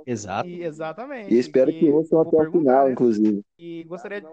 Exato. 0.06 0.48
E, 0.48 0.62
exatamente. 0.62 1.32
E 1.32 1.38
espero 1.38 1.72
que 1.72 1.90
ouçam 1.90 2.20
até 2.20 2.36
o 2.36 2.50
final, 2.50 2.90
inclusive. 2.90 3.44
E 3.59 3.84
gostaria 3.84 4.20
de. 4.20 4.26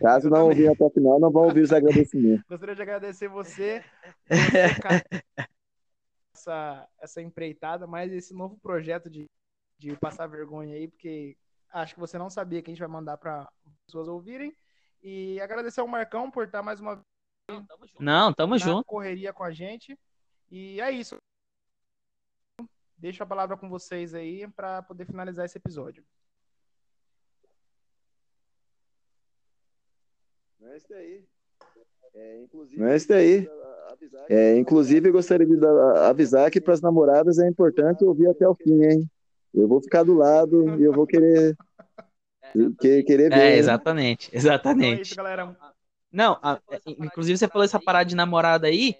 Caso 0.00 0.30
não 0.30 0.46
ouvir 0.46 0.68
até 0.68 0.84
o 0.84 0.90
final, 0.90 1.18
não 1.18 1.30
vão 1.30 1.44
ouvir 1.44 1.62
os 1.62 1.72
agradecimentos. 1.72 2.44
Gostaria 2.48 2.74
de 2.74 2.82
agradecer 2.82 3.28
você, 3.28 3.84
você 4.28 5.22
essa, 6.34 6.88
essa 7.00 7.22
empreitada, 7.22 7.86
mais 7.86 8.12
esse 8.12 8.34
novo 8.34 8.56
projeto 8.58 9.10
de, 9.10 9.26
de 9.78 9.96
passar 9.96 10.26
vergonha 10.26 10.74
aí, 10.74 10.88
porque 10.88 11.36
acho 11.72 11.94
que 11.94 12.00
você 12.00 12.18
não 12.18 12.30
sabia 12.30 12.62
que 12.62 12.70
a 12.70 12.72
gente 12.74 12.80
vai 12.80 12.88
mandar 12.88 13.16
para 13.16 13.48
pessoas 13.86 14.08
ouvirem. 14.08 14.54
E 15.02 15.40
agradecer 15.40 15.80
ao 15.80 15.88
Marcão 15.88 16.30
por 16.30 16.44
estar 16.44 16.62
mais 16.62 16.80
uma 16.80 16.94
vez. 16.96 17.04
Não, 17.98 18.32
tamo 18.32 18.56
junto. 18.56 18.84
correria 18.84 19.32
com 19.32 19.44
a 19.44 19.50
gente. 19.50 19.98
E 20.50 20.80
é 20.80 20.90
isso 20.90 21.18
deixo 22.96 23.22
a 23.22 23.26
palavra 23.26 23.56
com 23.56 23.68
vocês 23.68 24.14
aí 24.14 24.46
para 24.48 24.82
poder 24.82 25.06
finalizar 25.06 25.44
esse 25.44 25.58
episódio. 25.58 26.04
Não 30.60 30.72
é 30.72 30.76
isso 30.76 30.94
aí. 30.94 31.24
É, 32.14 32.40
inclusive, 32.42 32.80
Não 32.80 32.88
é 32.88 32.96
isso 32.96 33.12
aí. 33.12 33.48
É, 34.28 34.56
inclusive, 34.56 35.08
eu 35.08 35.12
gostaria 35.12 35.46
de 35.46 35.66
avisar 36.06 36.50
que 36.50 36.60
para 36.60 36.74
as 36.74 36.80
namoradas 36.80 37.38
é 37.38 37.48
importante 37.48 38.04
ouvir 38.04 38.28
até 38.28 38.48
o 38.48 38.54
fim, 38.54 38.82
hein? 38.84 39.10
Eu 39.52 39.68
vou 39.68 39.80
ficar 39.80 40.02
do 40.02 40.14
lado 40.14 40.78
e 40.80 40.84
eu 40.84 40.92
vou 40.92 41.06
querer, 41.06 41.56
que, 42.80 43.02
querer 43.02 43.30
ver. 43.30 43.38
É, 43.38 43.56
exatamente, 43.56 44.30
exatamente. 44.32 44.86
Então 44.86 44.98
é 44.98 45.02
isso, 45.02 45.16
galera. 45.16 45.56
Não, 46.10 46.38
a, 46.42 46.60
inclusive 46.86 47.36
você 47.36 47.48
falou 47.48 47.64
essa 47.64 47.80
parada 47.80 48.04
de 48.04 48.14
namorada 48.14 48.68
aí. 48.68 48.96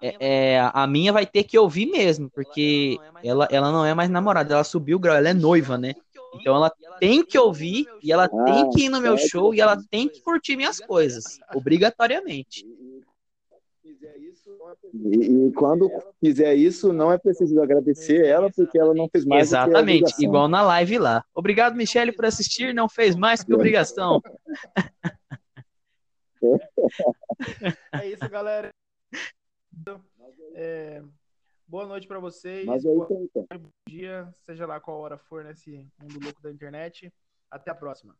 É, 0.00 0.16
é, 0.54 0.70
a 0.72 0.86
minha 0.86 1.12
vai 1.12 1.26
ter 1.26 1.44
que 1.44 1.58
ouvir 1.58 1.86
mesmo, 1.86 2.30
porque 2.30 2.98
ela, 3.22 3.48
ela 3.50 3.72
não 3.72 3.84
é 3.84 3.94
mais 3.94 4.10
namorada, 4.10 4.54
ela 4.54 4.64
subiu 4.64 4.96
o 4.96 5.00
grau, 5.00 5.16
ela 5.16 5.28
é 5.28 5.34
noiva, 5.34 5.78
né? 5.78 5.94
Então 6.34 6.54
ela 6.54 6.70
tem 7.00 7.24
que 7.24 7.38
ouvir 7.38 7.86
e 8.02 8.12
ela 8.12 8.28
tem 8.28 8.70
que 8.70 8.84
ir 8.84 8.88
no 8.88 9.00
meu 9.00 9.16
show 9.16 9.54
e 9.54 9.60
ela 9.60 9.76
tem 9.90 10.08
que 10.08 10.20
curtir 10.20 10.56
minhas 10.56 10.80
coisas, 10.80 11.38
obrigatoriamente. 11.54 12.66
E, 14.92 15.46
e, 15.46 15.52
quando 15.52 15.90
fizer 16.20 16.54
isso, 16.54 16.92
não 16.92 17.12
é 17.12 17.18
preciso 17.18 17.60
agradecer 17.60 18.24
ela, 18.24 18.50
porque 18.50 18.78
ela 18.78 18.94
não 18.94 19.08
fez 19.08 19.24
mais. 19.24 19.48
Exatamente, 19.48 20.12
igual 20.24 20.48
na 20.48 20.62
live 20.62 20.98
lá. 20.98 21.24
Obrigado, 21.34 21.76
Michele, 21.76 22.12
por 22.12 22.24
assistir. 22.24 22.74
Não 22.74 22.88
fez 22.88 23.14
mais 23.14 23.42
que 23.42 23.54
obrigação. 23.54 24.20
É 27.92 28.06
isso, 28.08 28.28
galera. 28.30 28.70
É, 30.54 31.02
boa 31.66 31.86
noite 31.86 32.06
para 32.06 32.18
vocês. 32.18 32.64
Mas 32.66 32.84
então. 32.84 33.46
bom 33.58 33.70
dia, 33.88 34.28
seja 34.34 34.66
lá 34.66 34.80
qual 34.80 34.98
hora 34.98 35.18
for 35.18 35.44
nesse 35.44 35.86
mundo 35.98 36.18
louco 36.22 36.42
da 36.42 36.50
internet. 36.50 37.12
Até 37.50 37.70
a 37.70 37.74
próxima. 37.74 38.16